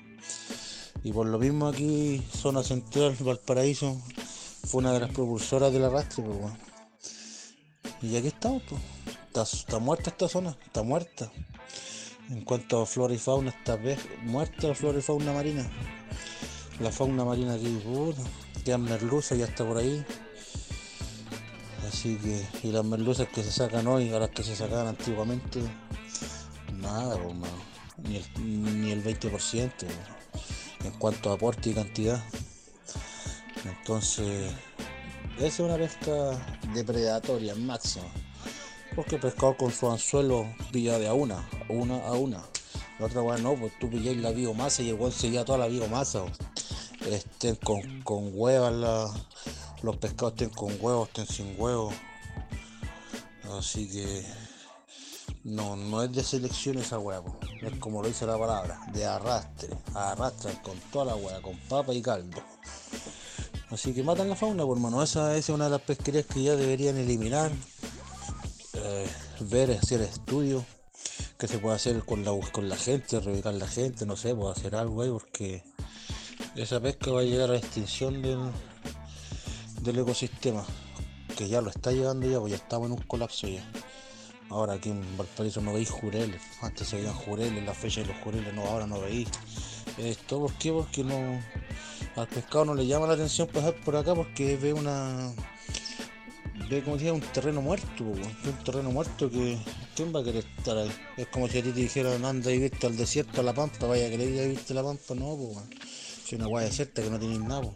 Y 1.03 1.13
por 1.13 1.27
lo 1.27 1.39
mismo 1.39 1.69
aquí, 1.69 2.23
zona 2.35 2.63
central, 2.63 3.15
Valparaíso, 3.21 3.97
fue 4.65 4.81
una 4.81 4.93
de 4.93 5.01
las 5.01 5.11
propulsoras 5.11 5.73
del 5.73 5.85
arrastre, 5.85 6.23
pues, 6.23 6.39
weón. 6.39 6.59
Y 8.03 8.17
aquí 8.17 8.29
estamos, 8.29 8.63
pues. 8.69 8.81
Está, 9.53 9.79
muerta 9.79 10.11
esta 10.11 10.29
zona, 10.29 10.57
está 10.65 10.83
muerta. 10.83 11.31
En 12.31 12.43
cuanto 12.45 12.83
a 12.83 12.87
flora 12.87 13.15
y 13.15 13.19
fauna, 13.19 13.51
está 13.51 13.79
muerta 14.23 14.69
la 14.69 14.75
flora 14.75 14.99
y 14.99 15.03
fauna 15.03 15.33
marina. 15.33 15.69
La 16.81 16.91
fauna 16.91 17.25
marina 17.25 17.55
aquí, 17.55 17.81
puta, 17.85 18.23
quedan 18.65 18.83
merluzas, 18.83 19.37
ya 19.39 19.47
está 19.47 19.67
por 19.67 19.79
ahí. 19.79 20.05
Así 21.89 22.17
que, 22.17 22.47
y 22.63 22.73
las 22.73 22.85
merluzas 22.85 23.29
que 23.29 23.43
se 23.43 23.51
sacan 23.51 23.87
hoy, 23.87 24.13
a 24.13 24.19
las 24.19 24.31
que 24.31 24.43
se 24.43 24.55
sacaban 24.55 24.87
antiguamente, 24.87 25.61
nada, 26.81 27.17
pues. 27.17 27.35
Ni 28.09 28.17
el, 28.17 28.83
ni 28.83 28.91
el 28.93 29.03
20%, 29.03 29.31
pues, 29.31 29.93
en 30.85 30.93
cuanto 30.99 31.31
a 31.31 31.35
aporte 31.35 31.71
y 31.71 31.75
cantidad. 31.75 32.23
Entonces, 33.65 34.53
esa 35.37 35.47
es 35.47 35.61
una 35.61 35.77
pesca 35.77 36.13
depredatoria 36.75 37.55
máxima. 37.55 38.07
Porque 38.95 39.17
el 39.17 39.21
pescador 39.21 39.57
con 39.57 39.73
su 39.73 39.91
anzuelo 39.91 40.47
pilla 40.73 40.99
de 40.99 41.09
a 41.09 41.15
una, 41.15 41.49
una 41.69 41.97
a 42.07 42.13
una. 42.13 42.43
La 42.99 43.07
otra 43.07 43.23
weá 43.23 43.39
no, 43.39 43.55
pues 43.57 43.73
tú 43.81 43.91
pilláis 43.91 44.19
la 44.19 44.31
biomasa 44.31 44.83
y 44.83 44.91
el 44.91 44.95
weón 44.95 45.13
se 45.13 45.31
lleva 45.31 45.45
toda 45.45 45.59
la 45.59 45.67
biomasa. 45.67 46.25
Estén 47.11 47.57
con, 47.57 48.03
con 48.03 48.31
huevas 48.33 49.13
los 49.83 49.97
pescados 49.97 50.33
estén 50.33 50.49
con 50.51 50.73
huevos, 50.81 51.09
estén 51.09 51.27
sin 51.27 51.61
huevos. 51.61 51.95
Así 53.59 53.91
que 53.91 54.25
no, 55.45 55.77
no 55.77 56.03
es 56.03 56.13
de 56.13 56.23
selección 56.23 56.79
esa 56.79 56.99
hueá, 56.99 57.23
es 57.61 57.79
como 57.79 58.01
lo 58.01 58.09
dice 58.09 58.25
la 58.25 58.39
palabra, 58.39 58.81
de 58.95 59.05
arrastre, 59.05 59.69
arrastran 59.95 60.57
con 60.63 60.79
toda 60.91 61.05
la 61.05 61.17
hueá, 61.17 61.43
con 61.43 61.59
papa 61.69 61.93
y 61.93 62.01
caldo. 62.01 62.43
Así 63.71 63.93
que 63.93 64.03
matan 64.03 64.29
la 64.29 64.37
fauna, 64.37 64.65
por 64.65 64.77
hermano. 64.77 65.03
Esa, 65.03 65.37
es 65.37 65.49
una 65.49 65.65
de 65.65 65.71
las 65.71 65.81
pesquerías 65.81 66.27
que 66.27 66.43
ya 66.43 66.57
deberían 66.57 66.97
eliminar. 66.97 67.51
Eh, 68.75 69.09
ver, 69.41 69.71
hacer 69.73 70.01
estudios 70.01 70.65
que 71.39 71.49
se 71.49 71.59
puede 71.59 71.77
hacer 71.77 72.05
con 72.05 72.25
la, 72.25 72.33
con 72.53 72.69
la 72.69 72.77
gente, 72.77 73.21
reubicar 73.21 73.55
la 73.55 73.69
gente, 73.69 74.07
no 74.07 74.17
sé, 74.17 74.35
puedo 74.35 74.51
hacer 74.51 74.75
algo 74.75 75.03
ahí 75.03 75.11
porque 75.11 75.63
esa 76.57 76.81
pesca 76.81 77.11
va 77.11 77.21
a 77.21 77.25
llegar 77.25 77.51
a 77.51 77.53
la 77.53 77.59
extinción 77.59 78.23
del, 78.23 78.39
del 79.83 79.99
ecosistema, 79.99 80.65
que 81.37 81.49
ya 81.49 81.61
lo 81.61 81.71
está 81.71 81.93
llegando 81.93 82.29
ya, 82.29 82.39
pues 82.39 82.53
ya 82.53 82.57
estamos 82.57 82.87
en 82.87 82.93
un 82.93 83.03
colapso 83.03 83.49
ya. 83.49 83.65
Ahora 84.51 84.75
aquí 84.75 84.91
en 84.91 85.17
Valparaíso 85.17 85.61
no 85.61 85.73
veis 85.73 85.91
jureles, 85.91 86.41
antes 86.63 86.89
se 86.89 86.97
veían 86.97 87.15
jureles, 87.15 87.65
la 87.65 87.75
fecha 87.75 88.03
de 88.03 88.07
los 88.09 88.17
jureles, 88.19 88.55
no, 88.55 88.63
ahora 88.63 88.87
no 88.87 89.01
veis. 89.01 89.29
Esto, 89.99 90.41
¿por 90.41 90.53
qué? 90.55 90.73
Porque 90.73 91.03
no, 91.03 91.41
al 92.17 92.29
pescado 92.29 92.65
no 92.67 92.75
le 92.75 92.87
llama 92.87 93.07
la 93.07 93.15
atención 93.15 93.49
pasar 93.49 93.75
por 93.85 93.97
acá 93.97 94.15
porque 94.15 94.57
ve 94.57 94.73
una, 94.73 95.33
ve 96.71 96.83
como 96.83 96.99
si 96.99 97.09
un 97.11 97.21
terreno 97.21 97.61
muerto, 97.61 97.87
po, 97.99 98.05
un 98.05 98.65
terreno 98.65 98.91
muerto 98.91 99.31
que, 99.31 99.59
¿quién 99.97 100.15
va 100.15 100.21
a 100.21 100.25
querer 100.25 100.45
estar 100.59 100.77
ahí? 100.79 100.93
Es 101.17 101.27
como 101.29 101.49
si 101.49 101.59
a 101.59 101.63
ti 101.63 101.71
te 101.71 101.81
dijeran 101.81 102.25
anda 102.25 102.51
y 102.53 102.59
viste 102.59 102.87
al 102.87 102.97
desierto, 102.97 103.41
a 103.41 103.45
la 103.45 103.53
pampa, 103.53 103.87
vaya 103.87 104.07
a 104.07 104.11
querer 104.11 104.29
ir 104.29 104.41
a 104.41 104.45
viste 104.47 104.75
la 104.75 104.83
pampa, 104.83 105.15
no, 105.15 105.37
pues, 105.37 105.59
si 106.27 106.37
una 106.37 106.47
guaya 106.47 106.69
desierta 106.69 107.03
que 107.03 107.11
no 107.11 107.19
tenéis 107.19 107.41
nada, 107.41 107.63
po. 107.63 107.75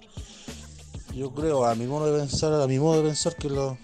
Yo 1.15 1.35
creo, 1.35 1.65
a 1.65 1.75
mi 1.75 1.87
modo 1.87 2.13
de 2.13 2.19
pensar, 2.21 2.53
a 2.53 2.67
mi 2.67 2.79
modo 2.79 3.03
de 3.03 3.09
pensar 3.09 3.35
que 3.35 3.49
los, 3.49 3.77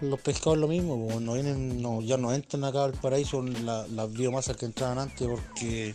los 0.00 0.20
pescados 0.20 0.54
es 0.56 0.60
lo 0.60 0.66
mismo, 0.68 1.06
pues, 1.06 1.20
no 1.20 1.34
vienen, 1.34 1.80
no, 1.80 2.00
ya 2.00 2.16
no 2.16 2.32
entran 2.32 2.64
acá 2.64 2.84
al 2.84 2.92
paraíso 2.92 3.42
la- 3.42 3.86
las 3.86 4.10
biomasas 4.12 4.56
que 4.56 4.66
entraban 4.66 4.98
antes 4.98 5.28
porque 5.28 5.94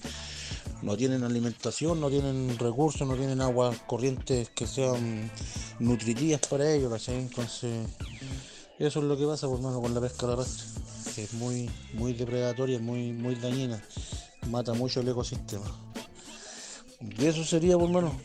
no 0.85 0.95
tienen 0.95 1.23
alimentación, 1.23 1.99
no 1.99 2.11
tienen 2.11 2.57
recursos, 2.59 3.07
no 3.07 3.15
tienen 3.15 3.41
aguas 3.41 3.75
corrientes 3.87 4.49
que 4.51 4.67
sean 4.67 5.31
nutritivas 5.79 6.41
para 6.47 6.71
ellos. 6.71 7.09
Entonces, 7.09 7.87
eso 8.77 8.99
es 8.99 9.05
lo 9.05 9.17
que 9.17 9.25
pasa, 9.25 9.47
por 9.47 9.59
mano, 9.59 9.81
con 9.81 9.95
la 9.95 9.99
pesca 9.99 10.27
de 10.27 10.33
arrastre, 10.33 10.65
que 11.15 11.23
es 11.23 11.33
muy, 11.33 11.71
muy 11.95 12.13
depredatoria, 12.13 12.77
muy, 12.77 13.13
muy 13.13 13.33
dañina, 13.33 13.81
mata 14.47 14.73
mucho 14.73 14.99
el 14.99 15.09
ecosistema. 15.09 15.65
Y 17.01 17.25
eso 17.25 17.43
sería, 17.43 17.79
por 17.79 17.89
mano, 17.89 18.15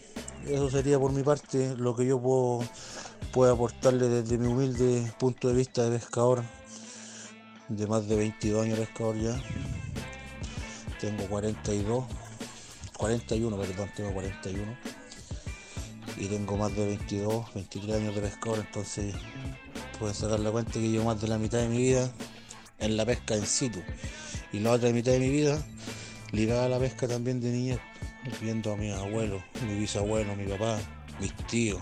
eso 0.47 0.71
sería 0.71 0.99
por 0.99 1.13
mi 1.13 1.23
parte 1.23 1.75
lo 1.79 1.97
que 1.97 2.05
yo 2.05 2.21
puedo, 2.21 2.63
puedo 3.33 3.55
aportarle 3.55 4.07
desde 4.07 4.37
mi 4.37 4.49
humilde 4.49 5.11
punto 5.19 5.49
de 5.49 5.55
vista 5.55 5.89
de 5.89 5.99
pescador, 5.99 6.43
de 7.69 7.87
más 7.87 8.07
de 8.07 8.17
22 8.17 8.65
años 8.65 8.79
pescador 8.79 9.17
ya. 9.17 9.43
Tengo 11.01 11.25
42, 11.25 12.05
41, 13.01 13.57
perdón, 13.57 13.91
tengo 13.97 14.13
41. 14.13 14.77
Y 16.19 16.27
tengo 16.27 16.57
más 16.59 16.77
de 16.77 16.85
22, 16.85 17.55
23 17.55 17.97
años 17.97 18.15
de 18.15 18.21
pescador, 18.21 18.59
entonces 18.59 19.15
pueden 19.99 20.15
sacar 20.15 20.39
la 20.41 20.51
cuenta 20.51 20.73
que 20.73 20.93
yo 20.93 21.03
más 21.03 21.19
de 21.19 21.29
la 21.29 21.39
mitad 21.39 21.61
de 21.61 21.69
mi 21.69 21.79
vida 21.79 22.13
en 22.79 22.99
la 22.99 23.07
pesca 23.07 23.35
en 23.35 23.47
situ. 23.47 23.81
Y 24.53 24.61
la 24.61 24.73
otra 24.73 24.91
mitad 24.91 25.13
de 25.13 25.19
mi 25.19 25.31
vida 25.31 25.59
ligada 26.33 26.67
a 26.67 26.69
la 26.69 26.79
pesca 26.79 27.09
también 27.09 27.41
de 27.41 27.51
niñez, 27.51 27.81
viendo 28.43 28.75
a 28.75 28.77
mis 28.77 28.93
abuelos, 28.93 29.43
mi 29.67 29.81
bisabuelo, 29.81 30.37
mi 30.37 30.45
papá, 30.45 30.79
mis 31.21 31.35
tíos. 31.47 31.81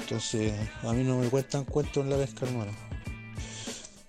Entonces, 0.00 0.54
a 0.82 0.92
mí 0.92 1.04
no 1.04 1.18
me 1.18 1.28
cuentan 1.28 1.64
cuentos 1.64 2.02
en 2.02 2.10
la 2.10 2.16
pesca, 2.16 2.46
hermano. 2.46 2.87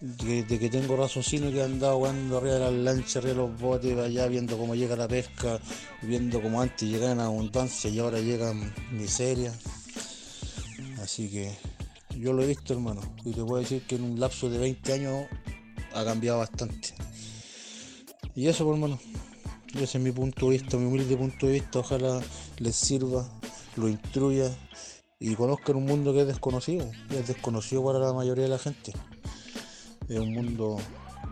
De, 0.02 0.46
que 0.46 0.70
tengo 0.70 0.96
raciocinio 0.96 1.52
que 1.52 1.60
he 1.60 1.64
andado 1.64 1.98
jugando 1.98 2.38
arriba 2.38 2.54
de 2.54 2.60
las 2.60 2.74
lanchas, 2.74 3.18
arriba 3.18 3.34
de 3.34 3.48
los 3.48 3.60
botes, 3.60 3.98
allá 3.98 4.28
viendo 4.28 4.58
cómo 4.58 4.74
llega 4.74 4.96
la 4.96 5.10
pesca, 5.10 5.60
viendo 6.02 6.42
cómo 6.42 6.62
antes 6.62 6.88
llegaban 6.88 7.20
abundancia 7.20 7.90
y 7.90 8.00
ahora 8.00 8.20
llegan 8.20 8.74
miseria. 8.92 9.54
Así 11.02 11.30
que 11.30 11.54
yo 12.18 12.32
lo 12.32 12.44
he 12.44 12.48
visto, 12.48 12.74
hermano, 12.74 13.02
y 13.26 13.32
te 13.32 13.44
puedo 13.44 13.62
decir 13.62 13.82
que 13.86 13.96
en 13.96 14.04
un 14.04 14.20
lapso 14.20 14.50
de 14.50 14.58
20 14.58 14.94
años 14.94 15.26
ha 15.94 16.06
cambiado 16.06 16.40
bastante. 16.40 16.94
Y 18.36 18.48
eso, 18.48 18.64
pues, 18.64 18.76
hermano, 18.76 19.00
ese 19.76 19.98
es 19.98 20.04
mi 20.04 20.12
punto 20.12 20.46
de 20.46 20.52
vista, 20.54 20.78
mi 20.78 20.86
humilde 20.86 21.18
punto 21.18 21.46
de 21.46 21.54
vista. 21.54 21.80
Ojalá 21.80 22.22
les 22.58 22.76
sirva, 22.76 23.30
lo 23.76 23.90
instruya 23.90 24.50
y 25.20 25.36
conozcan 25.36 25.76
un 25.76 25.86
mundo 25.86 26.14
que 26.14 26.22
es 26.22 26.28
desconocido. 26.28 26.90
Es 27.10 27.28
desconocido 27.28 27.84
para 27.84 28.00
la 28.00 28.14
mayoría 28.14 28.46
de 28.46 28.50
la 28.50 28.60
gente. 28.60 28.94
Es 30.10 30.20
un 30.20 30.34
mundo 30.34 30.78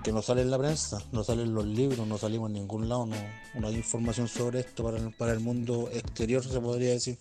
que 0.04 0.12
no 0.12 0.22
sale 0.22 0.44
en 0.44 0.52
la 0.52 0.58
prensa, 0.58 1.02
no 1.12 1.24
sale 1.24 1.42
en 1.42 1.54
los 1.54 1.66
libros, 1.66 2.08
no 2.08 2.18
salimos 2.18 2.50
en 2.50 2.54
ningún 2.54 2.88
lado, 2.88 3.08
no, 3.08 3.68
hay 3.68 3.76
información 3.76 4.28
sobre 4.28 4.60
esto 4.60 4.84
para 4.84 5.10
para 5.10 5.34
el 5.34 5.40
mundo 5.40 5.90
exterior, 5.92 6.44
se 6.44 6.60
podría 6.60 6.92
decir. 6.92 7.18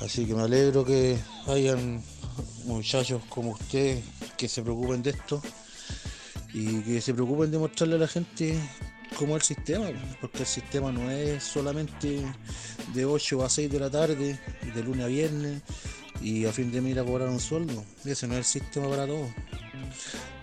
Así 0.00 0.24
que 0.24 0.34
me 0.34 0.42
alegro 0.42 0.84
que 0.84 1.18
hayan 1.48 2.02
muchachos 2.64 3.22
como 3.28 3.50
ustedes 3.50 4.04
que 4.36 4.48
se 4.48 4.62
preocupen 4.62 5.02
de 5.02 5.10
esto 5.10 5.42
y 6.52 6.82
que 6.82 7.00
se 7.00 7.12
preocupen 7.12 7.50
de 7.50 7.58
mostrarle 7.58 7.96
a 7.96 7.98
la 7.98 8.08
gente 8.08 8.58
cómo 9.18 9.36
es 9.36 9.50
el 9.50 9.56
sistema, 9.56 9.86
porque 10.20 10.40
el 10.40 10.46
sistema 10.46 10.92
no 10.92 11.10
es 11.10 11.42
solamente 11.42 12.22
de 12.94 13.04
8 13.04 13.44
a 13.44 13.48
6 13.48 13.70
de 13.70 13.80
la 13.80 13.90
tarde, 13.90 14.38
de 14.74 14.82
lunes 14.82 15.04
a 15.04 15.08
viernes, 15.08 15.62
y 16.20 16.46
a 16.46 16.52
fin 16.52 16.70
de 16.72 16.80
mes 16.80 16.96
a 16.98 17.04
cobrar 17.04 17.28
un 17.28 17.40
sueldo. 17.40 17.84
Ese 18.04 18.26
no 18.26 18.34
es 18.34 18.38
el 18.38 18.44
sistema 18.44 18.88
para 18.88 19.06
todos. 19.06 19.30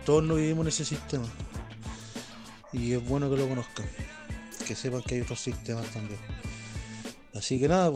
Todos 0.05 0.23
no 0.23 0.35
vivimos 0.35 0.63
en 0.63 0.67
ese 0.69 0.85
sistema. 0.85 1.25
Y 2.71 2.93
es 2.93 3.07
bueno 3.07 3.29
que 3.29 3.37
lo 3.37 3.47
conozcan, 3.47 3.85
que 4.67 4.75
sepan 4.75 5.01
que 5.03 5.15
hay 5.15 5.21
otros 5.21 5.39
sistemas 5.39 5.85
también. 5.87 6.19
Así 7.35 7.59
que 7.59 7.67
nada, 7.67 7.91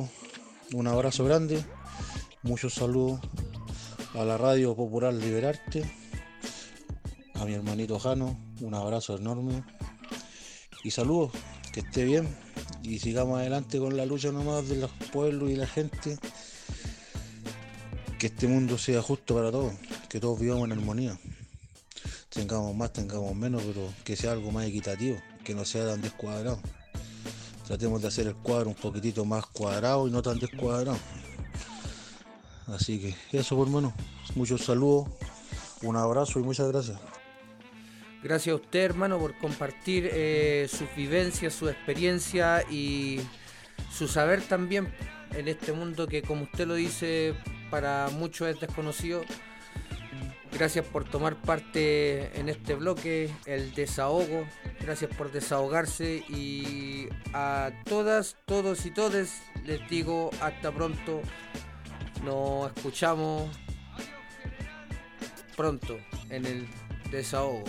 un 0.74 0.88
abrazo 0.88 1.24
grande, 1.26 1.64
muchos 2.44 2.74
saludos 2.74 3.20
a 4.14 4.26
la 4.26 4.38
Radio 4.38 4.76
Popular 4.76 5.14
Liberarte, 5.14 5.84
a 7.36 7.46
mi 7.46 7.54
hermanito 7.54 8.00
Jano, 8.00 8.38
un 8.62 8.74
abrazo 8.74 9.18
enorme 9.18 9.64
y 10.84 10.92
saludos, 10.92 11.32
que 11.72 11.82
esté 11.82 12.04
bien 12.04 12.28
y 12.82 13.00
sigamos 13.00 13.40
adelante 13.40 13.80
con 13.80 13.96
la 13.96 14.06
lucha 14.06 14.32
nomás 14.32 14.68
de 14.70 14.78
los 14.78 14.92
pueblos 15.12 15.50
y 15.52 15.56
la 15.56 15.68
gente, 15.68 16.18
que 18.18 18.28
este 18.28 18.48
mundo 18.48 18.78
sea 18.78 19.02
justo 19.02 19.36
para 19.36 19.52
todos, 19.52 19.74
que 20.10 20.20
todos 20.20 20.40
vivamos 20.40 20.66
en 20.66 20.72
armonía, 20.74 21.18
tengamos 22.30 22.76
más, 22.76 22.92
tengamos 22.94 23.36
menos, 23.36 23.64
pero 23.64 23.94
que 24.04 24.16
sea 24.16 24.32
algo 24.32 24.52
más 24.52 24.66
equitativo, 24.66 25.18
que 25.44 25.54
no 25.54 25.66
sea 25.66 25.86
tan 25.86 26.02
descuadrado. 26.02 26.60
Tratemos 27.66 28.02
de 28.02 28.08
hacer 28.08 28.28
el 28.28 28.36
cuadro 28.36 28.70
un 28.70 28.76
poquitito 28.76 29.26
más 29.26 29.46
cuadrado 29.46 30.08
y 30.08 30.12
no 30.12 30.22
tan 30.22 30.40
descuadrado. 30.40 30.98
Así 32.68 33.00
que 33.00 33.38
eso, 33.38 33.56
por 33.56 33.68
hermano. 33.68 33.94
Muchos 34.36 34.66
saludos, 34.66 35.10
un 35.82 35.96
abrazo 35.96 36.40
y 36.40 36.44
muchas 36.44 36.70
gracias. 36.70 36.98
Gracias 38.24 38.54
a 38.54 38.56
usted, 38.56 38.80
hermano, 38.80 39.20
por 39.20 39.38
compartir 39.38 40.10
eh, 40.12 40.68
sus 40.70 40.88
vivencias, 40.96 41.54
su 41.54 41.70
experiencia 41.70 42.64
y 42.70 43.20
su 43.92 44.08
saber 44.08 44.42
también 44.42 44.92
en 45.34 45.48
este 45.48 45.72
mundo 45.72 46.08
que, 46.08 46.22
como 46.22 46.44
usted 46.44 46.68
lo 46.68 46.76
dice, 46.76 47.36
para 47.70 48.10
muchos 48.10 48.48
es 48.48 48.60
desconocido. 48.60 49.24
Gracias 50.52 50.86
por 50.86 51.04
tomar 51.04 51.36
parte 51.36 52.40
en 52.40 52.50
este 52.50 52.76
bloque, 52.76 53.30
el 53.46 53.74
desahogo. 53.76 54.46
Gracias 54.80 55.14
por 55.16 55.32
desahogarse 55.32 56.24
y 56.30 57.10
a 57.34 57.72
todas, 57.86 58.38
todos 58.46 58.86
y 58.86 58.92
todes 58.92 59.42
les 59.66 59.88
digo 59.90 60.32
hasta 60.42 60.72
pronto. 60.72 61.22
Nos 62.24 62.72
escuchamos 62.76 63.50
pronto 65.56 65.98
en 66.30 66.46
el 66.46 66.68
desahogo. 67.12 67.66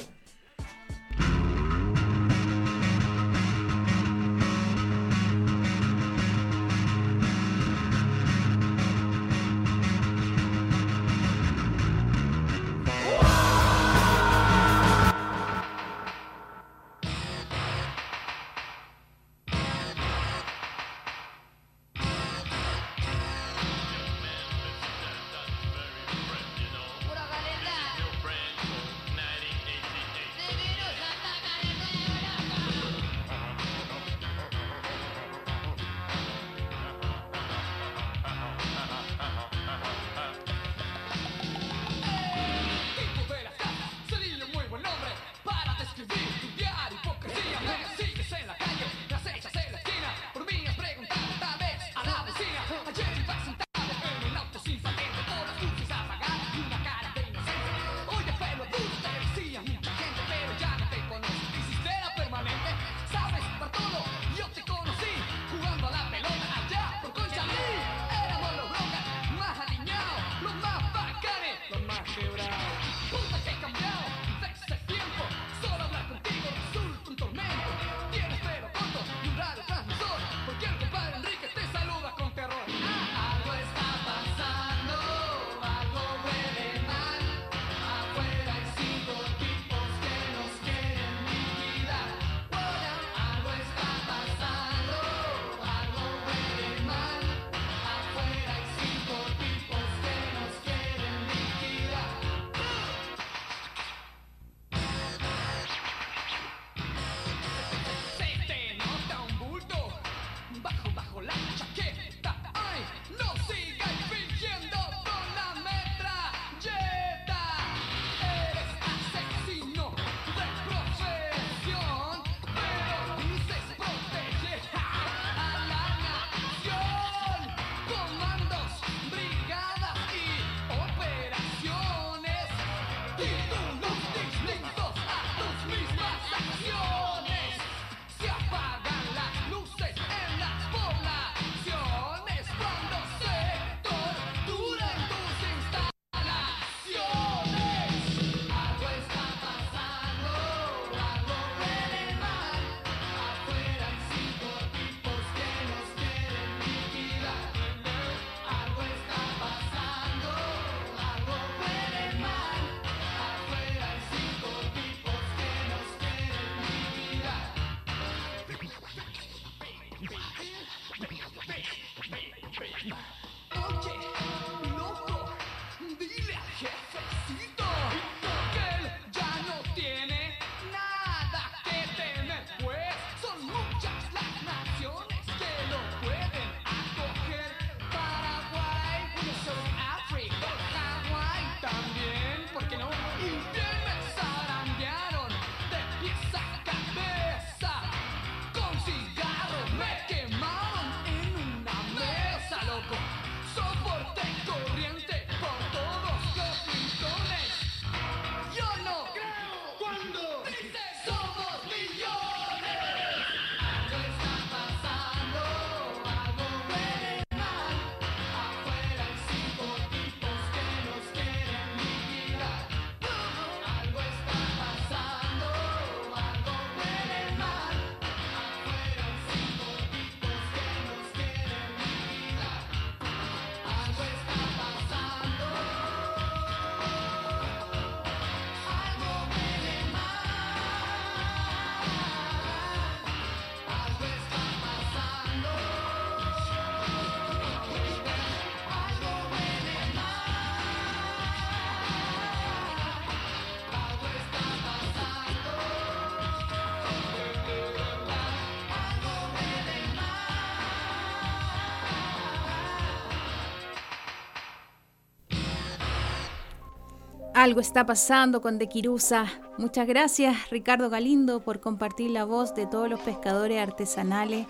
Algo 267.48 267.62
está 267.62 267.86
pasando 267.86 268.42
con 268.42 268.58
De 268.58 268.68
Quirusa. 268.68 269.24
Muchas 269.56 269.86
gracias 269.86 270.50
Ricardo 270.50 270.90
Galindo 270.90 271.40
por 271.40 271.60
compartir 271.60 272.10
la 272.10 272.26
voz 272.26 272.54
de 272.54 272.66
todos 272.66 272.90
los 272.90 273.00
pescadores 273.00 273.58
artesanales. 273.58 274.46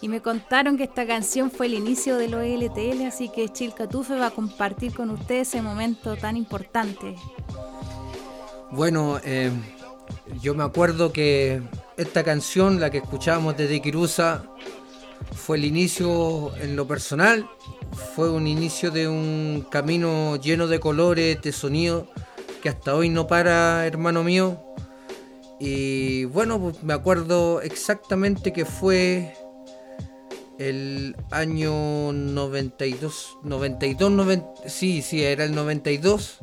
Y 0.00 0.08
me 0.08 0.20
contaron 0.20 0.76
que 0.76 0.82
esta 0.82 1.06
canción 1.06 1.48
fue 1.48 1.66
el 1.66 1.74
inicio 1.74 2.16
de 2.16 2.26
los 2.26 2.42
LTL, 2.42 3.06
así 3.06 3.28
que 3.28 3.48
Chilcatufe 3.48 4.16
va 4.16 4.26
a 4.26 4.30
compartir 4.32 4.92
con 4.94 5.10
ustedes 5.10 5.46
ese 5.46 5.62
momento 5.62 6.16
tan 6.16 6.36
importante. 6.36 7.14
Bueno, 8.72 9.20
eh, 9.22 9.52
yo 10.42 10.56
me 10.56 10.64
acuerdo 10.64 11.12
que 11.12 11.62
esta 11.96 12.24
canción, 12.24 12.80
la 12.80 12.90
que 12.90 12.98
escuchábamos 12.98 13.56
desde 13.56 13.80
Quirusa, 13.80 14.42
fue 15.48 15.56
el 15.56 15.64
inicio 15.64 16.54
en 16.56 16.76
lo 16.76 16.86
personal, 16.86 17.48
fue 18.14 18.28
un 18.30 18.46
inicio 18.46 18.90
de 18.90 19.08
un 19.08 19.66
camino 19.70 20.36
lleno 20.36 20.66
de 20.66 20.78
colores, 20.78 21.40
de 21.40 21.52
sonido, 21.52 22.06
que 22.62 22.68
hasta 22.68 22.94
hoy 22.94 23.08
no 23.08 23.26
para, 23.26 23.86
hermano 23.86 24.22
mío. 24.22 24.62
Y 25.58 26.26
bueno, 26.26 26.60
pues 26.60 26.82
me 26.82 26.92
acuerdo 26.92 27.62
exactamente 27.62 28.52
que 28.52 28.66
fue 28.66 29.38
el 30.58 31.16
año 31.30 32.12
92, 32.12 33.38
92, 33.42 34.10
90, 34.10 34.68
sí, 34.68 35.00
sí, 35.00 35.24
era 35.24 35.44
el 35.44 35.54
92 35.54 36.40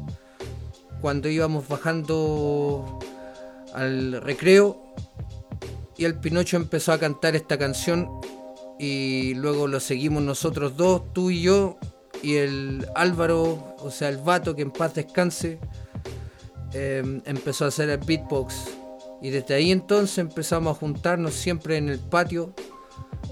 cuando 0.99 1.29
íbamos 1.29 1.67
bajando 1.67 2.97
al 3.71 4.19
recreo 4.23 4.95
y 5.95 6.05
el 6.05 6.15
Pinocho 6.15 6.57
empezó 6.57 6.91
a 6.91 6.97
cantar 6.97 7.35
esta 7.35 7.59
canción 7.59 8.09
y 8.77 9.33
luego 9.35 9.67
lo 9.67 9.79
seguimos 9.79 10.23
nosotros 10.23 10.75
dos, 10.75 11.13
tú 11.13 11.29
y 11.29 11.41
yo 11.41 11.77
y 12.21 12.35
el 12.35 12.87
Álvaro, 12.95 13.75
o 13.79 13.91
sea 13.91 14.09
el 14.09 14.17
vato 14.17 14.55
que 14.55 14.63
en 14.63 14.71
paz 14.71 14.95
descanse, 14.95 15.59
em, 16.73 17.21
empezó 17.25 17.65
a 17.65 17.67
hacer 17.69 17.89
el 17.89 17.99
beatbox 17.99 18.55
y 19.21 19.29
desde 19.29 19.55
ahí 19.55 19.71
entonces 19.71 20.17
empezamos 20.17 20.75
a 20.75 20.79
juntarnos 20.79 21.33
siempre 21.33 21.77
en 21.77 21.89
el 21.89 21.99
patio. 21.99 22.53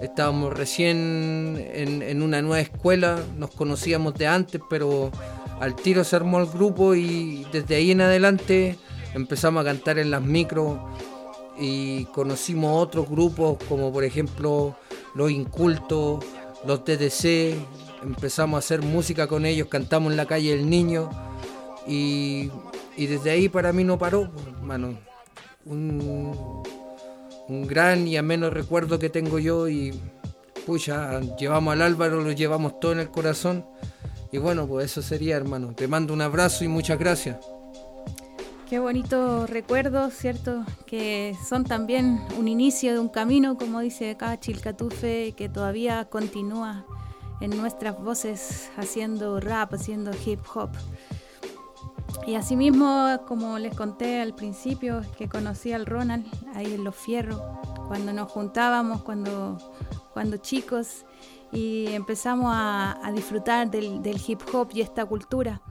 Estábamos 0.01 0.53
recién 0.53 1.63
en, 1.73 2.01
en 2.01 2.21
una 2.21 2.41
nueva 2.41 2.61
escuela, 2.61 3.19
nos 3.37 3.51
conocíamos 3.51 4.15
de 4.15 4.27
antes, 4.27 4.61
pero 4.69 5.11
al 5.59 5.75
tiro 5.75 6.03
se 6.03 6.15
armó 6.15 6.39
el 6.39 6.47
grupo 6.47 6.95
y 6.95 7.45
desde 7.51 7.75
ahí 7.75 7.91
en 7.91 8.01
adelante 8.01 8.77
empezamos 9.13 9.61
a 9.61 9.65
cantar 9.65 9.99
en 9.99 10.11
las 10.11 10.21
micros 10.21 10.77
y 11.59 12.05
conocimos 12.05 12.81
otros 12.81 13.09
grupos 13.09 13.57
como 13.69 13.93
por 13.93 14.03
ejemplo 14.03 14.75
los 15.15 15.31
Incultos, 15.31 16.23
los 16.65 16.83
TDC, 16.83 17.55
empezamos 18.03 18.57
a 18.57 18.59
hacer 18.59 18.81
música 18.81 19.27
con 19.27 19.45
ellos, 19.45 19.67
cantamos 19.67 20.11
en 20.11 20.17
la 20.17 20.25
calle 20.25 20.55
del 20.55 20.69
niño 20.69 21.09
y, 21.87 22.49
desde 22.97 23.31
ahí 23.31 23.49
para 23.49 23.73
mí 23.73 23.83
no 23.83 23.97
paró, 23.97 24.31
hermano. 24.57 24.97
Un, 25.65 26.63
un 27.47 27.67
gran 27.67 28.07
y 28.07 28.17
ameno 28.17 28.49
recuerdo 28.49 28.99
que 28.99 29.09
tengo 29.09 29.39
yo 29.39 29.67
y 29.69 29.93
pucha, 30.65 31.19
llevamos 31.37 31.73
al 31.73 31.81
Álvaro, 31.81 32.21
lo 32.21 32.31
llevamos 32.31 32.79
todo 32.79 32.93
en 32.93 32.99
el 32.99 33.09
corazón 33.09 33.65
y 34.33 34.39
bueno, 34.39 34.67
pues 34.67 34.85
eso 34.85 35.03
sería, 35.03 35.37
hermano. 35.37 35.73
Te 35.75 35.87
mando 35.87 36.11
un 36.11 36.21
abrazo 36.21 36.63
y 36.63 36.67
muchas 36.67 36.97
gracias. 36.97 37.37
Qué 38.73 38.79
bonito 38.79 39.45
recuerdo, 39.45 40.09
¿cierto? 40.09 40.65
Que 40.87 41.37
son 41.47 41.63
también 41.63 42.19
un 42.39 42.47
inicio 42.47 42.91
de 42.91 42.97
un 42.97 43.07
camino, 43.07 43.55
como 43.55 43.81
dice 43.81 44.09
acá 44.09 44.39
Chilcatufe, 44.39 45.33
que 45.33 45.47
todavía 45.47 46.05
continúa 46.05 46.83
en 47.39 47.55
nuestras 47.55 48.01
voces 48.01 48.71
haciendo 48.75 49.39
rap, 49.39 49.75
haciendo 49.75 50.09
hip 50.25 50.39
hop. 50.55 50.71
Y 52.25 52.33
asimismo, 52.33 53.21
como 53.27 53.59
les 53.59 53.75
conté 53.75 54.19
al 54.19 54.33
principio, 54.33 55.03
que 55.19 55.29
conocí 55.29 55.71
al 55.71 55.85
Ronald 55.85 56.25
ahí 56.55 56.73
en 56.73 56.83
Los 56.83 56.95
Fierros, 56.95 57.39
cuando 57.87 58.11
nos 58.11 58.31
juntábamos, 58.31 59.03
cuando, 59.03 59.55
cuando 60.13 60.37
chicos, 60.37 61.05
y 61.51 61.89
empezamos 61.89 62.51
a, 62.51 63.11
disfrutar 63.13 63.69
del, 63.69 64.19
hip 64.27 64.41
hop 64.51 64.69
y 64.73 64.81
esta 64.81 65.05
cultura. 65.05 65.61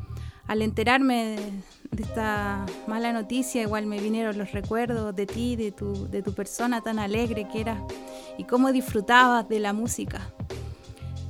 Al 0.47 0.63
enterarme 0.63 1.65
de, 1.93 2.03
esta 2.03 2.67
mala 2.87 3.13
noticia, 3.13 3.63
igual 3.63 3.87
me 3.87 4.01
vinieron 4.01 4.37
los 4.39 4.53
recuerdos 4.53 5.15
de 5.15 5.27
ti, 5.27 5.57
de 5.57 5.73
tu, 5.73 6.09
de 6.09 6.23
tu 6.23 6.33
persona 6.33 6.81
tan 6.81 6.99
alegre 6.99 7.47
que 7.49 7.61
eras 7.61 7.79
y 8.39 8.45
cómo 8.45 8.73
disfrutabas 8.73 9.49
de 9.49 9.61
la 9.61 9.73
música. 9.73 10.21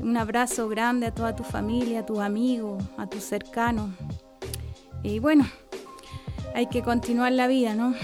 Un 0.01 0.17
abrazo 0.17 0.69
grande 0.69 1.07
a 1.07 1.15
toda 1.15 1.37
tu 1.37 1.45
familia, 1.45 2.01
a 2.01 2.07
tus 2.07 2.19
amigos, 2.19 2.83
a 2.97 3.07
tus 3.07 3.23
cercanos. 3.23 3.91
Y 5.03 5.19
bueno, 5.19 5.47
hay 6.55 6.67
que 6.67 6.83
continuar 6.83 7.33
la 7.33 7.47
vida, 7.47 7.75
¿no? 7.75 7.95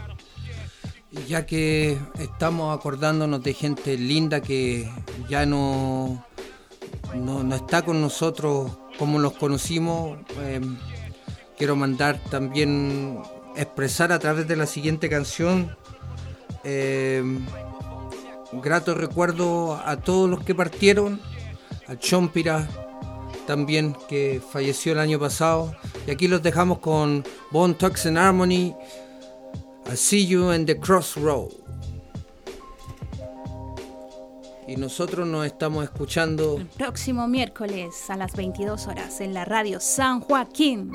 Ya 1.29 1.45
que 1.45 1.99
estamos 2.19 2.77
acordándonos 2.77 3.43
de 3.43 3.53
gente 3.53 3.99
linda 3.99 4.41
que 4.41 4.91
ya 5.29 5.45
no, 5.45 6.25
no, 7.15 7.55
está 7.55 7.83
con 7.83 8.01
nosotros 8.01 8.71
como 8.99 9.19
los 9.19 9.35
conocimos, 9.35 10.19
em, 10.41 10.79
quiero 11.59 11.77
mandar 11.77 12.19
también, 12.31 13.21
expresar 13.57 14.13
a 14.13 14.19
través 14.19 14.49
de 14.49 14.57
la 14.57 14.67
siguiente 14.67 15.11
canción. 15.11 15.77
Em, 16.65 17.45
grato 18.53 18.95
recuerdo 18.95 19.75
a 19.75 19.97
todos 19.97 20.29
los 20.29 20.45
que 20.45 20.55
partieron, 20.55 21.21
a 21.87 21.97
Chompira 21.97 22.69
también 23.47 23.97
que 24.09 24.41
falleció 24.53 24.93
el 24.93 24.99
año 24.99 25.19
pasado. 25.19 25.75
Y 26.07 26.11
aquí 26.11 26.29
los 26.29 26.43
dejamos 26.43 26.79
con 26.79 27.25
Bone 27.51 27.75
Talks 27.75 28.07
and 28.07 28.19
Harmony. 28.19 28.75
I 29.91 29.97
see 29.97 30.27
you 30.27 30.53
in 30.53 30.67
the 30.67 30.79
crossroad. 30.79 31.51
Y 34.67 34.77
nosotros 34.77 35.27
nos 35.27 35.45
estamos 35.45 35.85
escuchando 35.85 36.57
el 36.57 36.67
próximo 36.67 37.27
miércoles 37.27 38.09
a 38.09 38.17
las 38.17 38.33
22 38.35 38.87
horas 38.87 39.21
en 39.21 39.35
la 39.35 39.45
radio 39.45 39.81
San 39.81 40.21
Joaquín. 40.21 40.93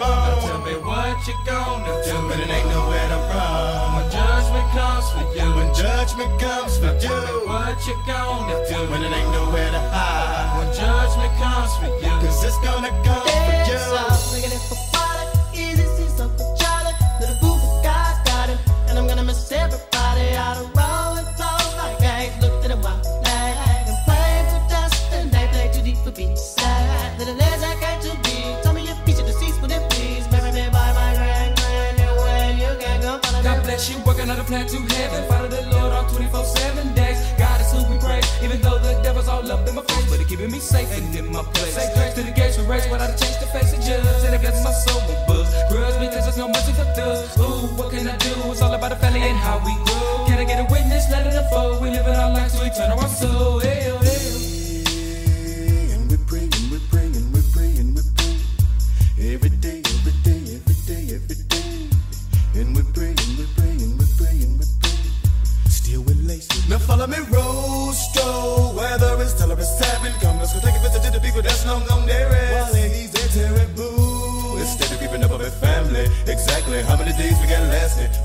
Boom, 0.00 0.08
boom. 0.08 0.40
tell 0.40 0.60
me 0.64 0.74
what 0.80 1.20
you 1.28 1.34
gonna 1.44 1.92
do 2.04 2.14
when 2.28 2.40
it 2.40 2.48
ain't 2.48 2.68
nowhere 2.72 3.08
to 3.12 3.20
run. 3.28 3.94
When 3.96 4.06
judgment 4.10 4.68
comes 4.72 5.06
for 5.12 5.24
you, 5.36 5.46
when 5.56 5.68
judgment 5.76 6.32
comes 6.40 6.72
for 6.80 6.92
you. 6.96 7.00
Tell 7.04 7.20
me 7.28 7.36
what 7.46 7.76
you 7.86 7.94
gonna 8.08 8.56
do 8.68 8.78
when 8.90 9.04
it 9.04 9.12
ain't 9.12 9.30
nowhere 9.36 9.70
to 9.70 9.82
hide. 9.92 10.58
When 10.58 10.68
judgment 10.72 11.32
comes 11.36 11.72
for 11.76 11.90
you, 12.02 12.14
cause 12.24 12.44
it's 12.44 12.58
gonna 12.64 12.90
come 13.04 13.28
for 13.28 13.52
you. 13.68 13.78
Looking 14.32 14.64
for 14.68 14.80
water, 14.96 15.26
easy, 15.52 15.84
see 15.96 16.08
something 16.08 16.48
Charlie. 16.56 16.96
Little 17.20 17.36
boo, 17.42 17.56
God's 17.84 18.18
got 18.24 18.48
him, 18.48 18.58
and 18.88 18.98
I'm 18.98 19.06
gonna 19.06 19.24
miss 19.24 19.52
everybody 19.52 20.34
out 20.34 20.56
of 20.56 20.89
She 34.30 34.36
working 34.36 34.54
on 34.54 34.62
a 34.62 34.64
plan 34.64 34.66
to 34.66 34.94
heaven. 34.94 35.28
Follow 35.28 35.48
the 35.48 35.62
Lord 35.74 35.92
on 35.92 36.06
24 36.14 36.44
7 36.44 36.94
days. 36.94 37.18
God 37.38 37.60
is 37.60 37.72
who 37.72 37.82
we 37.90 37.98
praise. 37.98 38.26
Even 38.42 38.60
though 38.60 38.78
the 38.78 39.00
devil's 39.02 39.28
all 39.28 39.42
up 39.50 39.66
in 39.68 39.74
my 39.74 39.82
face, 39.82 40.06
but 40.08 40.18
he 40.20 40.24
keeping 40.24 40.50
me 40.50 40.60
safe 40.60 40.90
and 40.96 41.14
in 41.16 41.32
my 41.32 41.42
place. 41.42 41.74
Say 41.74 41.90
grace 41.94 42.14
to 42.14 42.22
the 42.22 42.30
gates 42.30 42.58
we 42.58 42.66
race 42.66 42.86
without 42.90 43.10
a 43.10 43.16
change 43.18 43.38
to 43.38 43.46
face 43.46 43.72
the 43.72 43.78
judge. 43.82 44.24
And 44.24 44.34
I 44.34 44.38
guess 44.38 44.62
my 44.62 44.70
soul 44.70 45.02
will 45.08 45.26
buzz. 45.26 45.50
Grudge 45.70 45.98
me, 46.00 46.06
because 46.06 46.24
there's 46.26 46.38
no 46.38 46.48
mercy 46.48 46.72
for 46.72 46.86
thugs. 46.94 47.38
Ooh, 47.38 47.74
what 47.74 47.90
can 47.90 48.06
I 48.06 48.16
do? 48.18 48.34
It's 48.50 48.62
all 48.62 48.72
about 48.72 48.90
the 48.90 48.96
family 48.96 49.22
and 49.22 49.38
how 49.38 49.58
we 49.66 49.74
grow. 49.84 50.26
Can 50.26 50.38
I 50.38 50.44
get 50.44 50.60
a 50.62 50.66
witness? 50.70 51.10
Let 51.10 51.26
it 51.26 51.34
unfold. 51.34 51.82
We 51.82 51.90
live 51.90 52.06
in 52.06 52.14
our 52.14 52.30
lives, 52.30 52.54
so 52.54 52.62
we 52.62 52.70
turn 52.70 52.90
our 52.92 53.08
soul. 53.08 53.58
Hell, 53.58 53.98
oh. 53.98 53.99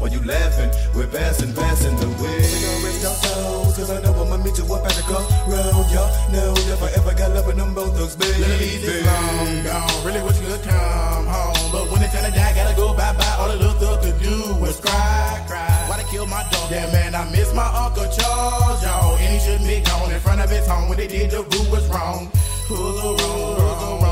Why 0.05 0.11
you 0.11 0.21
laughing? 0.21 0.69
We're 0.93 1.09
passing, 1.09 1.51
passing 1.51 1.97
the 1.97 2.05
way. 2.21 2.37
We 2.37 2.61
gon' 2.61 2.85
rest 2.85 3.05
our 3.09 3.17
toes, 3.25 3.73
cause 3.73 3.89
I 3.89 4.03
know 4.05 4.13
I'ma 4.13 4.37
meet 4.37 4.53
you 4.53 4.69
up 4.69 4.85
at 4.85 4.93
the 4.93 5.01
crossroad. 5.01 5.89
Y'all 5.89 6.13
know 6.29 6.53
if 6.53 6.77
I 6.77 6.93
ever 6.93 7.17
got 7.17 7.33
love 7.33 7.47
with 7.47 7.57
them 7.57 7.73
both 7.73 7.97
thugs, 7.97 8.15
baby. 8.15 8.37
Let 8.37 8.53
me 8.61 9.01
I 9.01 9.01
long 9.01 9.65
gone, 9.65 10.05
really 10.05 10.21
wish 10.21 10.37
you 10.37 10.45
could 10.45 10.61
come 10.61 11.25
home. 11.25 11.71
But 11.73 11.89
when 11.89 12.03
it's 12.05 12.13
time 12.13 12.29
to 12.29 12.37
die, 12.37 12.53
gotta 12.53 12.75
go 12.75 12.93
bye-bye. 12.93 13.35
All 13.41 13.49
the 13.49 13.57
little 13.57 13.73
thug 13.81 14.05
could 14.05 14.21
do 14.21 14.53
was 14.61 14.79
cry, 14.79 15.43
cry. 15.49 15.73
Why 15.89 15.97
they 15.97 16.07
kill 16.13 16.27
my 16.27 16.45
dog? 16.53 16.69
Yeah, 16.69 16.85
man, 16.93 17.15
I 17.15 17.25
miss 17.31 17.51
my 17.55 17.65
Uncle 17.65 18.05
Charles, 18.13 18.85
y'all. 18.85 19.17
And 19.17 19.33
he 19.33 19.39
shouldn't 19.41 19.65
be 19.65 19.81
gone 19.89 20.11
in 20.11 20.19
front 20.19 20.39
of 20.39 20.51
his 20.51 20.67
home. 20.67 20.87
When 20.87 20.99
they 20.99 21.07
did, 21.07 21.31
the 21.31 21.41
rule 21.41 21.71
was 21.73 21.89
wrong. 21.89 22.29
Who's 22.69 22.77
the 23.01 23.09
rule? 23.09 24.04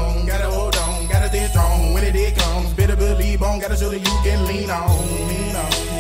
nothing 1.34 1.50
strong 1.50 1.94
when 1.94 2.04
it, 2.04 2.16
it 2.16 2.36
comes. 2.36 2.74
Better 2.74 2.96
believe 2.96 3.42
on, 3.42 3.60
Gotta 3.60 3.76
show 3.76 3.90
that 3.90 4.00
you 4.00 4.18
can 4.24 4.46
lean 4.46 4.70
on. 4.70 4.88
Lean 5.28 5.56
on. 5.56 5.93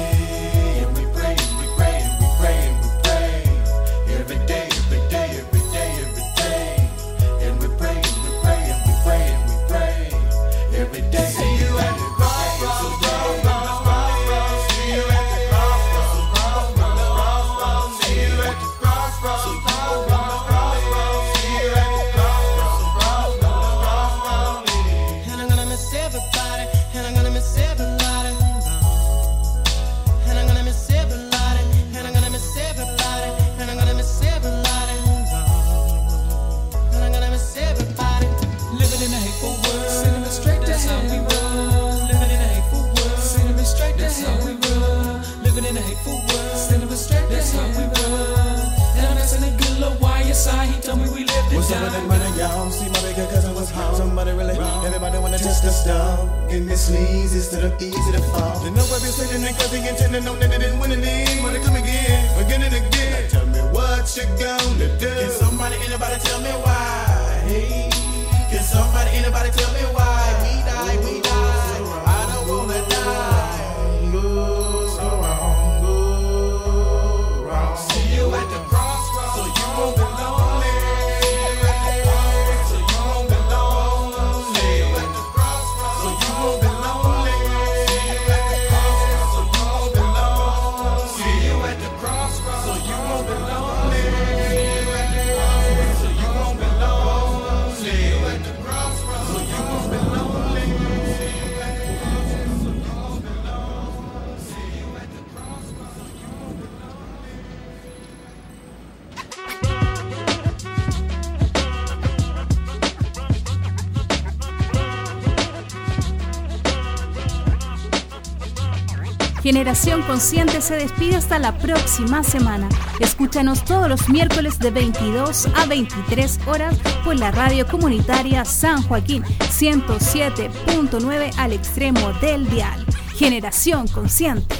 Generación 119.63 120.01
Consciente 120.01 120.59
se 120.59 120.75
despide 120.75 121.15
hasta 121.15 121.39
la 121.39 121.57
próxima 121.57 122.21
semana. 122.21 122.67
Escúchanos 122.99 123.63
todos 123.63 123.87
los 123.87 124.09
miércoles 124.09 124.59
de 124.59 124.71
22 124.71 125.47
a 125.55 125.65
23 125.65 126.39
horas 126.47 126.77
por 127.05 127.17
la 127.17 127.31
radio 127.31 127.65
comunitaria 127.65 128.43
San 128.43 128.83
Joaquín 128.83 129.23
107.9 129.23 131.31
al 131.37 131.53
extremo 131.53 132.11
del 132.19 132.49
dial. 132.49 132.85
Generación 133.15 133.87
Consciente. 133.87 134.52